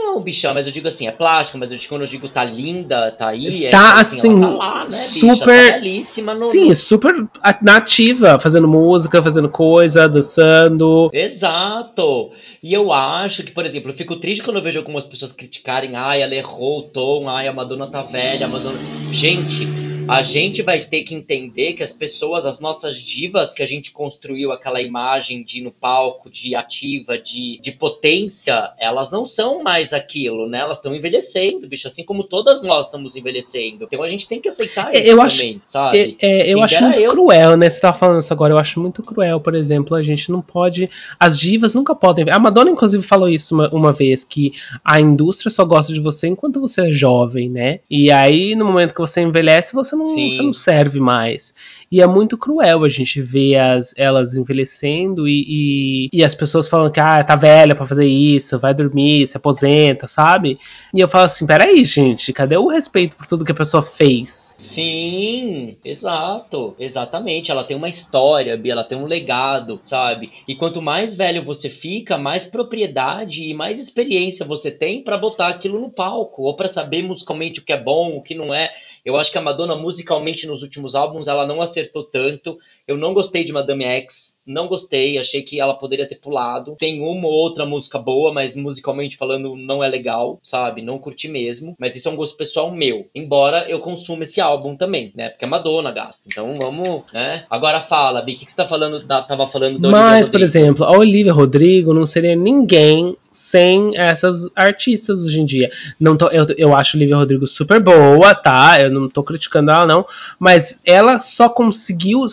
Não, 0.00 0.22
bichão, 0.22 0.54
mas 0.54 0.66
eu 0.66 0.72
digo 0.72 0.86
assim, 0.88 1.06
é 1.08 1.10
plástica, 1.10 1.58
mas 1.58 1.72
eu 1.72 1.76
digo, 1.76 1.88
quando 1.90 2.02
eu 2.02 2.06
digo 2.06 2.28
tá 2.28 2.44
linda, 2.44 3.10
tá 3.10 3.28
aí, 3.28 3.66
é 3.66 3.70
Tá, 3.70 4.00
assim, 4.00 4.16
assim, 4.18 4.30
ela 4.30 4.40
tá 4.40 4.56
lá, 4.56 4.84
né, 4.84 5.08
bicha? 5.08 5.34
super- 5.34 5.72
Tá 5.72 5.78
belíssima 5.78 6.34
no, 6.34 6.50
Sim, 6.50 6.72
super 6.72 7.14
nativa, 7.60 8.38
fazendo 8.38 8.68
música, 8.68 9.22
fazendo 9.22 9.48
coisa, 9.48 10.08
dançando. 10.08 11.10
Exato! 11.12 12.30
E 12.62 12.72
eu 12.72 12.92
acho 12.92 13.42
que, 13.42 13.50
por 13.50 13.66
exemplo, 13.66 13.90
eu 13.90 13.94
fico 13.94 14.16
triste 14.16 14.42
quando 14.42 14.56
eu 14.56 14.62
vejo 14.62 14.78
algumas 14.78 15.04
pessoas 15.04 15.32
criticarem, 15.32 15.94
ai, 15.96 16.22
ela 16.22 16.34
errou 16.34 16.78
o 16.78 16.82
tom, 16.82 17.28
ai, 17.28 17.48
a 17.48 17.52
Madonna 17.52 17.86
tá 17.88 18.02
velha, 18.02 18.46
a 18.46 18.48
Madonna. 18.48 18.78
Gente, 19.12 19.68
a 20.08 20.22
gente 20.22 20.62
vai 20.62 20.80
ter 20.80 21.02
que 21.02 21.14
entender 21.14 21.72
que 21.74 21.82
as 21.82 21.92
pessoas, 21.92 22.46
as 22.46 22.60
nossas 22.60 22.96
divas 22.96 23.52
que 23.52 23.62
a 23.62 23.66
gente 23.66 23.92
construiu 23.92 24.52
aquela 24.52 24.80
imagem 24.80 25.42
de 25.44 25.62
no 25.62 25.70
palco, 25.70 26.30
de 26.30 26.54
ativa, 26.54 27.18
de, 27.18 27.58
de 27.60 27.72
potência, 27.72 28.72
elas 28.78 29.10
não 29.10 29.24
são 29.24 29.62
mais 29.62 29.92
aquilo, 29.92 30.48
né? 30.48 30.58
Elas 30.58 30.78
estão 30.78 30.94
envelhecendo, 30.94 31.66
bicho, 31.68 31.86
assim 31.88 32.04
como 32.04 32.24
todas 32.24 32.62
nós 32.62 32.86
estamos 32.86 33.16
envelhecendo. 33.16 33.84
Então 33.90 34.02
a 34.02 34.08
gente 34.08 34.28
tem 34.28 34.40
que 34.40 34.48
aceitar 34.48 34.94
É, 34.94 35.00
isso 35.00 35.10
eu 35.10 35.20
acho- 35.20 35.36
também, 35.38 35.62
sabe? 35.64 36.16
É, 36.20 36.26
é, 36.40 36.48
eu 36.52 36.56
Quem 36.56 36.64
acho 36.64 36.82
muito 36.84 37.00
eu. 37.00 37.12
cruel, 37.12 37.56
né? 37.56 37.68
Você 37.70 37.80
tava 37.80 37.98
falando 37.98 38.20
isso 38.22 38.32
agora. 38.32 38.52
Eu 38.54 38.58
acho 38.58 38.80
muito 38.80 39.02
cruel, 39.02 39.40
por 39.40 39.54
exemplo, 39.54 39.94
a 39.96 40.02
gente 40.02 40.30
não 40.30 40.40
pode. 40.40 40.88
As 41.18 41.38
divas 41.38 41.74
nunca 41.74 41.94
podem. 41.94 42.24
A 42.30 42.38
Madonna, 42.38 42.70
inclusive, 42.70 43.02
falou 43.02 43.28
isso 43.28 43.54
uma, 43.54 43.68
uma 43.70 43.92
vez: 43.92 44.24
que 44.24 44.52
a 44.84 45.00
indústria 45.00 45.50
só 45.50 45.64
gosta 45.64 45.92
de 45.92 46.00
você 46.00 46.28
enquanto 46.28 46.60
você 46.60 46.88
é 46.88 46.92
jovem, 46.92 47.48
né? 47.50 47.80
E 47.90 48.10
aí, 48.10 48.54
no 48.54 48.64
momento 48.64 48.94
que 48.94 49.00
você 49.00 49.20
envelhece, 49.20 49.74
você 49.74 49.94
não, 49.98 50.32
você 50.32 50.42
não 50.42 50.52
serve 50.52 51.00
mais. 51.00 51.54
E 51.90 52.02
é 52.02 52.06
muito 52.06 52.36
cruel 52.36 52.84
a 52.84 52.88
gente 52.88 53.20
ver 53.22 53.56
as, 53.56 53.94
elas 53.96 54.34
envelhecendo 54.34 55.26
e, 55.26 55.44
e, 55.48 56.08
e 56.12 56.22
as 56.22 56.34
pessoas 56.34 56.68
falando 56.68 56.92
que 56.92 57.00
ah, 57.00 57.24
tá 57.24 57.34
velha 57.34 57.74
pra 57.74 57.86
fazer 57.86 58.06
isso, 58.06 58.58
vai 58.58 58.74
dormir, 58.74 59.26
se 59.26 59.36
aposenta, 59.36 60.06
sabe? 60.06 60.58
E 60.94 61.00
eu 61.00 61.08
falo 61.08 61.24
assim: 61.24 61.46
peraí, 61.46 61.82
gente, 61.84 62.32
cadê 62.32 62.56
o 62.56 62.68
respeito 62.68 63.16
por 63.16 63.26
tudo 63.26 63.44
que 63.44 63.52
a 63.52 63.54
pessoa 63.54 63.82
fez? 63.82 64.56
Sim, 64.60 65.76
exato, 65.84 66.74
exatamente. 66.78 67.50
Ela 67.50 67.64
tem 67.64 67.76
uma 67.76 67.88
história, 67.88 68.56
Bia, 68.56 68.72
ela 68.72 68.84
tem 68.84 68.98
um 68.98 69.06
legado, 69.06 69.78
sabe? 69.82 70.30
E 70.46 70.54
quanto 70.54 70.82
mais 70.82 71.14
velho 71.14 71.42
você 71.42 71.70
fica, 71.70 72.18
mais 72.18 72.44
propriedade 72.44 73.44
e 73.44 73.54
mais 73.54 73.80
experiência 73.80 74.44
você 74.44 74.70
tem 74.70 75.02
pra 75.02 75.16
botar 75.16 75.48
aquilo 75.48 75.80
no 75.80 75.90
palco, 75.90 76.42
ou 76.42 76.54
pra 76.54 76.68
saber 76.68 77.02
musicalmente 77.02 77.60
o 77.60 77.64
que 77.64 77.72
é 77.72 77.80
bom, 77.80 78.16
o 78.16 78.22
que 78.22 78.34
não 78.34 78.52
é. 78.52 78.70
Eu 79.04 79.16
acho 79.16 79.30
que 79.32 79.38
a 79.38 79.42
Madonna 79.42 79.74
musicalmente 79.74 80.46
nos 80.46 80.62
últimos 80.62 80.94
álbuns 80.94 81.28
ela 81.28 81.46
não 81.46 81.60
acertou 81.62 82.04
tanto. 82.04 82.58
Eu 82.86 82.96
não 82.96 83.14
gostei 83.14 83.44
de 83.44 83.52
Madame 83.52 83.84
X, 83.84 84.36
não 84.46 84.68
gostei, 84.68 85.18
achei 85.18 85.42
que 85.42 85.60
ela 85.60 85.74
poderia 85.74 86.06
ter 86.08 86.16
pulado. 86.16 86.76
Tem 86.78 87.00
uma 87.00 87.26
ou 87.26 87.32
outra 87.32 87.64
música 87.66 87.98
boa, 87.98 88.32
mas 88.32 88.56
musicalmente 88.56 89.16
falando 89.16 89.56
não 89.56 89.82
é 89.82 89.88
legal, 89.88 90.38
sabe? 90.42 90.82
Não 90.82 90.98
curti 90.98 91.28
mesmo. 91.28 91.74
Mas 91.78 91.96
isso 91.96 92.08
é 92.08 92.12
um 92.12 92.16
gosto 92.16 92.36
pessoal 92.36 92.70
meu. 92.70 93.06
Embora 93.14 93.64
eu 93.68 93.80
consuma 93.80 94.22
esse 94.22 94.40
álbum 94.40 94.76
também, 94.76 95.12
né? 95.14 95.28
Porque 95.30 95.44
é 95.44 95.48
Madonna, 95.48 95.90
gato. 95.92 96.16
Então 96.26 96.50
vamos, 96.58 97.02
né? 97.12 97.44
Agora 97.48 97.80
fala, 97.80 98.22
Bi, 98.22 98.32
o 98.32 98.36
que, 98.36 98.44
que 98.44 98.50
você 98.50 98.56
tá 98.56 98.66
falando? 98.66 99.04
da- 99.06 99.22
tava 99.22 99.46
falando 99.46 99.78
da 99.78 99.88
Olivia 99.88 100.04
Mas, 100.04 100.28
por 100.28 100.42
exemplo, 100.42 100.84
a 100.84 100.90
Olivia 100.90 101.32
Rodrigo 101.32 101.92
não 101.94 102.04
seria 102.06 102.34
ninguém 102.36 103.16
sem 103.38 103.96
essas 103.96 104.48
artistas 104.54 105.20
hoje 105.20 105.40
em 105.40 105.46
dia. 105.46 105.70
Não 105.98 106.16
tô, 106.16 106.28
eu, 106.28 106.44
eu 106.56 106.74
acho 106.74 106.96
a 106.96 106.98
Olivia 106.98 107.16
Rodrigo 107.16 107.46
super 107.46 107.80
boa, 107.80 108.34
tá? 108.34 108.80
Eu 108.80 108.90
não 108.90 109.08
tô 109.08 109.22
criticando 109.22 109.70
ela, 109.70 109.86
não. 109.86 110.04
Mas 110.38 110.80
ela 110.84 111.20
só 111.20 111.48
conseguiu 111.48 112.26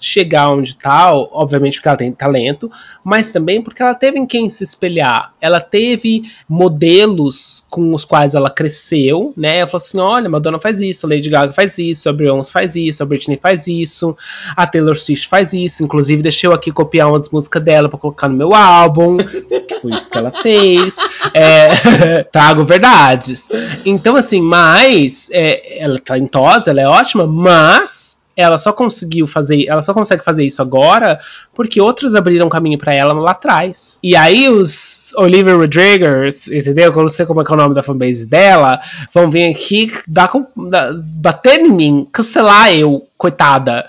chegar 0.00 0.50
onde 0.50 0.76
tá, 0.76 1.14
obviamente 1.14 1.74
porque 1.74 1.88
ela 1.88 1.96
tem 1.96 2.12
talento, 2.12 2.70
mas 3.02 3.32
também 3.32 3.62
porque 3.62 3.82
ela 3.82 3.94
teve 3.94 4.18
em 4.18 4.26
quem 4.26 4.48
se 4.48 4.64
espelhar. 4.64 5.32
Ela 5.40 5.60
teve 5.60 6.24
modelos 6.48 7.64
com 7.70 7.94
os 7.94 8.04
quais 8.04 8.34
ela 8.34 8.50
cresceu, 8.50 9.32
né? 9.36 9.58
Ela 9.58 9.66
falou 9.66 9.84
assim: 9.84 9.98
olha, 9.98 10.28
Madonna 10.28 10.58
faz 10.58 10.80
isso, 10.80 11.06
a 11.06 11.10
Lady 11.10 11.28
Gaga 11.28 11.52
faz 11.52 11.78
isso, 11.78 12.08
a 12.08 12.12
Beyoncé 12.12 12.52
faz 12.52 12.76
isso, 12.76 13.02
a 13.02 13.06
Britney 13.06 13.38
faz 13.40 13.66
isso, 13.66 14.16
a 14.56 14.66
Taylor 14.66 14.96
Swift 14.96 15.28
faz 15.28 15.52
isso. 15.52 15.82
Inclusive, 15.82 16.22
deixei 16.22 16.48
eu 16.48 16.54
aqui 16.54 16.70
copiar 16.70 17.08
umas 17.08 17.28
músicas 17.28 17.62
dela 17.62 17.88
pra 17.88 17.98
colocar 17.98 18.28
no 18.28 18.36
meu 18.36 18.54
álbum, 18.54 19.16
que 19.68 19.74
foi 19.80 19.92
isso 19.92 20.10
que 20.10 20.18
ela 20.18 20.30
fez. 20.30 20.96
É, 21.34 22.22
trago 22.30 22.64
verdades. 22.64 23.48
Então, 23.84 24.16
assim, 24.16 24.40
mas 24.40 25.28
é, 25.32 25.82
ela 25.82 25.96
é 25.96 25.98
talentosa, 25.98 26.70
ela 26.70 26.80
é 26.80 26.86
ótima, 26.86 27.26
mas 27.26 27.95
ela 28.36 28.58
só 28.58 28.72
conseguiu 28.72 29.26
fazer, 29.26 29.66
ela 29.66 29.80
só 29.82 29.94
consegue 29.94 30.22
fazer 30.22 30.44
isso 30.44 30.60
agora 30.60 31.18
porque 31.54 31.80
outros 31.80 32.14
abriram 32.14 32.48
caminho 32.48 32.78
pra 32.78 32.94
ela 32.94 33.12
lá 33.14 33.30
atrás. 33.32 33.98
E 34.02 34.14
aí 34.14 34.48
os 34.48 35.12
Olivia 35.16 35.54
Rodriguez, 35.56 36.46
entendeu? 36.48 36.92
Eu 36.92 37.02
não 37.02 37.08
sei 37.08 37.24
como 37.26 37.40
é 37.40 37.44
é 37.48 37.52
o 37.52 37.56
nome 37.56 37.74
da 37.74 37.82
fanbase 37.82 38.26
dela, 38.26 38.80
vão 39.12 39.30
vir 39.30 39.50
aqui 39.50 39.90
dar, 40.06 40.30
dar- 40.68 40.92
bater 40.94 41.60
em 41.60 41.70
mim, 41.70 42.06
cancelar 42.12 42.72
eu, 42.74 43.06
coitada. 43.16 43.88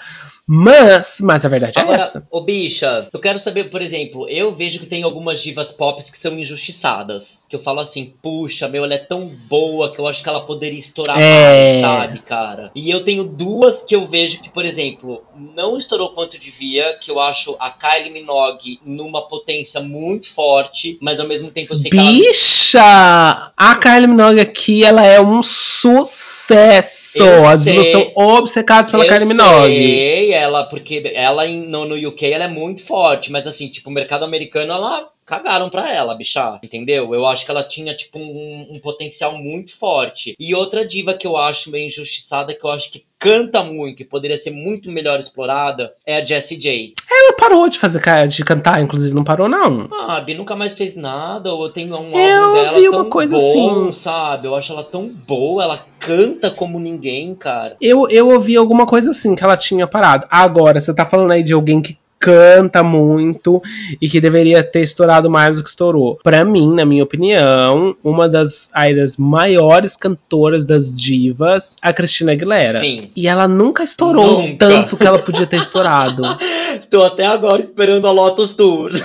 Mas, 0.50 1.18
mas 1.20 1.46
a 1.46 1.50
verdade 1.50 1.78
é 1.78 1.82
Agora, 1.82 2.04
essa. 2.04 2.26
ô 2.32 2.42
bicha, 2.42 3.08
eu 3.12 3.20
quero 3.20 3.38
saber, 3.38 3.66
por 3.66 3.82
exemplo, 3.82 4.30
eu 4.30 4.50
vejo 4.50 4.80
que 4.80 4.86
tem 4.86 5.04
algumas 5.04 5.44
divas 5.44 5.74
pop 5.74 6.02
que 6.02 6.18
são 6.18 6.40
injustiçadas. 6.40 7.44
Que 7.50 7.56
eu 7.56 7.60
falo 7.60 7.82
assim, 7.82 8.14
puxa, 8.22 8.68
meu, 8.70 8.86
ela 8.86 8.94
é 8.94 8.98
tão 8.98 9.30
boa 9.50 9.92
que 9.92 10.00
eu 10.00 10.08
acho 10.08 10.24
que 10.24 10.30
ela 10.30 10.42
poderia 10.42 10.80
estourar 10.80 11.20
É. 11.20 11.64
mais, 11.64 11.74
sabe, 11.82 12.20
cara? 12.20 12.72
E 12.74 12.90
eu 12.90 13.04
tenho 13.04 13.26
duas 13.26 13.82
que 13.82 13.94
eu 13.96 14.06
vejo 14.06 14.42
que, 14.42 14.50
por 14.50 14.64
exemplo, 14.64 15.24
não 15.56 15.78
estourou 15.78 16.14
quanto 16.14 16.38
devia, 16.40 16.94
que 16.94 17.12
eu 17.12 17.20
acho 17.20 17.58
a 17.60 17.70
Kylie 17.70 18.12
Minogue 18.14 18.80
numa 18.86 19.28
potência 19.28 19.82
muito 19.82 20.32
forte, 20.34 20.98
mas 21.02 21.20
ao 21.20 21.28
mesmo 21.28 21.52
tempo 21.52 21.74
eu 21.74 21.78
sei 21.78 21.92
que 21.92 21.98
ela 21.98 22.10
Bicha! 22.10 23.52
A 23.58 23.76
Kylie 23.76 24.08
Minogue 24.08 24.40
aqui, 24.40 24.86
ela 24.86 25.06
é 25.06 25.20
um 25.20 25.44
sucesso. 25.44 26.97
Eu 27.20 27.48
As 27.48 27.64
duas 27.64 27.64
sei. 27.64 27.92
são 27.92 28.12
obcecadas 28.16 28.92
pela 28.92 29.06
eu 29.06 29.10
Kylie 29.10 29.26
Minogue. 29.28 29.74
sei, 29.74 30.34
ela, 30.34 30.64
porque 30.66 31.04
ela 31.16 31.46
no, 31.48 31.86
no 31.86 32.08
UK 32.10 32.32
ela 32.32 32.46
é 32.46 32.48
muito 32.48 32.84
forte, 32.84 33.32
mas 33.32 33.48
assim, 33.48 33.68
tipo, 33.70 33.90
o 33.90 33.94
mercado 33.94 34.26
americano 34.26 34.74
ela 34.74 35.10
cagaram 35.28 35.70
pra 35.70 35.94
ela, 35.94 36.16
bicha, 36.16 36.58
entendeu? 36.64 37.14
Eu 37.14 37.28
acho 37.28 37.44
que 37.44 37.52
ela 37.52 37.62
tinha, 37.62 37.94
tipo, 37.94 38.18
um, 38.18 38.68
um 38.72 38.80
potencial 38.80 39.38
muito 39.38 39.78
forte. 39.78 40.34
E 40.40 40.56
outra 40.56 40.88
diva 40.88 41.14
que 41.14 41.28
eu 41.28 41.36
acho 41.36 41.70
meio 41.70 41.88
injustiçada, 41.88 42.54
que 42.54 42.66
eu 42.66 42.72
acho 42.72 42.90
que 42.90 43.06
canta 43.20 43.64
muito 43.64 44.02
e 44.02 44.06
poderia 44.06 44.38
ser 44.38 44.52
muito 44.52 44.90
melhor 44.92 45.20
explorada, 45.20 45.92
é 46.06 46.18
a 46.18 46.26
Jessie 46.26 46.58
J. 46.58 46.94
Ela 47.12 47.34
parou 47.34 47.68
de 47.68 47.78
fazer 47.78 48.00
de 48.28 48.46
cantar, 48.46 48.82
inclusive, 48.82 49.14
não 49.14 49.24
parou, 49.24 49.50
não. 49.50 49.88
Ah, 49.92 50.18
a 50.18 50.22
Bi 50.22 50.34
nunca 50.36 50.56
mais 50.56 50.74
fez 50.76 50.96
nada, 50.96 51.52
ou 51.52 51.68
tem 51.70 51.92
um 51.92 52.18
Eu 52.18 52.44
álbum 52.44 52.54
dela 52.54 52.78
vi 52.80 52.90
tão 52.90 53.02
uma 53.02 53.10
coisa 53.10 53.36
bom, 53.36 53.86
assim. 53.90 53.94
sabe? 53.94 54.48
Eu 54.48 54.56
acho 54.56 54.72
ela 54.72 54.84
tão 54.84 55.10
boa, 55.10 55.64
ela 55.64 55.86
canta 56.00 56.52
como 56.52 56.80
ninguém, 56.80 57.36
cara. 57.36 57.76
Eu, 57.82 58.08
eu 58.10 58.30
ouvi 58.30 58.56
alguma 58.56 58.86
coisa 58.86 59.12
assim, 59.12 59.36
que 59.36 59.44
ela 59.44 59.58
tinha 59.58 59.88
parado. 59.88 60.26
Agora, 60.30 60.80
você 60.80 60.94
tá 60.94 61.06
falando 61.06 61.32
aí 61.32 61.44
de 61.44 61.54
alguém 61.54 61.82
que 61.82 61.98
canta 62.20 62.82
muito 62.84 63.62
e 64.02 64.10
que 64.10 64.20
deveria 64.20 64.64
ter 64.64 64.82
estourado 64.82 65.30
mais 65.30 65.58
do 65.58 65.64
que 65.64 65.70
estourou. 65.70 66.20
Pra 66.24 66.44
mim, 66.44 66.74
na 66.74 66.86
minha 66.86 67.04
opinião, 67.04 67.96
uma 68.04 68.28
das, 68.28 68.70
aí, 68.74 68.96
das 68.96 69.18
maiores 69.18 69.96
cantoras 69.96 70.66
das 70.66 71.00
divas, 71.00 71.76
a 71.82 71.94
Cristina 71.94 72.32
Aguilera. 72.32 72.80
Sim. 72.80 73.10
E 73.16 73.28
ela 73.28 73.48
nunca 73.48 73.84
estourou 73.84 74.42
Nunca. 74.42 74.68
tanto 74.68 74.98
que 74.98 75.06
ela 75.06 75.20
podia 75.20 75.46
ter 75.46 75.58
estourado. 75.58 76.24
Tô 76.90 77.04
até 77.04 77.26
agora 77.26 77.62
esperando 77.62 78.08
a 78.08 78.12
Lotus 78.12 78.54
Tour. 78.54 78.92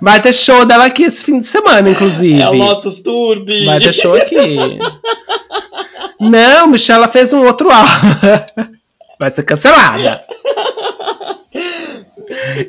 Vai 0.00 0.20
ter 0.20 0.32
show 0.32 0.64
dela 0.64 0.86
aqui 0.86 1.04
esse 1.04 1.24
fim 1.24 1.38
de 1.38 1.46
semana, 1.46 1.88
inclusive. 1.88 2.40
É 2.40 2.42
a 2.42 2.50
Lotus 2.50 2.98
Tour. 2.98 3.44
Vai 3.66 3.78
ter 3.78 3.92
show 3.92 4.16
aqui. 4.16 4.36
Não, 6.18 6.68
Michelle, 6.68 6.98
ela 6.98 7.08
fez 7.08 7.32
um 7.32 7.44
outro 7.44 7.68
álbum. 7.70 7.90
Vai 9.22 9.30
ser 9.30 9.44
cancelada. 9.44 10.20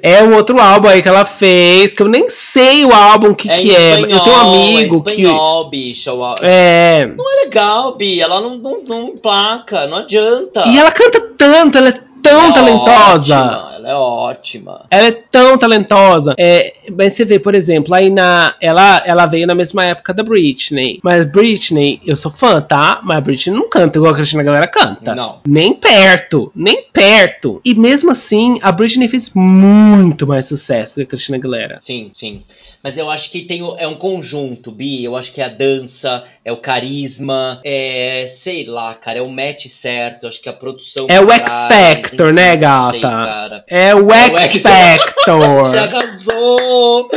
É 0.01 0.21
um 0.23 0.35
outro 0.35 0.59
álbum 0.59 0.87
aí 0.87 1.01
que 1.01 1.07
ela 1.07 1.25
fez, 1.25 1.93
que 1.93 2.01
eu 2.03 2.07
nem 2.07 2.27
sei 2.29 2.85
o 2.85 2.93
álbum 2.93 3.33
que, 3.33 3.49
É 3.49 3.57
que 3.57 3.69
em 3.69 3.75
é. 3.75 3.93
espanhol, 3.93 4.09
Eu 4.17 4.19
tenho 4.23 4.35
um 4.35 4.39
amigo 4.39 4.79
é 4.79 4.83
que. 5.15 5.21
espanhol, 5.21 5.69
bicha. 5.69 6.13
o- 6.13 6.35
É. 6.41 7.05
Não 7.17 7.31
é 7.39 7.43
legal, 7.45 7.95
Bi. 7.95 8.19
Ela 8.21 8.39
não, 8.41 8.57
não, 8.57 8.83
não 8.87 9.15
placa, 9.15 9.87
não 9.87 9.97
adianta. 9.97 10.63
E 10.67 10.77
ela 10.77 10.91
canta 10.91 11.19
tanto, 11.37 11.77
ela 11.77 11.89
é 11.89 11.99
tão 12.23 12.49
é 12.49 12.53
talentosa. 12.53 13.39
Ótima, 13.39 13.71
ela 13.75 13.89
é 13.89 13.95
ótima. 13.95 14.85
Ela 14.89 15.07
é 15.07 15.11
tão 15.11 15.57
talentosa. 15.57 16.33
É, 16.37 16.73
mas 16.95 17.13
você 17.13 17.25
vê, 17.25 17.37
por 17.37 17.53
exemplo, 17.53 17.93
aí 17.93 18.09
na. 18.09 18.55
Ela, 18.61 19.03
ela 19.05 19.25
veio 19.25 19.45
na 19.45 19.53
mesma 19.53 19.83
época 19.83 20.13
da 20.13 20.23
Britney. 20.23 20.99
Mas 21.03 21.25
Britney, 21.25 22.01
eu 22.05 22.15
sou 22.15 22.31
fã, 22.31 22.61
tá? 22.61 23.01
Mas 23.03 23.17
a 23.17 23.21
Britney 23.21 23.55
não 23.55 23.69
canta 23.69 23.97
igual 23.97 24.13
a 24.13 24.15
Cristina 24.15 24.41
Aguilera 24.41 24.67
canta. 24.67 25.13
Não. 25.13 25.39
Nem 25.45 25.73
perto. 25.73 26.51
Nem 26.55 26.85
perto. 26.91 27.59
E 27.65 27.75
mesmo 27.75 28.11
assim, 28.11 28.57
a 28.61 28.71
Britney 28.71 29.07
fez 29.07 29.29
muito 29.33 30.25
mais 30.25 30.45
sucesso 30.45 30.95
que 30.95 31.01
a 31.01 31.05
Cristina 31.05 31.37
Aguilera. 31.37 31.77
Sim, 31.81 32.09
sim. 32.13 32.41
Mas 32.83 32.97
eu 32.97 33.09
acho 33.09 33.31
que 33.31 33.41
tem 33.43 33.61
é 33.77 33.87
um 33.87 33.95
conjunto, 33.95 34.69
Bi. 34.71 35.05
Eu 35.05 35.15
acho 35.15 35.31
que 35.31 35.41
é 35.41 35.45
a 35.45 35.47
dança, 35.47 36.21
é 36.43 36.51
o 36.51 36.57
carisma, 36.57 37.61
é. 37.63 38.25
sei 38.27 38.65
lá, 38.65 38.93
cara, 38.93 39.19
é 39.19 39.21
o 39.21 39.29
match 39.29 39.67
certo. 39.67 40.23
Eu 40.23 40.29
acho 40.29 40.41
que 40.41 40.49
a 40.49 40.53
produção. 40.53 41.05
É 41.09 41.21
o 41.21 41.31
X 41.31 41.49
Factor, 41.49 42.33
né, 42.33 42.57
gata? 42.57 42.91
sei. 42.91 43.63
É 43.69 43.95
o 43.95 44.11
É 44.11 44.47
X 44.49 44.61
X- 44.61 44.63
Você 44.63 44.69
Factor. 44.69 45.77
arrasou! 45.77 47.09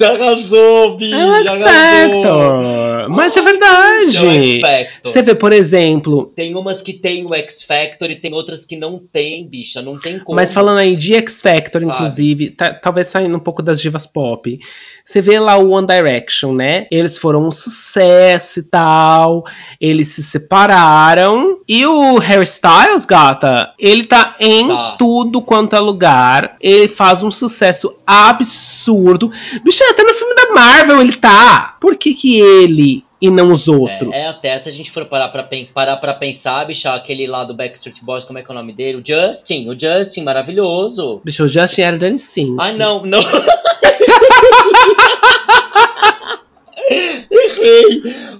Você 0.00 0.04
arrasou, 0.06 0.96
Bi! 0.96 1.12
É 1.12 1.16
arrasou! 1.20 2.22
Factor. 2.22 3.08
Mas 3.10 3.36
é 3.36 3.38
É 3.38 3.42
verdade. 3.42 4.60
Factor. 4.60 5.12
Você 5.12 5.22
vê, 5.22 5.34
por 5.34 5.52
exemplo, 5.52 6.32
Tem 6.34 6.54
umas 6.54 6.80
que 6.80 6.92
tem 6.94 7.26
o 7.26 7.34
X 7.34 7.62
Factor 7.64 8.10
e 8.10 8.14
tem 8.14 8.32
outras 8.32 8.64
que 8.64 8.76
não 8.76 8.98
tem, 8.98 9.46
bicha. 9.48 9.82
Não 9.82 9.98
tem 9.98 10.18
como. 10.18 10.36
Mas 10.36 10.52
falando 10.54 10.78
aí 10.78 10.96
de 10.96 11.14
X 11.14 11.42
Factor, 11.42 11.82
Sabe? 11.82 11.94
inclusive, 11.94 12.50
tá- 12.50 12.72
talvez 12.72 13.08
saindo 13.08 13.36
um 13.36 13.40
pouco 13.40 13.62
das 13.62 13.80
divas 13.80 14.06
pop. 14.06 14.58
Você 15.04 15.20
vê 15.20 15.38
lá 15.40 15.56
o 15.56 15.70
One 15.70 15.86
Direction, 15.86 16.52
né? 16.52 16.86
Eles 16.90 17.18
foram 17.18 17.46
um 17.46 17.50
sucesso 17.50 18.60
e 18.60 18.62
tal. 18.62 19.44
Eles 19.80 20.08
se 20.08 20.22
separaram. 20.22 21.56
E 21.68 21.84
o 21.86 22.16
Harry 22.18 22.44
Styles, 22.44 23.04
gata, 23.04 23.70
ele 23.78 24.04
tá 24.04 24.36
em 24.38 24.68
Tá. 24.68 24.94
tudo 24.98 25.42
quanto 25.42 25.74
é 25.74 25.80
lugar. 25.80 26.56
Ele 26.60 26.86
faz 26.88 27.22
um 27.22 27.30
sucesso 27.30 27.94
absurdo. 28.06 28.69
Bicho, 29.62 29.84
até 29.90 30.02
no 30.02 30.14
filme 30.14 30.34
da 30.34 30.52
Marvel 30.52 31.00
ele 31.00 31.12
tá. 31.12 31.76
Por 31.80 31.96
que 31.96 32.14
que 32.14 32.40
ele 32.40 33.04
e 33.20 33.28
não 33.30 33.52
os 33.52 33.68
outros? 33.68 34.14
É, 34.14 34.22
é 34.22 34.28
até 34.28 34.56
se 34.56 34.68
a 34.68 34.72
gente 34.72 34.90
for 34.90 35.04
parar 35.04 35.28
pra, 35.28 35.46
parar 35.74 35.96
pra 35.98 36.14
pensar, 36.14 36.64
bicha, 36.66 36.94
aquele 36.94 37.26
lá 37.26 37.44
do 37.44 37.54
Backstreet 37.54 38.02
Boys, 38.02 38.24
como 38.24 38.38
é 38.38 38.42
que 38.42 38.50
é 38.50 38.54
o 38.54 38.56
nome 38.56 38.72
dele? 38.72 38.98
O 38.98 39.02
Justin, 39.06 39.68
o 39.68 39.78
Justin, 39.78 40.22
maravilhoso. 40.22 41.20
Bicho, 41.24 41.44
o 41.44 41.48
Justin 41.48 41.82
era 41.82 41.98
Danny 41.98 42.18
Sim. 42.18 42.56
Ai, 42.58 42.74
não, 42.74 43.04
não. 43.04 43.20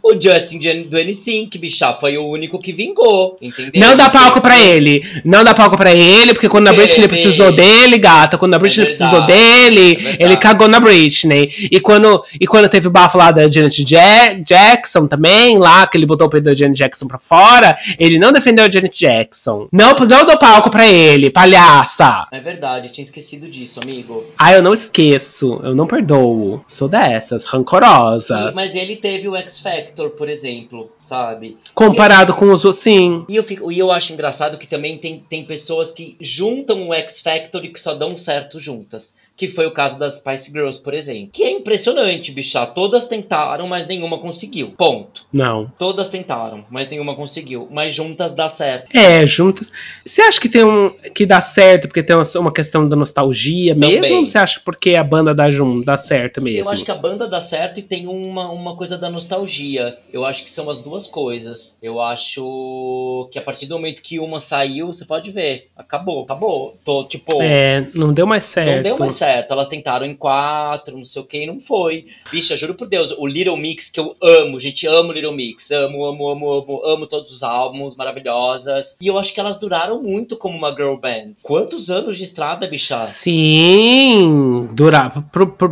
O 0.02 0.14
Justin 0.20 0.58
de- 0.58 0.84
do 0.84 0.96
N5, 0.96 1.58
bicha, 1.58 1.92
foi 1.92 2.16
o 2.16 2.26
único 2.26 2.58
que 2.60 2.72
vingou, 2.72 3.36
entendeu? 3.40 3.80
Não 3.80 3.96
dá 3.96 4.08
palco 4.08 4.40
pra 4.40 4.54
Porque- 4.54 4.66
ele. 4.68 5.04
Não 5.24 5.44
dá 5.44 5.54
palco 5.54 5.76
pra 5.76 5.92
ele, 5.94 6.32
porque 6.32 6.48
quando 6.48 6.68
a. 6.68 6.72
Britney 6.72 7.06
precisou 7.06 7.52
dele, 7.52 7.98
gata, 7.98 8.38
quando 8.38 8.54
a 8.54 8.58
Britney 8.58 8.86
verdade, 8.86 9.10
precisou 9.10 9.26
dele, 9.26 9.98
é 10.18 10.24
ele 10.24 10.36
cagou 10.36 10.66
na 10.68 10.80
Britney. 10.80 11.52
E 11.70 11.78
quando, 11.80 12.24
e 12.40 12.46
quando 12.46 12.68
teve 12.68 12.88
o 12.88 12.90
bafo 12.90 13.18
lá 13.18 13.30
da 13.30 13.46
Janet 13.48 13.84
Ja- 13.86 14.32
Jackson 14.34 15.06
também, 15.06 15.58
lá, 15.58 15.86
que 15.86 15.98
ele 15.98 16.06
botou 16.06 16.26
o 16.26 16.30
peito 16.30 16.44
da 16.44 16.54
Janet 16.54 16.78
Jackson 16.78 17.06
pra 17.06 17.18
fora, 17.18 17.76
ele 17.98 18.18
não 18.18 18.32
defendeu 18.32 18.64
a 18.64 18.70
Janet 18.70 18.98
Jackson. 18.98 19.68
Não, 19.70 19.94
não 19.94 20.24
dou 20.24 20.38
palco 20.38 20.70
pra 20.70 20.88
ele, 20.88 21.28
palhaça. 21.30 22.26
É 22.32 22.40
verdade, 22.40 22.90
tinha 22.90 23.04
esquecido 23.04 23.48
disso, 23.48 23.80
amigo. 23.82 24.24
Ah, 24.38 24.52
eu 24.54 24.62
não 24.62 24.72
esqueço, 24.72 25.60
eu 25.62 25.74
não 25.74 25.86
perdoo. 25.86 26.62
Sou 26.66 26.88
dessas, 26.88 27.44
rancorosa. 27.44 28.50
E- 28.50 28.54
mas 28.54 28.74
ele 28.74 28.96
teve 29.10 29.28
o 29.28 29.34
X 29.34 29.58
Factor, 29.58 30.10
por 30.10 30.28
exemplo, 30.28 30.88
sabe? 31.00 31.58
Comparado 31.74 32.32
com 32.32 32.52
os 32.52 32.64
outros, 32.64 32.80
sim. 32.84 33.26
E 33.28 33.34
eu, 33.34 33.42
fico, 33.42 33.72
e 33.72 33.76
eu 33.76 33.90
acho 33.90 34.12
engraçado 34.12 34.56
que 34.56 34.68
também 34.68 34.98
tem, 34.98 35.18
tem 35.28 35.44
pessoas 35.44 35.90
que 35.90 36.16
juntam 36.20 36.88
o 36.88 36.94
X 36.94 37.18
Factor 37.18 37.64
e 37.64 37.70
que 37.70 37.80
só 37.80 37.92
dão 37.92 38.16
certo 38.16 38.60
juntas. 38.60 39.16
Que 39.40 39.48
foi 39.48 39.64
o 39.64 39.70
caso 39.70 39.98
das 39.98 40.16
Spice 40.16 40.50
Girls, 40.50 40.78
por 40.78 40.92
exemplo. 40.92 41.30
Que 41.32 41.44
é 41.44 41.50
impressionante, 41.50 42.30
bicha. 42.30 42.66
Todas 42.66 43.04
tentaram, 43.04 43.66
mas 43.66 43.86
nenhuma 43.86 44.18
conseguiu. 44.18 44.72
Ponto. 44.76 45.26
Não. 45.32 45.72
Todas 45.78 46.10
tentaram, 46.10 46.62
mas 46.68 46.90
nenhuma 46.90 47.14
conseguiu. 47.14 47.66
Mas 47.70 47.94
juntas 47.94 48.34
dá 48.34 48.50
certo. 48.50 48.94
É, 48.94 49.26
juntas. 49.26 49.72
Você 50.04 50.20
acha 50.20 50.38
que 50.38 50.46
tem 50.46 50.62
um 50.62 50.90
que 51.14 51.24
dá 51.24 51.40
certo 51.40 51.88
porque 51.88 52.02
tem 52.02 52.14
uma- 52.14 52.52
questão 52.52 52.86
da 52.86 52.94
nostalgia 52.94 53.74
mesmo? 53.74 53.94
Também. 53.94 54.18
Ou 54.18 54.26
você 54.26 54.36
acha 54.36 54.60
porque 54.62 54.94
a 54.94 55.02
banda 55.02 55.34
dá 55.34 55.48
dá 55.86 55.96
certo 55.96 56.42
mesmo? 56.42 56.66
Eu 56.66 56.70
acho 56.70 56.84
que 56.84 56.90
a 56.90 56.96
banda 56.96 57.26
dá 57.26 57.40
certo 57.40 57.80
e 57.80 57.82
tem 57.82 58.06
uma, 58.06 58.50
uma 58.52 58.76
coisa 58.76 58.98
da 58.98 59.08
nostalgia. 59.08 59.96
Eu 60.12 60.26
acho 60.26 60.44
que 60.44 60.50
são 60.50 60.68
as 60.68 60.80
duas 60.80 61.06
coisas. 61.06 61.78
Eu 61.82 61.98
acho 61.98 63.26
que 63.32 63.38
a 63.38 63.42
partir 63.42 63.64
do 63.64 63.76
momento 63.76 64.02
que 64.02 64.18
uma 64.18 64.38
saiu, 64.38 64.88
você 64.88 65.06
pode 65.06 65.30
ver. 65.30 65.68
Acabou, 65.74 66.24
acabou. 66.24 66.76
Tô, 66.84 67.04
tipo. 67.04 67.40
É, 67.40 67.86
não 67.94 68.12
deu 68.12 68.26
mais 68.26 68.44
certo. 68.44 68.76
Não 68.76 68.82
deu 68.82 68.98
mais 68.98 69.14
certo. 69.14 69.29
Elas 69.48 69.68
tentaram 69.68 70.06
em 70.06 70.14
quatro, 70.14 70.96
não 70.96 71.04
sei 71.04 71.22
o 71.22 71.24
que, 71.24 71.38
e 71.42 71.46
não 71.46 71.60
foi. 71.60 72.06
Bicha, 72.30 72.56
juro 72.56 72.74
por 72.74 72.88
Deus, 72.88 73.14
o 73.16 73.26
Little 73.26 73.56
Mix, 73.56 73.88
que 73.90 74.00
eu 74.00 74.14
amo, 74.22 74.58
gente, 74.60 74.86
amo 74.86 75.12
Little 75.12 75.32
Mix. 75.34 75.70
Amo, 75.70 76.04
amo, 76.04 76.28
amo, 76.28 76.50
amo, 76.52 76.82
amo 76.84 77.06
todos 77.06 77.32
os 77.32 77.42
álbuns, 77.42 77.96
maravilhosas. 77.96 78.96
E 79.00 79.06
eu 79.06 79.18
acho 79.18 79.32
que 79.32 79.40
elas 79.40 79.58
duraram 79.58 80.02
muito 80.02 80.36
como 80.36 80.56
uma 80.56 80.70
girl 80.72 80.96
band. 80.96 81.34
Quantos 81.42 81.90
anos 81.90 82.16
de 82.18 82.24
estrada, 82.24 82.66
bicha? 82.66 82.96
Sim, 82.96 84.68
durava. 84.72 85.22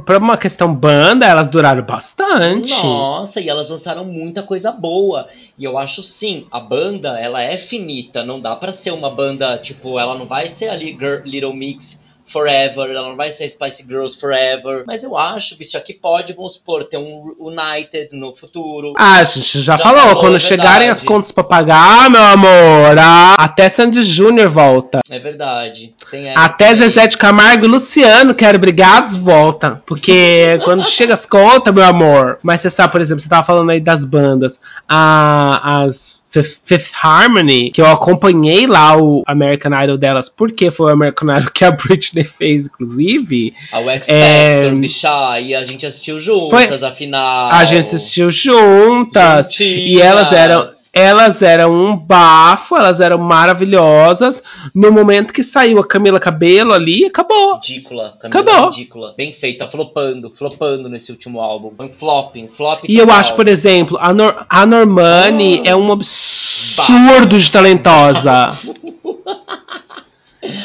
Pra, 0.04 0.18
uma 0.18 0.36
questão 0.36 0.74
banda, 0.74 1.26
elas 1.26 1.48
duraram 1.48 1.82
bastante. 1.84 2.72
Nossa, 2.72 3.40
e 3.40 3.48
elas 3.48 3.68
lançaram 3.68 4.04
muita 4.04 4.42
coisa 4.42 4.70
boa. 4.72 5.26
E 5.58 5.64
eu 5.64 5.76
acho 5.78 6.02
sim, 6.02 6.46
a 6.50 6.60
banda, 6.60 7.18
ela 7.18 7.42
é 7.42 7.56
finita. 7.56 8.24
Não 8.24 8.40
dá 8.40 8.54
pra 8.56 8.72
ser 8.72 8.92
uma 8.92 9.10
banda, 9.10 9.58
tipo, 9.58 9.98
ela 9.98 10.16
não 10.16 10.26
vai 10.26 10.46
ser 10.46 10.68
ali 10.68 10.90
Girl- 10.98 11.22
Little 11.24 11.54
Mix 11.54 12.07
forever, 12.28 12.90
ela 12.90 13.08
não 13.08 13.16
vai 13.16 13.30
ser 13.30 13.48
Spice 13.48 13.84
Girls 13.86 14.18
forever. 14.18 14.84
Mas 14.86 15.02
eu 15.02 15.16
acho, 15.16 15.56
bicho, 15.56 15.80
que 15.82 15.94
pode, 15.94 16.32
vamos 16.32 16.54
supor, 16.54 16.84
ter 16.84 16.98
um 16.98 17.34
United 17.38 18.08
no 18.12 18.34
futuro. 18.34 18.92
Ah, 18.96 19.16
a 19.16 19.24
gente 19.24 19.60
já, 19.60 19.76
Já 19.76 19.82
falou, 19.82 20.00
falou, 20.00 20.20
quando 20.20 20.36
é 20.36 20.40
chegarem 20.40 20.88
as 20.88 21.02
contas 21.02 21.30
pra 21.30 21.44
pagar, 21.44 22.10
meu 22.10 22.22
amor, 22.22 22.98
ah, 22.98 23.34
até 23.38 23.68
Sandy 23.68 24.02
Júnior 24.02 24.48
volta. 24.48 25.00
É 25.08 25.18
verdade. 25.18 25.94
Até 26.34 26.68
também. 26.68 26.88
Zezé 26.88 27.06
de 27.06 27.16
Camargo 27.16 27.64
e 27.64 27.68
Luciano, 27.68 28.34
quero 28.34 28.58
brigados, 28.58 29.16
volta. 29.16 29.82
Porque 29.86 30.58
quando 30.64 30.84
chega 30.84 31.14
as 31.14 31.26
contas, 31.26 31.72
meu 31.72 31.84
amor. 31.84 32.38
Mas 32.42 32.60
você 32.60 32.70
sabe, 32.70 32.92
por 32.92 33.00
exemplo, 33.00 33.22
você 33.22 33.28
tava 33.28 33.46
falando 33.46 33.70
aí 33.70 33.80
das 33.80 34.04
bandas. 34.04 34.60
A, 34.88 35.84
as 35.84 36.22
Fifth, 36.30 36.60
Fifth 36.64 36.90
Harmony, 37.02 37.70
que 37.70 37.80
eu 37.80 37.86
acompanhei 37.86 38.66
lá 38.66 38.96
o 39.00 39.22
American 39.26 39.72
Idol 39.82 39.96
delas, 39.96 40.28
porque 40.28 40.70
foi 40.70 40.90
o 40.90 40.94
American 40.94 41.28
Idol 41.36 41.50
que 41.50 41.64
a 41.64 41.70
Britney 41.70 42.24
fez, 42.24 42.66
inclusive. 42.66 43.54
A 43.72 43.80
X 43.92 44.08
É, 44.08 44.62
Factor, 44.64 44.78
bicha, 44.80 45.40
e 45.40 45.54
a 45.54 45.64
gente 45.64 45.86
assistiu 45.86 46.20
juntas, 46.20 46.78
Foi- 46.78 46.88
afinal. 46.88 47.50
A 47.50 47.64
gente 47.64 47.80
assistiu 47.80 48.30
juntas. 48.30 49.46
Juntinhas. 49.46 49.78
E 49.86 50.00
elas 50.00 50.32
eram. 50.32 50.66
Elas 50.94 51.42
eram 51.42 51.72
um 51.72 51.96
bafo, 51.96 52.76
elas 52.76 53.00
eram 53.00 53.18
maravilhosas. 53.18 54.42
No 54.74 54.90
momento 54.90 55.32
que 55.32 55.42
saiu 55.42 55.78
a 55.78 55.86
Camila 55.86 56.18
Cabelo 56.18 56.72
ali, 56.72 57.04
acabou. 57.04 57.54
Ridícula, 57.56 58.16
Camila, 58.20 58.40
Acabou. 58.40 58.70
ridícula. 58.70 59.14
Bem 59.16 59.32
feita, 59.32 59.66
flopando, 59.68 60.30
flopando 60.34 60.88
nesse 60.88 61.12
último 61.12 61.40
álbum. 61.40 61.72
Foi 61.76 61.86
um 61.86 61.92
flop, 61.92 62.36
um 62.36 62.48
flop 62.48 62.84
E 62.88 62.96
eu 62.98 63.10
acho, 63.10 63.34
por 63.34 63.46
exemplo, 63.48 63.98
a, 64.00 64.12
Nor 64.12 64.46
a 64.48 64.66
Normani 64.66 65.62
Ah. 65.64 65.70
é 65.70 65.76
um 65.76 65.92
absurdo 65.92 67.38
de 67.38 67.50
talentosa. 67.52 68.48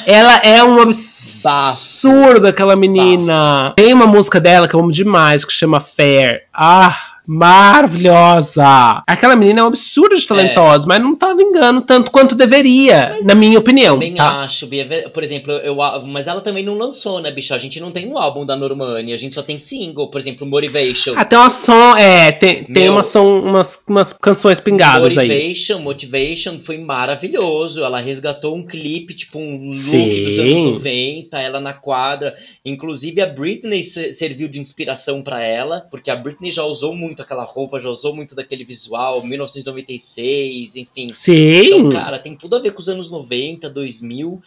Ela 0.05 0.37
é 0.37 0.63
um 0.63 0.79
absurdo, 0.81 2.47
aquela 2.47 2.75
menina. 2.75 3.73
Tem 3.75 3.93
uma 3.93 4.05
música 4.07 4.39
dela 4.39 4.67
que 4.67 4.75
eu 4.75 4.79
amo 4.79 4.91
demais, 4.91 5.43
que 5.43 5.51
chama 5.51 5.79
Fair. 5.79 6.43
Ah, 6.53 6.95
maravilhosa. 7.27 9.03
Aquela 9.07 9.35
menina 9.35 9.61
é 9.61 9.63
um 9.63 9.67
absurdo 9.67 10.17
de 10.17 10.27
talentosa, 10.27 10.85
mas 10.87 11.01
não 11.01 11.15
tá 11.15 11.33
vingando 11.33 11.81
tanto 11.81 12.11
quanto 12.11 12.35
deveria, 12.35 13.17
na 13.23 13.35
minha 13.35 13.59
opinião. 13.59 13.95
Também 13.95 14.15
tá? 14.15 14.43
acho, 14.43 14.67
Bia. 14.67 15.09
Por 15.13 15.23
exemplo, 15.23 15.51
eu, 15.51 15.75
mas 16.07 16.27
ela 16.27 16.41
também 16.41 16.63
não 16.63 16.77
lançou, 16.77 17.21
né, 17.21 17.31
bicho? 17.31 17.53
A 17.53 17.57
gente 17.57 17.79
não 17.79 17.91
tem 17.91 18.07
um 18.07 18.17
álbum 18.17 18.45
da 18.45 18.55
Normani, 18.55 19.13
a 19.13 19.17
gente 19.17 19.35
só 19.35 19.41
tem 19.41 19.59
single, 19.59 20.09
por 20.09 20.19
exemplo, 20.19 20.45
Motivation. 20.47 21.13
Até 21.17 21.37
uma 21.37 21.49
som, 21.49 21.95
é, 21.95 22.31
tem, 22.31 22.63
tem 22.65 22.89
uma 22.89 23.03
som, 23.03 23.39
umas, 23.39 23.79
umas 23.87 24.13
canções 24.13 24.59
pingadas 24.59 25.17
aí. 25.17 25.27
Motivation, 25.27 25.79
Motivation 25.79 26.59
foi 26.59 26.77
maravilhoso. 26.77 27.83
Ela 27.83 27.99
resgatou 27.99 28.55
um 28.55 28.65
clipe, 28.65 29.13
tipo 29.13 29.39
um 29.39 29.67
look 29.67 29.77
Sim. 29.77 30.23
dos 30.23 30.39
anos 30.39 30.61
90, 30.73 31.39
ela 31.39 31.59
na 31.59 31.73
quadra. 31.73 32.35
Inclusive 32.65 33.21
a 33.21 33.25
Britney 33.27 33.83
se- 33.83 34.13
serviu 34.13 34.47
de 34.47 34.59
inspiração 34.59 35.21
pra 35.21 35.41
ela, 35.41 35.87
porque 35.91 36.09
a 36.11 36.15
Britney 36.15 36.51
já 36.51 36.63
usou 36.63 36.95
muito 36.95 37.12
aquela 37.21 37.43
roupa, 37.43 37.79
já 37.79 37.89
usou 37.89 38.15
muito 38.15 38.35
daquele 38.35 38.63
visual, 38.63 39.23
1996, 39.25 40.75
enfim. 40.75 41.07
Sim. 41.13 41.33
Então, 41.33 41.89
cara, 41.89 42.19
tem 42.19 42.35
tudo 42.35 42.55
a 42.55 42.59
ver 42.59 42.71
com 42.71 42.79
os 42.79 42.89
anos 42.89 43.11
90, 43.11 43.69
2000. 43.69 44.41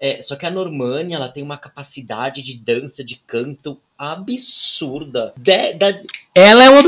É, 0.00 0.20
só 0.20 0.36
que 0.36 0.44
a 0.44 0.50
Normani, 0.50 1.14
ela 1.14 1.28
tem 1.28 1.42
uma 1.42 1.56
capacidade 1.56 2.42
de 2.42 2.58
dança, 2.58 3.02
de 3.02 3.16
canto 3.16 3.78
absurda. 3.96 5.32
De, 5.36 5.72
da, 5.74 5.98
Ela 6.34 6.64
é 6.64 6.70
um 6.70 6.78
ó, 6.78 6.82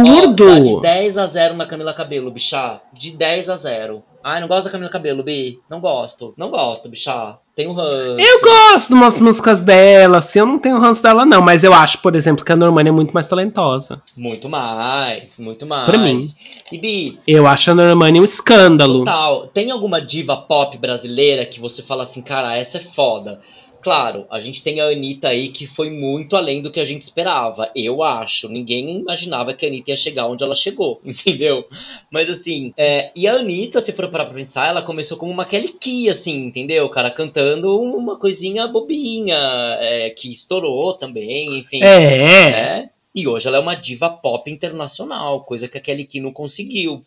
absurdo. 0.00 0.44
dá 0.46 0.58
de 0.60 0.80
10 0.80 1.18
a 1.18 1.26
0 1.26 1.54
na 1.54 1.66
Camila 1.66 1.94
Cabelo, 1.94 2.30
bichá. 2.30 2.80
De 2.92 3.16
10 3.16 3.50
a 3.50 3.56
0. 3.56 4.02
Ai, 4.24 4.40
não 4.40 4.46
gosto 4.48 4.64
da 4.64 4.70
Camila 4.70 4.90
Cabelo, 4.90 5.22
Bi. 5.22 5.58
Não 5.68 5.80
gosto. 5.80 6.32
Não 6.36 6.48
gosto, 6.48 6.88
bichá. 6.88 7.38
Tenho 7.56 7.72
ranço. 7.72 8.20
Eu 8.20 8.40
gosto 8.40 8.88
de 8.88 8.94
umas 8.94 9.18
músicas 9.18 9.62
dela, 9.62 10.18
assim, 10.18 10.38
eu 10.38 10.46
não 10.46 10.58
tenho 10.58 10.78
ranço 10.78 11.02
dela, 11.02 11.26
não, 11.26 11.42
mas 11.42 11.62
eu 11.62 11.74
acho, 11.74 11.98
por 11.98 12.16
exemplo, 12.16 12.44
que 12.44 12.52
a 12.52 12.56
Normani 12.56 12.88
é 12.88 12.92
muito 12.92 13.12
mais 13.12 13.26
talentosa. 13.26 14.00
Muito 14.16 14.48
mais, 14.48 15.38
muito 15.38 15.66
mais. 15.66 15.84
Pra 15.84 15.98
mim. 15.98 16.22
E 16.70 16.78
Bi, 16.78 17.18
Eu 17.26 17.46
acho 17.46 17.72
a 17.72 17.74
Normani 17.74 18.20
um 18.20 18.24
escândalo. 18.24 19.00
Total. 19.00 19.48
Tem 19.48 19.70
alguma 19.70 20.00
diva 20.00 20.36
pop 20.36 20.78
brasileira 20.78 21.44
que 21.44 21.60
você 21.60 21.82
fala 21.82 22.04
assim, 22.04 22.22
cara, 22.22 22.56
essa 22.56 22.78
é 22.78 22.80
foda? 22.80 23.38
Claro, 23.82 24.26
a 24.30 24.40
gente 24.40 24.62
tem 24.62 24.80
a 24.80 24.86
Anitta 24.86 25.28
aí 25.28 25.48
que 25.48 25.66
foi 25.66 25.90
muito 25.90 26.36
além 26.36 26.62
do 26.62 26.70
que 26.70 26.78
a 26.78 26.84
gente 26.84 27.02
esperava. 27.02 27.70
Eu 27.74 28.02
acho. 28.02 28.48
Ninguém 28.48 29.00
imaginava 29.00 29.52
que 29.52 29.66
a 29.66 29.68
Anitta 29.68 29.90
ia 29.90 29.96
chegar 29.96 30.26
onde 30.26 30.44
ela 30.44 30.54
chegou, 30.54 31.00
entendeu? 31.04 31.66
Mas 32.10 32.30
assim, 32.30 32.72
é, 32.76 33.10
e 33.16 33.26
a 33.26 33.34
Anitta, 33.34 33.80
se 33.80 33.92
for 33.92 34.08
parar 34.10 34.26
pra 34.26 34.34
pensar, 34.34 34.68
ela 34.68 34.82
começou 34.82 35.16
como 35.16 35.32
uma 35.32 35.44
Kelly 35.44 35.72
Key, 35.72 36.08
assim, 36.08 36.46
entendeu? 36.46 36.88
Cara, 36.88 37.10
cantando 37.10 37.68
uma 37.82 38.18
coisinha 38.18 38.68
bobinha, 38.68 39.36
é, 39.80 40.10
que 40.10 40.30
estourou 40.30 40.94
também, 40.94 41.58
enfim. 41.58 41.82
É. 41.82 42.18
né? 42.18 42.90
E 43.14 43.28
hoje 43.28 43.46
ela 43.46 43.58
é 43.58 43.60
uma 43.60 43.74
diva 43.74 44.08
pop 44.08 44.50
internacional, 44.50 45.44
coisa 45.44 45.68
que 45.68 45.76
a 45.76 45.80
Kelly 45.80 46.04
Key 46.04 46.20
não 46.20 46.32
conseguiu. 46.32 47.00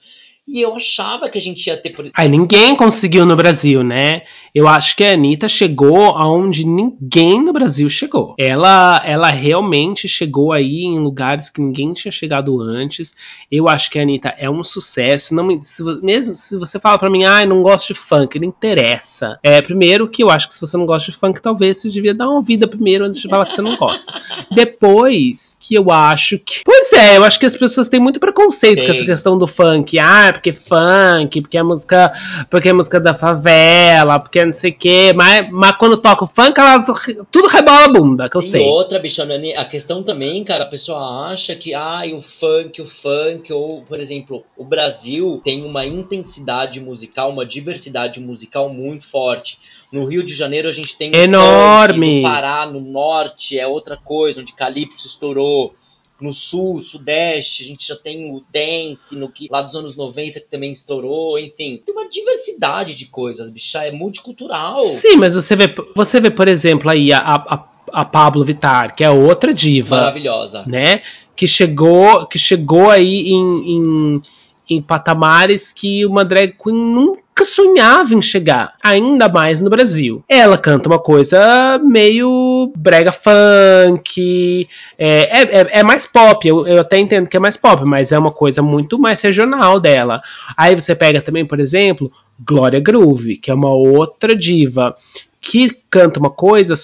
E 0.47 0.61
eu 0.61 0.75
achava 0.75 1.27
que 1.27 1.39
a 1.39 1.41
gente 1.41 1.65
ia 1.65 1.75
ter. 1.75 1.95
Aí 2.13 2.29
ninguém 2.29 2.75
conseguiu 2.75 3.25
no 3.25 3.35
Brasil, 3.35 3.83
né? 3.83 4.21
Eu 4.53 4.67
acho 4.67 4.95
que 4.95 5.03
a 5.03 5.13
Anitta 5.13 5.49
chegou 5.49 6.09
aonde 6.09 6.65
ninguém 6.65 7.43
no 7.43 7.51
Brasil 7.51 7.89
chegou. 7.89 8.35
Ela, 8.37 9.01
ela 9.03 9.29
realmente 9.29 10.07
chegou 10.07 10.53
aí 10.53 10.83
em 10.83 10.99
lugares 10.99 11.49
que 11.49 11.59
ninguém 11.59 11.93
tinha 11.93 12.11
chegado 12.11 12.61
antes. 12.61 13.15
Eu 13.51 13.67
acho 13.67 13.89
que 13.89 13.97
a 13.97 14.03
Anitta 14.03 14.35
é 14.37 14.47
um 14.47 14.63
sucesso. 14.63 15.33
Não 15.33 15.59
se, 15.63 15.83
mesmo 16.03 16.35
se 16.35 16.55
você 16.57 16.79
fala 16.79 16.99
para 16.99 17.09
mim, 17.09 17.25
ah, 17.25 17.43
não 17.43 17.63
gosto 17.63 17.87
de 17.87 17.99
funk, 17.99 18.37
não 18.37 18.47
interessa. 18.47 19.39
É, 19.41 19.59
primeiro 19.63 20.07
que 20.07 20.21
eu 20.21 20.29
acho 20.29 20.47
que 20.47 20.53
se 20.53 20.61
você 20.61 20.77
não 20.77 20.85
gosta 20.85 21.11
de 21.11 21.17
funk, 21.17 21.41
talvez 21.41 21.79
você 21.79 21.89
devia 21.89 22.13
dar 22.13 22.29
uma 22.29 22.43
vida 22.43 22.67
primeiro 22.67 23.03
antes 23.03 23.19
de 23.19 23.27
falar 23.27 23.47
que 23.47 23.53
você 23.53 23.63
não 23.63 23.75
gosta. 23.75 24.13
Depois 24.53 25.57
que 25.59 25.73
eu 25.73 25.89
acho 25.89 26.37
que. 26.37 26.61
Pois 26.63 26.93
é, 26.93 27.17
eu 27.17 27.23
acho 27.23 27.39
que 27.39 27.47
as 27.47 27.57
pessoas 27.57 27.89
têm 27.89 27.99
muito 27.99 28.19
preconceito 28.19 28.79
Sim. 28.79 28.85
com 28.85 28.91
essa 28.91 29.05
questão 29.05 29.37
do 29.39 29.47
funk. 29.47 29.97
Ah, 29.97 30.34
porque 30.35 30.53
funk, 30.53 31.41
porque 31.41 31.57
é 31.57 31.63
música, 31.63 32.13
porque 32.49 32.69
é 32.69 32.73
música 32.73 32.99
da 32.99 33.13
favela, 33.13 34.19
porque 34.19 34.39
é 34.39 34.45
não 34.45 34.53
sei 34.53 34.71
o 34.71 34.75
quê. 34.75 35.13
Mas, 35.15 35.49
mas 35.51 35.75
quando 35.75 35.97
toca 35.97 36.23
o 36.23 36.27
funk, 36.27 36.59
elas, 36.59 36.85
tudo 37.31 37.47
rebola 37.47 37.85
a 37.85 37.87
bunda, 37.87 38.29
que 38.29 38.37
eu 38.37 38.41
e 38.41 38.45
sei. 38.45 38.61
E 38.61 38.69
outra, 38.69 38.99
bichona, 38.99 39.35
a 39.57 39.65
questão 39.65 40.03
também, 40.03 40.43
cara, 40.43 40.63
a 40.63 40.67
pessoa 40.67 41.31
acha 41.31 41.55
que, 41.55 41.73
ai, 41.73 42.13
o 42.13 42.21
funk, 42.21 42.81
o 42.81 42.87
funk, 42.87 43.51
ou, 43.51 43.81
por 43.81 43.99
exemplo, 43.99 44.43
o 44.57 44.63
Brasil 44.63 45.41
tem 45.43 45.63
uma 45.63 45.85
intensidade 45.85 46.79
musical, 46.79 47.31
uma 47.31 47.45
diversidade 47.45 48.19
musical 48.19 48.69
muito 48.69 49.05
forte. 49.05 49.59
No 49.91 50.05
Rio 50.05 50.23
de 50.23 50.33
Janeiro 50.33 50.67
a 50.67 50.71
gente 50.71 50.97
tem 50.97 51.15
enorme. 51.15 52.07
Funk, 52.07 52.21
no 52.21 52.29
Pará, 52.29 52.65
no 52.65 52.81
norte 52.81 53.57
é 53.57 53.67
outra 53.67 53.97
coisa, 53.97 54.41
onde 54.41 54.53
Calypso 54.53 55.07
estourou 55.07 55.73
no 56.19 56.31
sul, 56.31 56.79
sudeste, 56.79 57.63
a 57.63 57.65
gente 57.65 57.87
já 57.87 57.95
tem 57.95 58.31
o 58.31 58.43
dance 58.51 59.17
no 59.17 59.29
que 59.29 59.47
lá 59.51 59.61
dos 59.61 59.75
anos 59.75 59.95
90 59.95 60.39
que 60.39 60.47
também 60.47 60.71
estourou, 60.71 61.37
enfim, 61.37 61.81
tem 61.85 61.93
uma 61.93 62.07
diversidade 62.09 62.95
de 62.95 63.05
coisas, 63.07 63.49
bicha, 63.49 63.83
é 63.83 63.91
multicultural. 63.91 64.85
Sim, 64.87 65.17
mas 65.17 65.35
você 65.35 65.55
vê, 65.55 65.73
você 65.93 66.19
vê, 66.21 66.31
por 66.31 66.47
exemplo, 66.47 66.89
aí 66.89 67.11
a, 67.11 67.19
a, 67.19 67.63
a 67.91 68.05
Pablo 68.05 68.45
Vittar, 68.45 68.95
que 68.95 69.03
é 69.03 69.09
outra 69.09 69.53
diva, 69.53 69.97
maravilhosa, 69.97 70.63
né? 70.65 71.01
Que 71.35 71.47
chegou, 71.47 72.25
que 72.27 72.39
chegou 72.39 72.89
aí 72.89 73.27
em, 73.27 73.71
em, 73.71 74.21
em 74.69 74.81
patamares 74.81 75.71
que 75.71 76.05
uma 76.05 76.25
drag 76.25 76.53
queen 76.61 76.75
nunca 76.75 77.43
sonhava 77.43 78.13
em 78.13 78.21
chegar, 78.21 78.73
ainda 78.81 79.27
mais 79.27 79.59
no 79.59 79.69
Brasil. 79.69 80.23
Ela 80.27 80.57
canta 80.57 80.87
uma 80.87 80.99
coisa 80.99 81.79
meio 81.83 82.71
brega 82.75 83.11
funk, 83.11 84.67
é, 84.97 85.41
é, 85.41 85.61
é, 85.61 85.79
é 85.79 85.83
mais 85.83 86.05
pop, 86.07 86.47
eu, 86.47 86.65
eu, 86.65 86.79
até 86.79 86.97
entendo 86.97 87.27
que 87.27 87.37
é 87.37 87.39
mais 87.39 87.57
pop, 87.57 87.83
mas 87.85 88.11
é 88.11 88.17
uma 88.17 88.31
coisa 88.31 88.61
muito 88.61 88.97
mais 88.97 89.21
regional 89.21 89.79
dela. 89.79 90.21
Aí 90.55 90.73
você 90.73 90.95
pega 90.95 91.21
também, 91.21 91.45
por 91.45 91.59
exemplo, 91.59 92.09
Glória 92.39 92.79
Groove, 92.79 93.37
que 93.37 93.51
é 93.51 93.53
uma 93.53 93.73
outra 93.73 94.35
diva, 94.35 94.93
que 95.41 95.69
canta 95.91 96.19
uma 96.19 96.31
coisa 96.31 96.75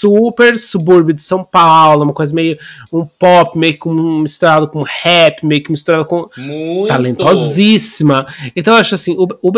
super 0.00 0.58
subúrbio 0.58 1.14
de 1.14 1.22
São 1.22 1.44
Paulo, 1.44 2.04
uma 2.04 2.12
coisa 2.12 2.34
meio 2.34 2.58
um 2.92 3.04
pop, 3.04 3.58
meio 3.58 3.78
que 3.78 3.88
misturado 3.88 4.68
com 4.68 4.82
rap, 4.82 5.44
meio 5.44 5.62
que 5.62 5.70
misturado 5.70 6.04
com 6.04 6.24
Muito. 6.36 6.88
talentosíssima. 6.88 8.26
Então 8.54 8.74
eu 8.74 8.80
acho 8.80 8.94
assim, 8.94 9.16
o, 9.18 9.26
o, 9.42 9.52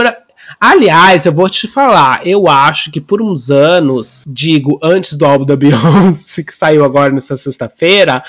Aliás, 0.60 1.26
eu 1.26 1.32
vou 1.32 1.48
te 1.48 1.68
falar, 1.68 2.26
eu 2.26 2.48
acho 2.48 2.90
que 2.90 3.00
por 3.00 3.20
uns 3.20 3.50
anos, 3.50 4.22
digo, 4.26 4.78
antes 4.82 5.14
do 5.14 5.26
álbum 5.26 5.44
da 5.44 5.54
Beyoncé, 5.54 6.42
que 6.42 6.54
saiu 6.54 6.84
agora 6.84 7.12
nessa 7.12 7.36
sexta-feira, 7.36 8.24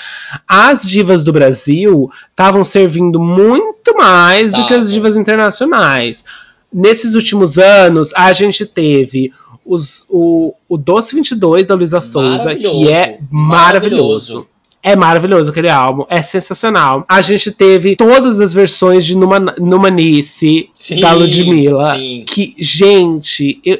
as 0.46 0.82
divas 0.82 1.22
do 1.22 1.32
Brasil 1.32 2.10
estavam 2.28 2.62
servindo 2.62 3.18
muito 3.18 3.96
mais 3.96 4.52
do 4.52 4.66
que 4.66 4.74
as 4.74 4.92
divas 4.92 5.16
internacionais. 5.16 6.24
Nesses 6.72 7.14
últimos 7.14 7.58
anos, 7.58 8.12
a 8.14 8.32
gente 8.32 8.64
teve 8.64 9.32
os, 9.64 10.06
o, 10.08 10.54
o 10.68 10.76
Doce 10.76 11.14
22 11.14 11.66
da 11.66 11.74
Luísa 11.74 12.00
Souza, 12.00 12.54
que 12.54 12.88
é 12.88 13.18
maravilhoso. 13.30 13.30
maravilhoso. 13.30 14.46
É 14.82 14.96
maravilhoso 14.96 15.50
aquele 15.50 15.68
álbum, 15.68 16.06
é 16.08 16.22
sensacional. 16.22 17.04
A 17.06 17.20
gente 17.20 17.50
teve 17.50 17.96
todas 17.96 18.40
as 18.40 18.54
versões 18.54 19.04
de 19.04 19.14
Numa, 19.14 19.38
Numanice 19.38 20.70
da 21.00 21.12
Ludmilla. 21.12 21.96
Sim. 21.96 22.24
Que, 22.26 22.54
gente, 22.58 23.60
eu, 23.62 23.78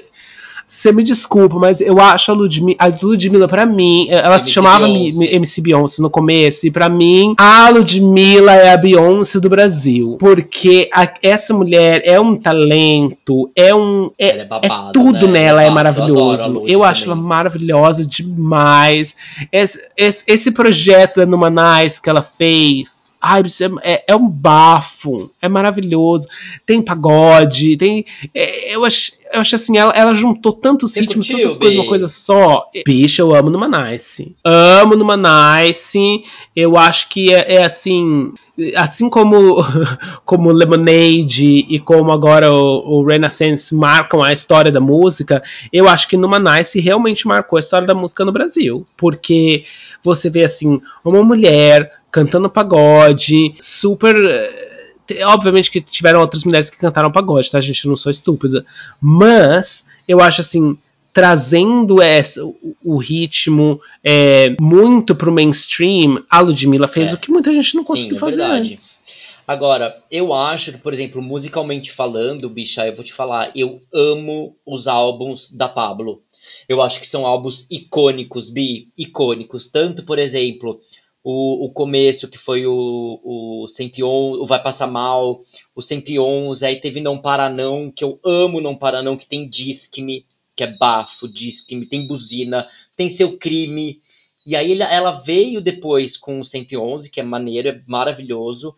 você 0.71 0.93
me 0.93 1.03
desculpa, 1.03 1.59
mas 1.59 1.81
eu 1.81 2.01
acho 2.01 2.31
a 2.31 2.35
Ludmilla, 2.35 2.77
a 2.79 2.87
Ludmilla 2.87 3.49
pra 3.49 3.67
mim, 3.67 4.07
ela 4.09 4.37
MC 4.37 4.45
se 4.45 4.53
chamava 4.53 4.87
Beyoncé. 4.87 5.35
MC 5.35 5.61
Beyoncé 5.61 6.01
no 6.01 6.09
começo, 6.09 6.65
e 6.65 6.71
pra 6.71 6.89
mim, 6.89 7.35
a 7.37 7.69
Ludmilla 7.71 8.55
é 8.55 8.73
a 8.73 8.77
Beyoncé 8.77 9.41
do 9.41 9.49
Brasil. 9.49 10.17
Porque 10.21 10.89
a, 10.95 11.13
essa 11.25 11.53
mulher 11.53 12.03
é 12.05 12.21
um 12.21 12.37
talento, 12.37 13.51
é 13.57 13.75
um. 13.75 14.11
É, 14.17 14.29
é, 14.29 14.45
babado, 14.45 14.91
é 14.91 14.93
tudo 14.93 15.27
né? 15.27 15.41
nela, 15.41 15.65
é, 15.65 15.67
é 15.67 15.71
maravilhoso. 15.71 16.45
Eu, 16.45 16.69
eu 16.69 16.85
acho 16.85 17.07
ela 17.07 17.17
maravilhosa 17.17 18.07
demais. 18.07 19.17
Esse, 19.51 19.85
esse, 19.97 20.25
esse 20.29 20.51
projeto 20.53 21.17
da 21.17 21.27
Numanice 21.27 22.01
que 22.01 22.09
ela 22.09 22.23
fez 22.23 23.00
Ai, 23.21 23.43
é, 23.83 24.05
é 24.09 24.17
um 24.17 24.27
bafo, 24.27 25.31
é 25.43 25.49
maravilhoso. 25.49 26.27
Tem 26.65 26.81
pagode, 26.81 27.77
tem. 27.77 28.07
É, 28.35 28.75
eu, 28.75 28.83
acho, 28.83 29.13
eu 29.31 29.41
acho 29.43 29.55
assim, 29.57 29.77
ela, 29.77 29.93
ela 29.93 30.15
juntou 30.15 30.55
tantos 30.55 30.93
Você 30.93 31.01
ritmos, 31.01 31.29
curtiu, 31.29 31.45
tantas 31.45 31.59
coisas 31.59 31.77
numa 31.77 31.89
coisa 31.89 32.09
só. 32.09 32.71
Bicho, 32.87 33.21
eu 33.21 33.35
amo 33.35 33.51
no 33.51 33.59
Manice. 33.59 34.35
Amo 34.43 34.97
no 34.97 35.05
Manice. 35.05 36.25
Eu 36.57 36.79
acho 36.79 37.11
que 37.11 37.31
é, 37.33 37.57
é 37.57 37.65
assim. 37.65 38.33
Assim 38.75 39.09
como, 39.09 39.57
como 40.25 40.51
Lemonade 40.51 41.67
e 41.69 41.79
como 41.79 42.13
agora 42.13 42.53
o, 42.53 43.01
o 43.01 43.05
Renaissance 43.05 43.75
marcam 43.75 44.23
a 44.23 44.33
história 44.35 44.71
da 44.71 44.81
música, 44.81 45.43
eu 45.73 45.89
acho 45.89 46.09
que 46.09 46.17
no 46.17 46.29
Manice 46.29 46.79
realmente 46.79 47.27
marcou 47.27 47.57
a 47.57 47.61
história 47.61 47.87
da 47.87 47.95
música 47.95 48.25
no 48.25 48.33
Brasil. 48.33 48.85
Porque 48.97 49.65
você 50.03 50.29
vê 50.31 50.45
assim, 50.45 50.81
uma 51.05 51.23
mulher 51.23 52.00
cantando 52.11 52.51
pagode, 52.51 53.55
super. 53.61 54.17
Eh, 54.17 55.25
obviamente 55.25 55.71
que 55.71 55.81
tiveram 55.81 56.21
outras 56.21 56.45
mulheres 56.45 56.71
que 56.71 56.77
cantaram 56.77 57.11
pagode, 57.11 57.51
tá, 57.51 57.61
gente? 57.61 57.85
Eu 57.85 57.91
não 57.91 57.97
sou 57.97 58.11
estúpida. 58.11 58.65
Mas 59.01 59.87
eu 60.07 60.21
acho 60.21 60.41
assim. 60.41 60.77
Trazendo 61.13 62.01
essa, 62.01 62.41
o, 62.85 62.97
ritmo 62.97 63.81
é, 64.05 64.55
muito 64.61 65.13
pro 65.13 65.33
mainstream, 65.33 66.23
a 66.31 66.39
Ludmilla 66.39 66.87
fez 66.87 67.11
é. 67.11 67.15
o 67.15 67.19
que 67.19 67.33
muita 67.33 67.53
gente 67.53 67.75
não 67.75 67.83
conseguiu 67.83 68.11
Sim, 68.11 68.17
é 68.17 68.21
fazer 68.21 68.37
verdade. 68.37 68.75
antes. 68.75 69.03
Agora, 69.51 69.99
eu 70.09 70.33
acho 70.33 70.71
que, 70.71 70.79
por 70.79 70.93
exemplo, 70.93 71.21
musicalmente 71.21 71.91
falando, 71.91 72.49
bicha, 72.49 72.87
eu 72.87 72.95
vou 72.95 73.05
te 73.05 73.13
falar, 73.13 73.51
eu 73.57 73.81
amo 73.93 74.57
os 74.65 74.87
álbuns 74.87 75.51
da 75.51 75.69
Pablo. 75.69 76.23
Eu 76.69 76.81
acho 76.81 77.01
que 77.01 77.09
são 77.09 77.27
álbuns 77.27 77.67
icônicos, 77.69 78.49
bi, 78.49 78.93
icônicos. 78.97 79.67
Tanto, 79.67 80.05
por 80.05 80.21
exemplo, 80.21 80.79
o, 81.23 81.67
o 81.67 81.73
começo, 81.73 82.29
que 82.29 82.39
foi 82.39 82.67
o, 82.67 83.21
o 83.23 83.69
111, 83.69 84.41
o 84.41 84.47
Vai 84.47 84.63
Passar 84.63 84.87
Mal, 84.87 85.41
o 85.75 85.83
111, 85.83 86.65
aí 86.65 86.77
teve 86.77 87.01
Não 87.01 87.21
Para 87.21 87.49
Não, 87.51 87.91
que 87.91 88.05
eu 88.05 88.19
amo 88.25 88.61
Não 88.61 88.75
Para 88.75 89.03
Não, 89.03 89.17
que 89.17 89.27
tem 89.27 89.49
Disque-me, 89.49 90.25
que 90.57 90.65
é 90.65 90.67
bafo, 90.67 91.29
Disque-me, 91.29 91.87
tem 91.87 92.07
buzina, 92.07 92.67
tem 92.97 93.09
Seu 93.09 93.37
Crime, 93.37 93.99
e 94.47 94.57
aí 94.57 94.81
ela 94.81 95.13
veio 95.13 95.61
depois 95.61 96.17
com 96.17 96.41
o 96.41 96.45
111, 96.45 97.11
que 97.11 97.21
é 97.21 97.23
maneiro, 97.23 97.69
é 97.69 97.83
maravilhoso, 97.87 98.75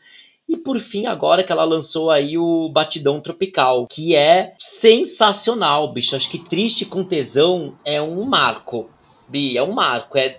e 0.49 0.57
por 0.59 0.79
fim, 0.79 1.07
agora 1.07 1.43
que 1.43 1.51
ela 1.51 1.65
lançou 1.65 2.11
aí 2.11 2.37
o 2.37 2.69
Batidão 2.69 3.21
Tropical, 3.21 3.87
que 3.91 4.15
é 4.15 4.53
sensacional, 4.59 5.91
bicho. 5.91 6.15
Acho 6.15 6.31
que 6.31 6.39
Triste 6.39 6.85
com 6.85 7.05
Tesão 7.05 7.75
é 7.87 8.03
um 8.03 8.25
marco. 8.27 8.91
Bi, 9.29 9.57
é 9.57 9.63
um 9.63 9.73
marco. 9.73 10.19
É, 10.19 10.39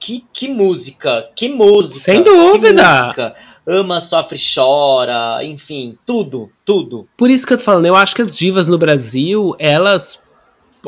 que, 0.00 0.24
que 0.32 0.48
música, 0.48 1.28
que 1.36 1.50
música. 1.50 2.12
Sem 2.12 2.22
dúvida. 2.22 3.04
música. 3.04 3.34
Ama, 3.66 4.00
sofre, 4.00 4.38
chora, 4.38 5.44
enfim, 5.44 5.92
tudo, 6.06 6.50
tudo. 6.64 7.06
Por 7.16 7.30
isso 7.30 7.46
que 7.46 7.52
eu 7.52 7.58
tô 7.58 7.64
falando, 7.64 7.84
eu 7.84 7.94
acho 7.94 8.16
que 8.16 8.22
as 8.22 8.36
divas 8.36 8.66
no 8.66 8.78
Brasil, 8.78 9.54
elas, 9.58 10.18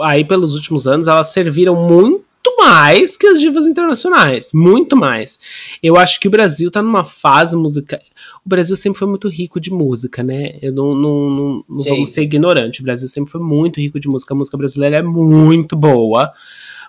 aí 0.00 0.24
pelos 0.24 0.54
últimos 0.54 0.86
anos, 0.86 1.06
elas 1.06 1.28
serviram 1.28 1.76
muito 1.76 2.24
mais 2.58 3.16
que 3.16 3.26
as 3.26 3.38
divas 3.38 3.66
internacionais. 3.66 4.50
Muito 4.52 4.96
mais. 4.96 5.38
Eu 5.82 5.96
acho 5.96 6.18
que 6.18 6.26
o 6.26 6.30
Brasil 6.30 6.70
tá 6.70 6.82
numa 6.82 7.04
fase 7.04 7.54
musical. 7.54 8.00
O 8.44 8.48
Brasil 8.48 8.76
sempre 8.76 8.98
foi 8.98 9.08
muito 9.08 9.28
rico 9.28 9.60
de 9.60 9.70
música, 9.70 10.22
né? 10.22 10.58
Eu 10.62 10.72
não, 10.72 10.94
não, 10.94 11.20
não, 11.20 11.64
não 11.68 11.84
vamos 11.84 12.10
ser 12.10 12.22
ignorante. 12.22 12.80
O 12.80 12.84
Brasil 12.84 13.08
sempre 13.08 13.30
foi 13.30 13.40
muito 13.40 13.78
rico 13.78 14.00
de 14.00 14.08
música. 14.08 14.32
A 14.32 14.36
música 14.36 14.56
brasileira 14.56 14.96
é 14.96 15.02
muito 15.02 15.76
boa 15.76 16.32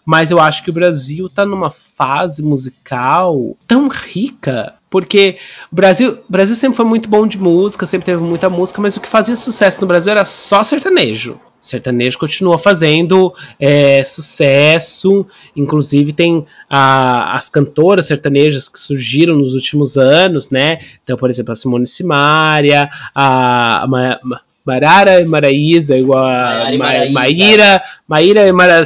mas 0.06 0.32
eu 0.32 0.40
acho 0.40 0.64
que 0.64 0.70
o 0.70 0.74
Brasil 0.74 1.26
está 1.26 1.46
numa 1.46 1.70
fase 1.70 2.42
musical 2.42 3.56
tão 3.68 3.88
rica. 3.88 4.74
Porque 4.90 5.38
o 5.72 5.76
Brasil, 5.76 6.20
o 6.30 6.32
Brasil 6.32 6.56
sempre 6.56 6.78
foi 6.78 6.86
muito 6.86 7.10
bom 7.10 7.26
de 7.26 7.40
música, 7.40 7.88
sempre 7.88 8.06
teve 8.06 8.22
muita 8.22 8.48
música, 8.48 8.80
mas 8.80 8.96
o 8.96 9.02
que 9.02 9.10
fazia 9.10 9.36
sucesso 9.36 9.82
no 9.82 9.88
Brasil 9.88 10.12
era 10.12 10.24
só 10.24 10.64
sertanejo. 10.64 11.40
sertanejo 11.60 12.20
continua 12.20 12.60
fazendo 12.60 13.34
é, 13.60 14.04
sucesso, 14.04 15.26
inclusive 15.56 16.14
tem 16.14 16.46
a, 16.70 17.36
as 17.36 17.50
cantoras 17.50 18.06
sertanejas 18.06 18.70
que 18.70 18.78
surgiram 18.78 19.36
nos 19.36 19.56
últimos 19.56 19.98
anos, 19.98 20.52
né? 20.52 20.78
Então, 21.02 21.18
por 21.18 21.32
exemplo, 21.32 21.54
a 21.54 21.56
Simone 21.56 21.88
Simaria, 21.88 22.88
a, 23.16 23.84
a 23.84 23.88
Ma, 23.88 24.20
Marara 24.66 25.20
e 25.20 25.26
Maraísa, 25.26 25.98
igual 25.98 26.26
a 26.26 26.72
Ma, 26.78 27.10
Maíra, 27.12 27.84
Maíra 28.08 28.48
e 28.48 28.52
Mara, 28.52 28.84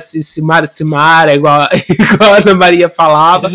Simara, 0.68 1.36
igual, 1.36 1.70
igual 1.88 2.34
a 2.34 2.38
Ana 2.38 2.56
Maria 2.56 2.90
falava. 2.90 3.48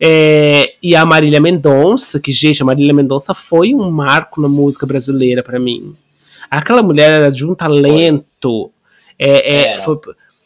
É, 0.00 0.74
e 0.82 0.94
a 0.94 1.04
Marília 1.04 1.40
Mendonça, 1.40 2.18
que, 2.20 2.32
gente, 2.32 2.62
a 2.62 2.66
Marília 2.66 2.94
Mendonça 2.94 3.34
foi 3.34 3.74
um 3.74 3.90
marco 3.90 4.40
na 4.40 4.48
música 4.48 4.86
brasileira 4.86 5.42
para 5.42 5.58
mim. 5.58 5.94
Aquela 6.50 6.82
mulher 6.82 7.12
era 7.12 7.30
de 7.30 7.44
um 7.44 7.54
talento. 7.54 8.70
É, 9.18 9.54
é, 9.54 9.78
foi, 9.78 9.98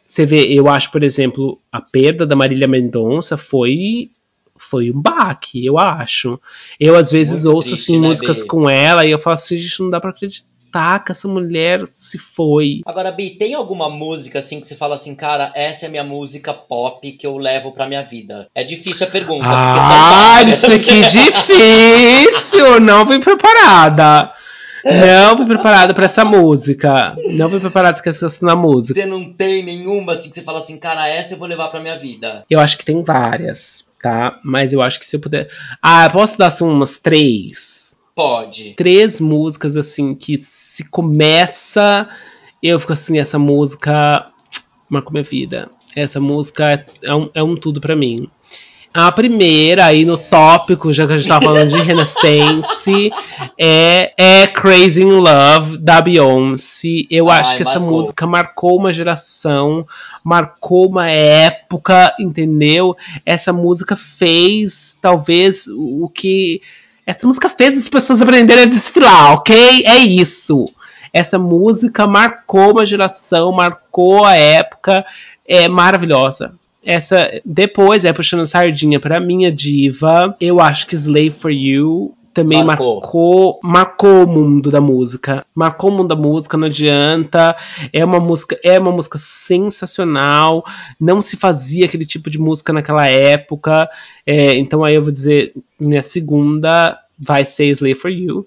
você 0.07 0.27
vê, 0.27 0.47
eu 0.53 0.69
acho, 0.69 0.91
por 0.91 1.05
exemplo, 1.05 1.57
a 1.71 1.81
perda 1.81 2.27
da 2.27 2.35
Marília 2.35 2.67
Mendonça 2.67 3.37
foi 3.37 4.11
foi 4.57 4.91
um 4.91 5.01
baque, 5.01 5.65
eu 5.65 5.79
acho. 5.79 6.39
Eu 6.79 6.95
às 6.95 7.11
vezes 7.11 7.45
Muito 7.45 7.57
ouço 7.57 7.69
triste, 7.69 7.83
assim 7.93 8.01
né, 8.01 8.09
músicas 8.09 8.43
com 8.43 8.69
ela 8.69 9.07
e 9.07 9.11
eu 9.11 9.19
falo 9.19 9.35
assim, 9.35 9.57
gente, 9.57 9.81
não 9.81 9.89
dá 9.89 9.99
para 9.99 10.11
acreditar 10.11 10.47
que 11.05 11.13
essa 11.13 11.29
mulher 11.29 11.83
se 11.95 12.19
foi. 12.19 12.81
Agora, 12.87 13.11
Bi, 13.13 13.31
tem 13.31 13.55
alguma 13.55 13.89
música 13.89 14.39
assim 14.39 14.61
que 14.61 14.67
você 14.67 14.77
fala 14.77 14.95
assim, 14.95 15.15
cara, 15.15 15.53
essa 15.55 15.87
é 15.87 15.89
a 15.89 15.91
minha 15.91 16.05
música 16.05 16.53
pop 16.53 17.11
que 17.13 17.27
eu 17.27 17.37
levo 17.37 17.73
pra 17.73 17.87
minha 17.87 18.03
vida? 18.03 18.49
É 18.55 18.63
difícil 18.63 19.07
a 19.07 19.11
pergunta. 19.11 19.47
Ah, 19.49 20.43
isso 20.43 20.71
aqui 20.71 20.91
é 20.91 21.09
difícil! 21.09 22.81
não 22.81 23.07
vem 23.07 23.21
preparada. 23.21 24.33
Não 24.85 25.37
fui 25.37 25.47
preparado 25.47 25.95
para 25.95 26.07
essa 26.07 26.25
música. 26.25 27.15
Não 27.33 27.49
fui 27.49 27.61
preparado 27.61 28.01
para 28.01 28.11
essa 28.11 28.29
na 28.43 28.57
música. 28.57 29.01
Você 29.01 29.07
não 29.07 29.33
tem 29.33 29.63
nenhuma 29.63 30.13
assim 30.13 30.29
que 30.29 30.35
você 30.35 30.43
fala 30.43 30.59
assim, 30.59 30.79
cara, 30.79 31.09
essa 31.09 31.35
eu 31.35 31.39
vou 31.39 31.49
levar 31.49 31.69
para 31.69 31.81
minha 31.81 31.99
vida. 31.99 32.45
Eu 32.49 32.61
acho 32.61 32.79
que 32.79 32.85
tem 32.85 33.03
várias, 33.03 33.85
tá? 34.03 34.39
Mas 34.43 34.73
eu 34.73 34.81
acho 34.81 34.99
que 34.99 35.07
se 35.07 35.17
eu 35.17 35.21
puder. 35.21 35.49
Ah, 35.83 36.09
posso 36.11 36.39
dar 36.39 36.47
assim, 36.47 36.65
umas 36.65 36.99
três? 36.99 37.97
Pode. 38.15 38.75
Três 38.75 39.21
músicas 39.21 39.77
assim 39.77 40.15
que 40.15 40.41
se 40.81 40.89
começa. 40.89 42.09
Eu 42.63 42.81
fico 42.81 42.93
assim, 42.93 43.19
essa 43.19 43.39
música 43.39 44.27
marcou 44.89 45.13
minha 45.13 45.23
vida. 45.23 45.69
Essa 45.95 46.21
música 46.21 46.87
é 47.03 47.15
um, 47.15 47.31
é 47.35 47.43
um 47.43 47.55
tudo 47.55 47.81
para 47.81 47.97
mim. 47.97 48.29
A 48.93 49.13
primeira, 49.13 49.87
aí 49.87 50.05
no 50.05 50.19
tópico, 50.19 50.93
já 50.93 51.07
que 51.07 51.13
a 51.13 51.17
gente 51.17 51.29
tá 51.29 51.41
falando 51.41 51.69
de 51.69 51.81
Renaissance, 51.81 53.11
é, 53.57 54.13
é 54.19 54.47
Crazy 54.49 55.03
in 55.03 55.13
Love, 55.13 55.79
da 55.79 56.01
Beyoncé. 56.01 57.05
Eu 57.09 57.31
Ai, 57.31 57.41
acho 57.41 57.57
que 57.57 57.65
marcou. 57.65 57.83
essa 57.83 57.93
música 57.93 58.27
marcou 58.27 58.77
uma 58.77 58.93
geração, 58.93 59.87
marcou 60.25 60.89
uma 60.89 61.09
época, 61.09 62.13
entendeu? 62.19 62.97
Essa 63.25 63.53
música 63.53 63.95
fez, 63.95 64.99
talvez, 65.01 65.69
o 65.69 66.09
que. 66.09 66.61
Essa 67.07 67.27
música 67.27 67.49
fez 67.49 67.77
as 67.77 67.89
pessoas 67.89 68.23
aprenderem 68.23 68.65
a 68.65 68.69
desfilar, 68.69 69.35
ok? 69.35 69.85
É 69.85 69.99
isso. 69.99 70.65
Essa 71.13 71.39
música 71.39 72.07
marcou 72.07 72.73
uma 72.73 72.87
geração, 72.87 73.53
marcou 73.53 74.25
a 74.25 74.37
época, 74.37 75.05
é 75.47 75.67
maravilhosa 75.69 76.55
essa 76.85 77.41
depois 77.45 78.05
é 78.05 78.13
puxando 78.13 78.47
sardinha 78.47 78.99
para 78.99 79.21
minha 79.21 79.53
diva. 79.53 80.35
Eu 80.41 80.61
acho 80.61 80.87
que 80.87 80.95
Slave 80.95 81.31
for 81.31 81.53
You 81.53 82.17
também 82.33 82.63
marcou. 82.65 83.01
marcou. 83.01 83.61
marcou 83.63 84.25
o 84.25 84.27
mundo 84.27 84.71
da 84.71 84.81
música. 84.81 85.45
Marcou 85.55 85.91
o 85.91 85.97
mundo 85.97 86.09
da 86.09 86.17
música, 86.17 86.57
não 86.57 86.67
adianta. 86.67 87.57
É 87.93 88.05
uma 88.05 88.21
música, 88.21 88.59
é 88.63 88.79
uma 88.79 88.93
música 88.93 89.19
sensacional. 89.19 90.65
Não 90.99 91.21
se 91.21 91.37
fazia 91.37 91.87
aquele 91.87 92.07
tipo 92.07 92.31
de 92.31 92.39
música 92.39 92.73
naquela 92.73 93.07
época. 93.07 93.89
É, 94.27 94.55
então 94.57 94.85
aí 94.85 94.95
eu 94.95 95.03
vou 95.03 95.11
dizer, 95.11 95.53
minha 95.79 96.03
segunda 96.03 96.99
vai 97.19 97.45
ser 97.45 97.67
Slave 97.67 97.95
for 97.95 98.11
You. 98.11 98.47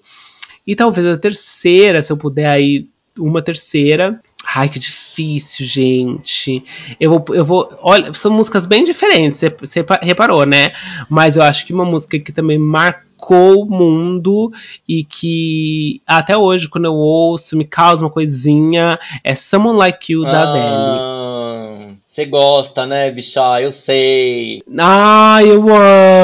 E 0.66 0.74
talvez 0.74 1.06
a 1.06 1.18
terceira, 1.18 2.00
se 2.00 2.10
eu 2.10 2.16
puder 2.16 2.46
aí 2.46 2.88
uma 3.18 3.42
terceira, 3.42 4.20
Ai, 4.46 4.68
que 4.68 4.78
difícil, 4.78 5.66
gente. 5.66 6.62
Eu 7.00 7.10
vou, 7.10 7.34
eu 7.34 7.44
vou. 7.44 7.76
Olha, 7.80 8.12
são 8.12 8.30
músicas 8.30 8.66
bem 8.66 8.84
diferentes, 8.84 9.40
você 9.58 9.84
reparou, 10.02 10.44
né? 10.44 10.72
Mas 11.08 11.36
eu 11.36 11.42
acho 11.42 11.66
que 11.66 11.72
uma 11.72 11.84
música 11.84 12.18
que 12.18 12.30
também 12.30 12.58
marcou 12.58 13.04
o 13.32 13.64
mundo 13.64 14.50
e 14.88 15.04
que 15.04 16.02
até 16.06 16.36
hoje, 16.36 16.68
quando 16.68 16.84
eu 16.84 16.94
ouço, 16.94 17.56
me 17.56 17.64
causa 17.64 18.02
uma 18.02 18.10
coisinha 18.10 18.98
é 19.22 19.34
Someone 19.34 19.78
Like 19.78 20.12
You 20.12 20.24
da 20.24 20.42
ah. 20.42 20.50
Adele. 20.50 21.98
Você 22.04 22.26
gosta, 22.26 22.86
né, 22.86 23.10
Bichá? 23.10 23.60
Eu 23.60 23.72
sei. 23.72 24.62
Ai, 24.78 25.50
eu 25.50 25.64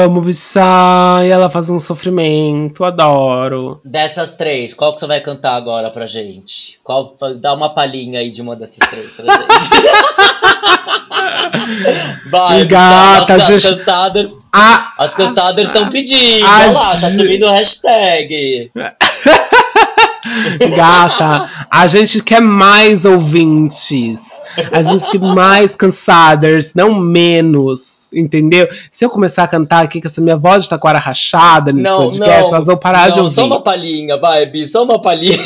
amo, 0.05 0.21
Bichá. 0.21 1.21
E 1.23 1.29
ela 1.29 1.49
faz 1.49 1.69
um 1.69 1.79
sofrimento, 1.79 2.83
adoro. 2.85 3.81
Dessas 3.83 4.31
três, 4.31 4.73
qual 4.73 4.93
que 4.93 4.99
você 4.99 5.07
vai 5.07 5.19
cantar 5.19 5.55
agora 5.55 5.89
pra 5.89 6.05
gente? 6.05 6.79
Qual, 6.83 7.15
dá 7.39 7.53
uma 7.53 7.73
palhinha 7.73 8.19
aí 8.19 8.29
de 8.29 8.41
uma 8.41 8.55
dessas 8.55 8.87
três 8.89 9.11
pra 9.13 9.25
gente. 9.25 11.00
vai, 12.29 12.65
Gata, 12.65 13.33
Bichá, 13.33 13.35
as, 13.35 13.47
gente... 13.47 13.77
cansadas. 13.77 14.45
A, 14.51 14.93
as 14.97 15.15
cansadas 15.15 15.67
estão 15.67 15.89
pedindo. 15.89 16.45
A, 16.45 16.59
Olha 16.59 16.71
lá, 16.71 16.99
tá 16.99 17.09
subindo 17.11 17.45
o 17.45 17.51
hashtag. 17.51 18.71
Gata, 20.75 21.49
a 21.69 21.87
gente 21.87 22.21
quer 22.21 22.41
mais 22.41 23.05
ouvintes. 23.05 24.21
As 24.71 24.87
músicas 24.87 25.21
mais 25.33 25.75
cansadas, 25.75 26.73
não 26.73 26.99
menos. 26.99 28.01
Entendeu? 28.13 28.67
Se 28.91 29.05
eu 29.05 29.09
começar 29.09 29.43
a 29.43 29.47
cantar 29.47 29.85
aqui 29.85 30.01
com 30.01 30.07
essa 30.07 30.19
minha 30.19 30.35
voz 30.35 30.63
de 30.63 30.69
taquara 30.69 30.99
rachada 30.99 31.71
nesse 31.71 31.89
não, 31.89 32.03
podcast, 32.09 32.41
não, 32.41 32.55
elas 32.55 32.65
vão 32.65 32.75
parar 32.75 33.07
não, 33.07 33.13
de 33.13 33.19
ouvir. 33.21 33.35
Só 33.35 33.45
uma 33.45 33.63
palhinha, 33.63 34.17
vai, 34.17 34.45
Bi, 34.47 34.67
só 34.67 34.83
uma 34.83 35.01
palhinha. 35.01 35.31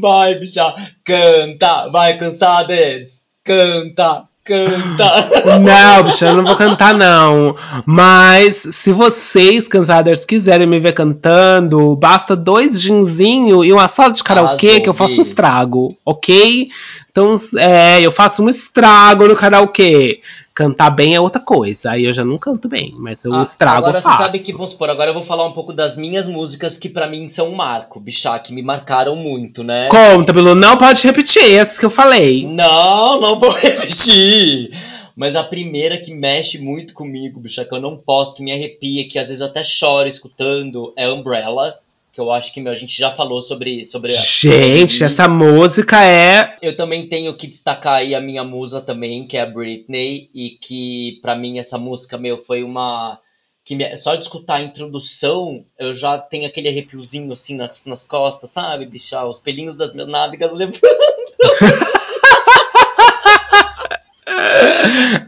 Vai, 0.00 0.34
bicha, 0.36 0.74
canta, 1.04 1.88
vai, 1.88 2.16
cansadas, 2.16 3.24
canta 3.44 4.28
canta. 4.48 5.58
Não, 5.60 6.02
bicha, 6.04 6.26
eu 6.26 6.36
não 6.36 6.44
vou 6.44 6.56
cantar, 6.56 6.94
não. 6.94 7.54
Mas 7.84 8.56
se 8.56 8.90
vocês, 8.90 9.68
cansadas, 9.68 10.24
quiserem 10.24 10.66
me 10.66 10.80
ver 10.80 10.94
cantando, 10.94 11.94
basta 11.96 12.34
dois 12.34 12.80
ginzinho 12.80 13.62
e 13.62 13.72
uma 13.72 13.86
sala 13.88 14.12
de 14.12 14.24
karaokê 14.24 14.80
que 14.80 14.88
eu 14.88 14.94
faço 14.94 15.18
um 15.18 15.22
estrago, 15.22 15.88
ok? 16.04 16.70
Então, 17.10 17.34
é, 17.56 18.00
eu 18.00 18.10
faço 18.10 18.42
um 18.42 18.48
estrago 18.48 19.26
no 19.26 19.36
karaokê. 19.36 20.20
Cantar 20.54 20.90
bem 20.90 21.14
é 21.14 21.20
outra 21.20 21.40
coisa. 21.40 21.92
Aí 21.92 22.04
eu 22.04 22.12
já 22.12 22.24
não 22.24 22.36
canto 22.36 22.68
bem, 22.68 22.92
mas 22.96 23.24
eu 23.24 23.32
ah, 23.32 23.42
estrago 23.42 23.78
Agora 23.78 24.00
você 24.00 24.08
sabe 24.08 24.40
que, 24.40 24.52
vamos 24.52 24.70
supor, 24.70 24.90
agora 24.90 25.10
eu 25.10 25.14
vou 25.14 25.24
falar 25.24 25.46
um 25.46 25.52
pouco 25.52 25.72
das 25.72 25.96
minhas 25.96 26.26
músicas 26.26 26.76
que 26.76 26.88
para 26.88 27.06
mim 27.06 27.28
são 27.28 27.48
um 27.48 27.54
marco, 27.54 28.00
bichá, 28.00 28.38
que 28.40 28.52
me 28.52 28.60
marcaram 28.60 29.14
muito, 29.14 29.62
né? 29.62 29.88
Conta, 29.88 30.32
Bilu, 30.32 30.56
não 30.56 30.76
pode 30.76 31.06
repetir 31.06 31.58
essas 31.58 31.78
que 31.78 31.84
eu 31.84 31.90
falei. 31.90 32.44
Não, 32.44 33.20
não 33.20 33.38
vou 33.38 33.50
repetir. 33.54 34.70
Mas 35.14 35.36
a 35.36 35.44
primeira 35.44 35.96
que 35.96 36.12
mexe 36.12 36.58
muito 36.58 36.92
comigo, 36.92 37.40
bicha, 37.40 37.64
que 37.64 37.74
eu 37.74 37.80
não 37.80 37.96
posso, 37.96 38.34
que 38.34 38.42
me 38.42 38.52
arrepia, 38.52 39.08
que 39.08 39.18
às 39.18 39.28
vezes 39.28 39.40
eu 39.40 39.46
até 39.46 39.62
choro 39.62 40.08
escutando, 40.08 40.92
é 40.96 41.08
Umbrella 41.08 41.78
que 42.18 42.20
eu 42.20 42.32
acho 42.32 42.52
que 42.52 42.60
meu, 42.60 42.72
a 42.72 42.76
gente 42.76 42.98
já 42.98 43.12
falou 43.12 43.40
sobre 43.40 43.84
sobre 43.84 44.12
a 44.12 44.20
Gente, 44.20 45.04
essa 45.04 45.28
música 45.28 46.04
é 46.04 46.56
Eu 46.60 46.76
também 46.76 47.08
tenho 47.08 47.32
que 47.32 47.46
destacar 47.46 47.94
aí 47.94 48.12
a 48.12 48.20
minha 48.20 48.42
musa 48.42 48.80
também, 48.80 49.24
que 49.24 49.36
é 49.36 49.42
a 49.42 49.46
Britney 49.46 50.28
e 50.34 50.50
que 50.50 51.20
para 51.22 51.36
mim 51.36 51.60
essa 51.60 51.78
música 51.78 52.18
meu 52.18 52.36
foi 52.36 52.64
uma 52.64 53.20
que 53.64 53.76
me, 53.76 53.96
só 53.96 54.16
de 54.16 54.24
escutar 54.24 54.56
a 54.56 54.62
introdução, 54.62 55.64
eu 55.78 55.94
já 55.94 56.18
tenho 56.18 56.46
aquele 56.46 56.68
arrepiozinho 56.68 57.30
assim 57.32 57.54
nas, 57.54 57.86
nas 57.86 58.02
costas, 58.02 58.50
sabe, 58.50 58.86
bicha? 58.86 59.24
Os 59.24 59.38
pelinhos 59.38 59.74
das 59.74 59.92
minhas 59.92 60.08
nádegas 60.08 60.52
levando. 60.54 60.80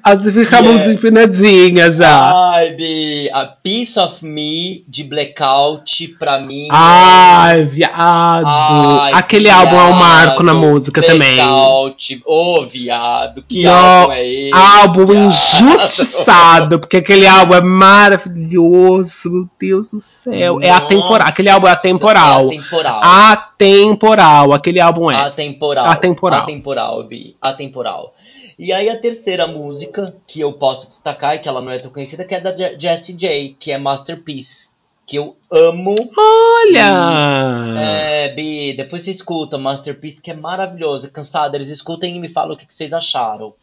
As 0.02 0.22
ficam 0.30 0.62
yeah. 0.62 0.92
empinadinhas 0.92 1.96
já. 1.96 2.50
Ai, 2.52 2.70
Bi, 2.72 3.30
a 3.32 3.46
Piece 3.46 3.98
of 3.98 4.24
Me 4.24 4.84
de 4.88 5.04
Blackout, 5.04 6.08
pra 6.18 6.40
mim. 6.40 6.68
Ai, 6.70 7.60
é... 7.60 7.64
viado. 7.64 8.46
Ai, 8.46 9.12
Aquele 9.12 9.44
viado, 9.44 9.68
álbum 9.68 9.76
é 9.76 9.84
um 9.84 9.92
marco 9.98 10.42
na 10.42 10.54
música 10.54 11.00
Blackout. 11.00 11.18
também. 11.18 11.36
Blackout, 11.36 12.22
ô, 12.24 12.58
oh, 12.58 12.66
viado, 12.66 13.44
que 13.46 13.62
no, 13.62 13.70
álbum 13.70 14.12
é 14.12 14.26
esse? 14.26 14.54
Álbum 14.54 15.06
viado. 15.06 15.26
injustiçado, 15.26 16.78
porque 16.78 16.96
aquele 16.98 17.26
álbum 17.26 17.54
é 17.54 17.60
maravilhoso, 17.60 19.30
meu 19.30 19.48
Deus 19.58 19.90
do 19.90 20.00
céu. 20.00 20.54
Nossa, 20.54 20.66
é 20.66 20.70
atemporal. 20.70 21.28
Aquele 21.28 21.48
álbum 21.48 21.68
é 21.68 21.72
atemporal. 21.72 22.40
É 22.40 22.46
atemporal. 22.46 23.00
Atemporal, 23.02 24.52
aquele 24.52 24.80
álbum 24.80 25.10
é. 25.10 25.16
Atemporal. 25.16 25.86
Atemporal. 25.86 26.40
Atemporal, 26.40 27.02
Bi. 27.04 27.36
Atemporal. 27.40 28.14
E 28.62 28.74
aí 28.74 28.90
a 28.90 28.98
terceira 28.98 29.46
música 29.46 30.14
que 30.26 30.38
eu 30.38 30.52
posso 30.52 30.86
destacar, 30.86 31.34
e 31.34 31.38
que 31.38 31.48
ela 31.48 31.62
não 31.62 31.72
é 31.72 31.78
tão 31.78 31.90
conhecida, 31.90 32.26
que 32.26 32.34
é 32.34 32.40
da 32.42 32.54
Jessie 32.54 33.14
J, 33.14 33.56
que 33.58 33.72
é 33.72 33.78
Masterpiece. 33.78 34.72
Que 35.06 35.16
eu 35.16 35.34
amo. 35.50 35.96
Olha! 36.14 37.80
É, 37.80 38.34
Bi, 38.34 38.74
depois 38.74 39.00
você 39.00 39.12
escuta 39.12 39.56
Masterpiece, 39.56 40.20
que 40.20 40.30
é 40.30 40.34
maravilhoso. 40.34 41.10
Cansada, 41.10 41.56
eles 41.56 41.70
escutem 41.70 42.14
e 42.14 42.20
me 42.20 42.28
falam 42.28 42.52
o 42.52 42.56
que, 42.56 42.66
que 42.66 42.74
vocês 42.74 42.92
acharam. 42.92 43.54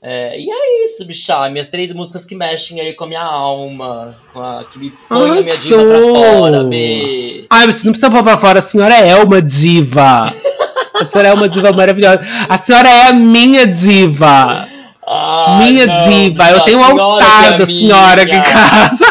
É, 0.00 0.38
e 0.38 0.48
é 0.48 0.84
isso, 0.84 1.04
bichá. 1.04 1.50
Minhas 1.50 1.66
três 1.66 1.92
músicas 1.92 2.24
que 2.24 2.36
mexem 2.36 2.80
aí 2.80 2.94
com 2.94 3.04
a 3.04 3.08
minha 3.08 3.24
alma, 3.24 4.16
com 4.32 4.38
a, 4.38 4.62
que 4.62 4.78
me 4.78 4.90
põem 5.08 5.38
a 5.38 5.42
minha 5.42 5.58
diva 5.58 5.84
pra 5.84 5.98
fora, 5.98 6.62
Bi. 6.62 7.44
Ai, 7.50 7.66
você 7.66 7.84
não 7.86 7.92
precisa 7.92 8.08
pôr 8.08 8.22
pra 8.22 8.38
fora, 8.38 8.60
a 8.60 8.62
senhora 8.62 8.94
é 8.94 9.16
uma 9.16 9.42
diva. 9.42 10.22
a 10.94 11.04
senhora 11.04 11.28
é 11.28 11.34
uma 11.34 11.48
diva 11.48 11.72
maravilhosa. 11.72 12.20
A 12.48 12.56
senhora 12.58 12.88
é 12.88 13.08
a 13.08 13.12
minha 13.12 13.66
diva. 13.66 14.66
Ai, 15.06 15.72
minha 15.72 15.86
não, 15.86 16.08
diva. 16.08 16.50
Eu 16.50 16.60
tenho 16.60 16.78
um 16.80 16.94
que 16.94 17.00
altar 17.00 17.54
é 17.54 17.58
da 17.58 17.66
senhora 17.66 18.22
aqui 18.22 18.34
em 18.34 18.42
casa. 18.42 19.04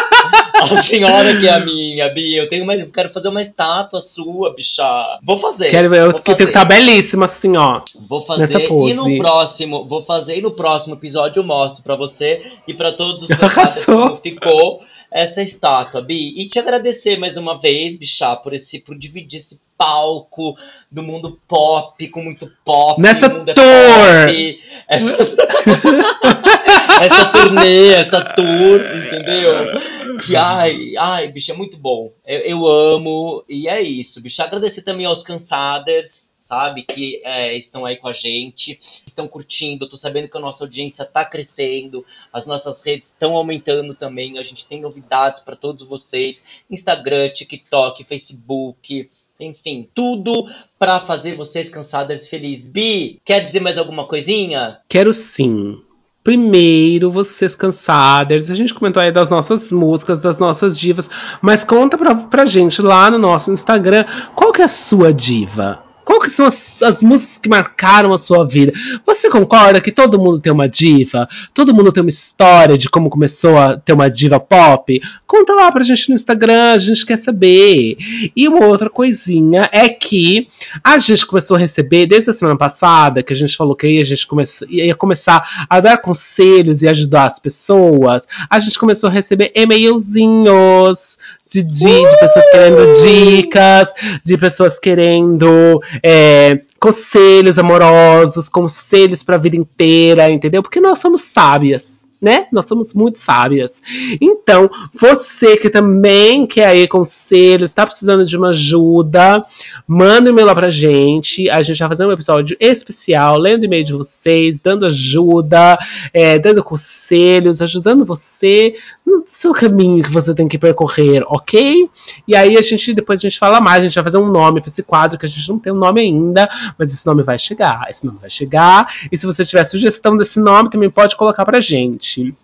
A 0.54 0.82
senhora 0.82 1.36
que 1.38 1.46
é 1.46 1.52
a 1.52 1.60
minha, 1.60 2.08
Bi. 2.08 2.34
Eu 2.34 2.48
tenho 2.48 2.64
mais, 2.64 2.82
eu 2.82 2.90
quero 2.90 3.10
fazer 3.10 3.28
uma 3.28 3.42
estátua 3.42 4.00
sua, 4.00 4.54
bichá. 4.54 5.18
Vou 5.22 5.36
fazer. 5.36 5.70
Quero 5.70 5.90
ver, 5.90 6.02
eu 6.02 6.10
vou 6.12 6.20
que 6.20 6.32
fazer. 6.32 6.44
estar 6.44 6.64
belíssima 6.64 7.26
assim, 7.26 7.56
ó. 7.56 7.82
Vou 8.08 8.22
fazer 8.22 8.66
e 8.70 8.94
no 8.94 9.18
próximo, 9.18 9.84
vou 9.84 10.02
fazer 10.02 10.38
e 10.38 10.42
no 10.42 10.52
próximo 10.52 10.94
episódio 10.94 11.40
eu 11.40 11.44
mostro 11.44 11.82
pra 11.82 11.96
você 11.96 12.42
e 12.66 12.72
pra 12.72 12.92
todos 12.92 13.24
os 13.24 13.28
cansados 13.36 13.84
como 13.84 14.16
ficou 14.16 14.82
essa 15.10 15.42
estátua, 15.42 16.00
Bi. 16.00 16.40
E 16.40 16.46
te 16.46 16.58
agradecer 16.58 17.18
mais 17.18 17.36
uma 17.36 17.58
vez, 17.58 17.96
bichá, 17.96 18.34
por 18.34 18.52
esse 18.52 18.80
por 18.80 18.96
dividir 18.96 19.38
esse 19.38 19.60
palco 19.76 20.56
do 20.90 21.02
mundo 21.02 21.40
pop 21.48 22.08
com 22.08 22.22
muito 22.22 22.50
pop. 22.64 23.00
Nessa 23.00 23.26
é 23.26 23.28
tour. 23.28 23.44
pop, 23.54 24.62
essa 24.88 25.16
essa 27.00 27.26
turnê, 27.26 27.92
essa 27.94 28.20
tour, 28.34 28.80
entendeu? 28.96 30.18
Que 30.20 30.36
ai, 30.36 30.96
ai, 30.96 31.28
bicho, 31.28 31.50
é 31.50 31.54
muito 31.54 31.76
bom. 31.76 32.10
Eu, 32.24 32.40
eu 32.40 32.66
amo 32.66 33.44
e 33.48 33.68
é 33.68 33.80
isso, 33.82 34.20
bicho. 34.20 34.42
Agradecer 34.42 34.82
também 34.82 35.06
aos 35.06 35.22
cansaders, 35.22 36.32
sabe, 36.38 36.82
que 36.82 37.20
é, 37.24 37.56
estão 37.56 37.84
aí 37.84 37.96
com 37.96 38.08
a 38.08 38.12
gente, 38.12 38.78
estão 39.06 39.26
curtindo. 39.26 39.84
Eu 39.84 39.88
tô 39.88 39.96
sabendo 39.96 40.28
que 40.28 40.36
a 40.36 40.40
nossa 40.40 40.64
audiência 40.64 41.04
tá 41.04 41.24
crescendo, 41.24 42.04
as 42.32 42.46
nossas 42.46 42.82
redes 42.82 43.08
estão 43.08 43.32
aumentando 43.32 43.94
também. 43.94 44.38
A 44.38 44.42
gente 44.42 44.66
tem 44.66 44.80
novidades 44.80 45.40
para 45.40 45.56
todos 45.56 45.86
vocês: 45.86 46.62
Instagram, 46.70 47.28
TikTok, 47.30 48.04
Facebook. 48.04 49.08
Enfim, 49.40 49.88
tudo 49.94 50.46
pra 50.78 51.00
fazer 51.00 51.34
vocês 51.34 51.68
cansadas 51.68 52.26
felizes. 52.26 52.64
Bi, 52.70 53.20
quer 53.24 53.40
dizer 53.44 53.60
mais 53.60 53.78
alguma 53.78 54.04
coisinha? 54.04 54.78
Quero 54.88 55.12
sim. 55.12 55.80
Primeiro, 56.22 57.10
vocês 57.10 57.54
cansadas. 57.54 58.50
A 58.50 58.54
gente 58.54 58.72
comentou 58.72 59.02
aí 59.02 59.12
das 59.12 59.28
nossas 59.28 59.70
músicas, 59.70 60.20
das 60.20 60.38
nossas 60.38 60.78
divas. 60.78 61.10
Mas 61.42 61.64
conta 61.64 61.98
pra, 61.98 62.14
pra 62.14 62.46
gente 62.46 62.80
lá 62.80 63.10
no 63.10 63.18
nosso 63.18 63.52
Instagram 63.52 64.06
qual 64.34 64.52
que 64.52 64.62
é 64.62 64.64
a 64.64 64.68
sua 64.68 65.12
diva. 65.12 65.84
Que 66.24 66.30
são 66.30 66.46
as, 66.46 66.82
as 66.82 67.02
músicas 67.02 67.38
que 67.38 67.50
marcaram 67.50 68.10
a 68.10 68.16
sua 68.16 68.46
vida? 68.46 68.72
Você 69.04 69.28
concorda 69.28 69.78
que 69.78 69.92
todo 69.92 70.18
mundo 70.18 70.40
tem 70.40 70.50
uma 70.50 70.66
diva? 70.66 71.28
Todo 71.52 71.74
mundo 71.74 71.92
tem 71.92 72.02
uma 72.02 72.08
história 72.08 72.78
de 72.78 72.88
como 72.88 73.10
começou 73.10 73.58
a 73.58 73.76
ter 73.76 73.92
uma 73.92 74.08
diva 74.08 74.40
pop? 74.40 75.02
Conta 75.26 75.52
lá 75.52 75.70
pra 75.70 75.84
gente 75.84 76.08
no 76.08 76.14
Instagram, 76.14 76.72
a 76.72 76.78
gente 76.78 77.04
quer 77.04 77.18
saber. 77.18 77.98
E 78.34 78.48
uma 78.48 78.64
outra 78.64 78.88
coisinha 78.88 79.68
é 79.70 79.86
que 79.86 80.48
a 80.82 80.96
gente 80.96 81.26
começou 81.26 81.58
a 81.58 81.60
receber, 81.60 82.06
desde 82.06 82.30
a 82.30 82.32
semana 82.32 82.56
passada, 82.56 83.22
que 83.22 83.34
a 83.34 83.36
gente 83.36 83.54
falou 83.54 83.76
que 83.76 83.86
a 83.86 84.04
gente 84.04 84.26
come 84.26 84.44
ia 84.70 84.94
começar 84.94 85.66
a 85.68 85.78
dar 85.78 85.98
conselhos 85.98 86.82
e 86.82 86.88
ajudar 86.88 87.26
as 87.26 87.38
pessoas, 87.38 88.26
a 88.48 88.58
gente 88.58 88.78
começou 88.78 89.10
a 89.10 89.12
receber 89.12 89.52
e-mailzinhos 89.54 91.18
de, 91.54 91.62
di- 91.62 92.08
de 92.08 92.18
pessoas 92.18 92.48
querendo 92.50 92.92
dicas, 93.04 93.94
de 94.24 94.36
pessoas 94.36 94.78
querendo 94.78 95.80
é, 96.02 96.60
conselhos 96.80 97.58
amorosos, 97.58 98.48
conselhos 98.48 99.22
pra 99.22 99.36
vida 99.38 99.56
inteira, 99.56 100.28
entendeu? 100.30 100.62
Porque 100.62 100.80
nós 100.80 100.98
somos 100.98 101.20
sábias. 101.22 102.02
Né? 102.22 102.46
Nós 102.50 102.64
somos 102.64 102.94
muito 102.94 103.18
sábias. 103.18 103.82
Então, 104.18 104.70
você 104.94 105.58
que 105.58 105.68
também 105.68 106.46
quer 106.46 106.66
aí 106.68 106.88
conselhos, 106.88 107.68
está 107.68 107.84
precisando 107.84 108.24
de 108.24 108.34
uma 108.34 108.48
ajuda, 108.48 109.42
manda 109.86 110.28
um 110.28 110.32
e-mail 110.32 110.46
lá 110.46 110.54
pra 110.54 110.70
gente. 110.70 111.48
A 111.50 111.62
gente 111.62 111.78
vai 111.78 111.88
fazer 111.88 112.06
um 112.06 112.12
episódio 112.12 112.56
especial, 112.60 113.38
lendo 113.38 113.64
e-mail 113.64 113.84
de 113.84 113.92
vocês, 113.92 114.60
dando 114.60 114.86
ajuda, 114.86 115.78
é, 116.12 116.38
dando 116.38 116.62
conselhos, 116.62 117.62
ajudando 117.62 118.04
você 118.04 118.74
no 119.06 119.22
seu 119.26 119.52
caminho 119.52 120.02
que 120.02 120.10
você 120.10 120.34
tem 120.34 120.48
que 120.48 120.58
percorrer, 120.58 121.22
ok? 121.26 121.88
E 122.26 122.34
aí 122.34 122.56
a 122.56 122.62
gente 122.62 122.94
depois 122.94 123.20
a 123.20 123.22
gente 123.22 123.38
fala 123.38 123.60
mais, 123.60 123.80
a 123.80 123.86
gente 123.86 123.94
vai 123.94 124.04
fazer 124.04 124.18
um 124.18 124.30
nome 124.30 124.60
para 124.60 124.70
esse 124.70 124.82
quadro 124.82 125.18
que 125.18 125.26
a 125.26 125.28
gente 125.28 125.48
não 125.48 125.58
tem 125.58 125.72
um 125.72 125.76
nome 125.76 126.00
ainda, 126.00 126.48
mas 126.78 126.92
esse 126.92 127.06
nome 127.06 127.22
vai 127.22 127.38
chegar, 127.38 127.86
esse 127.88 128.04
nome 128.04 128.18
vai 128.20 128.30
chegar. 128.30 128.92
E 129.10 129.16
se 129.16 129.26
você 129.26 129.44
tiver 129.44 129.64
sugestão 129.64 130.16
desse 130.16 130.40
nome, 130.40 130.70
também 130.70 130.90
pode 130.90 131.16
colocar 131.16 131.44
pra 131.44 131.60
gente. 131.60 132.34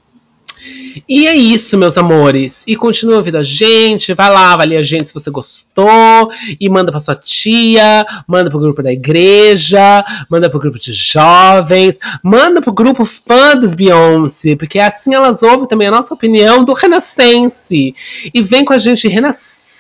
E 1.09 1.27
é 1.27 1.35
isso, 1.35 1.79
meus 1.79 1.97
amores. 1.97 2.65
E 2.67 2.77
continua 2.77 3.17
ouvindo 3.17 3.39
a 3.39 3.43
gente, 3.43 4.15
vai 4.15 4.31
lá, 4.31 4.53
avalia 4.53 4.81
a 4.81 4.83
gente 4.83 5.09
se 5.09 5.15
você 5.15 5.31
gostou, 5.31 6.31
e 6.61 6.69
manda 6.69 6.91
pra 6.91 7.01
sua 7.01 7.15
tia, 7.15 8.07
manda 8.27 8.51
pro 8.51 8.59
grupo 8.59 8.83
da 8.83 8.93
igreja, 8.93 10.05
manda 10.29 10.51
pro 10.51 10.59
grupo 10.59 10.79
de 10.79 10.93
jovens, 10.93 11.99
manda 12.25 12.61
pro 12.61 12.73
grupo 12.73 13.05
fã 13.05 13.57
das 13.57 13.75
Beyoncé, 13.75 14.57
porque 14.57 14.79
assim 14.79 15.15
elas 15.15 15.43
ouvem 15.43 15.67
também 15.67 15.89
a 15.89 15.93
nossa 15.93 16.15
opinião 16.15 16.65
do 16.65 16.73
Renascense. 16.73 17.95
E 18.33 18.43
vem 18.43 18.65
com 18.65 18.73
a 18.73 18.79
gente 18.79 19.09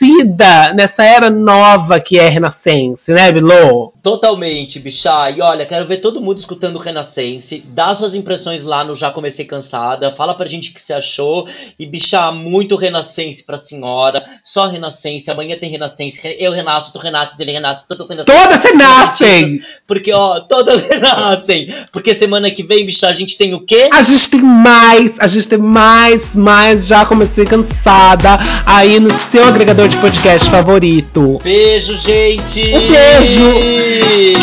renascida 0.01 0.73
nessa 0.75 1.05
era 1.05 1.31
nova 1.31 2.01
que 2.01 2.19
é 2.19 2.29
Renascense, 2.29 3.13
né, 3.13 3.31
Bilô? 3.31 3.93
Totalmente, 4.03 4.79
bichá. 4.79 5.31
E 5.31 5.41
olha, 5.41 5.67
quero 5.67 5.85
ver 5.85 5.99
todo 5.99 6.21
mundo 6.21 6.39
escutando 6.39 6.77
o 6.77 6.79
Renascense. 6.79 7.63
Dá 7.69 7.95
suas 7.95 8.15
impressões 8.15 8.65
lá 8.65 8.83
no 8.83 8.95
Já 8.95 9.11
Comecei 9.11 9.45
Cansada. 9.45 10.11
Fala 10.11 10.35
pra 10.35 10.47
gente 10.47 10.71
o 10.71 10.75
que 10.75 10.81
você 10.81 10.95
achou. 10.95 11.47
E, 11.79 11.85
bichá, 11.85 12.33
muito 12.33 12.77
Renascense 12.77 13.45
pra 13.45 13.57
senhora. 13.57 14.25
Só 14.43 14.67
Renascense. 14.69 15.31
Amanhã 15.31 15.57
tem 15.59 15.71
Renascense. 15.71 16.21
Eu 16.39 16.53
renasço, 16.53 16.93
tu 16.93 16.99
renasces, 16.99 17.39
ele 17.39 17.53
renasce. 17.53 17.87
Todas 17.87 18.09
renascem. 18.09 18.35
Todas 18.35 18.65
renascem! 18.65 19.61
Porque, 19.87 20.13
ó, 20.13 20.41
todas 20.41 20.83
renascem. 20.89 21.69
Porque 21.93 22.15
semana 22.15 22.51
que 22.51 22.63
vem, 22.63 22.87
bichá, 22.87 23.09
a 23.09 23.13
gente 23.13 23.37
tem 23.37 23.55
o 23.55 23.61
quê? 23.61 23.89
A 23.93 24.03
gente 24.03 24.31
tem 24.31 24.41
mais, 24.41 25.13
a 25.19 25.27
gente 25.27 25.49
tem 25.49 25.59
mais, 25.59 26.35
mais. 26.35 26.87
Já 26.87 27.05
comecei 27.05 27.45
cansada 27.45 28.39
aí 28.65 28.99
no 28.99 29.11
seu 29.31 29.45
agregador 29.45 29.89
de 29.91 29.97
podcast 29.97 30.49
favorito. 30.49 31.38
Beijo, 31.43 31.97
gente! 31.97 32.62
Um 32.74 32.80
beijo! 32.88 33.53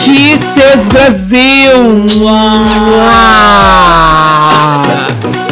Kisses 0.04 0.88
Brasil! 0.90 1.78
Uau. 2.22 2.34
Uau. 5.42 5.47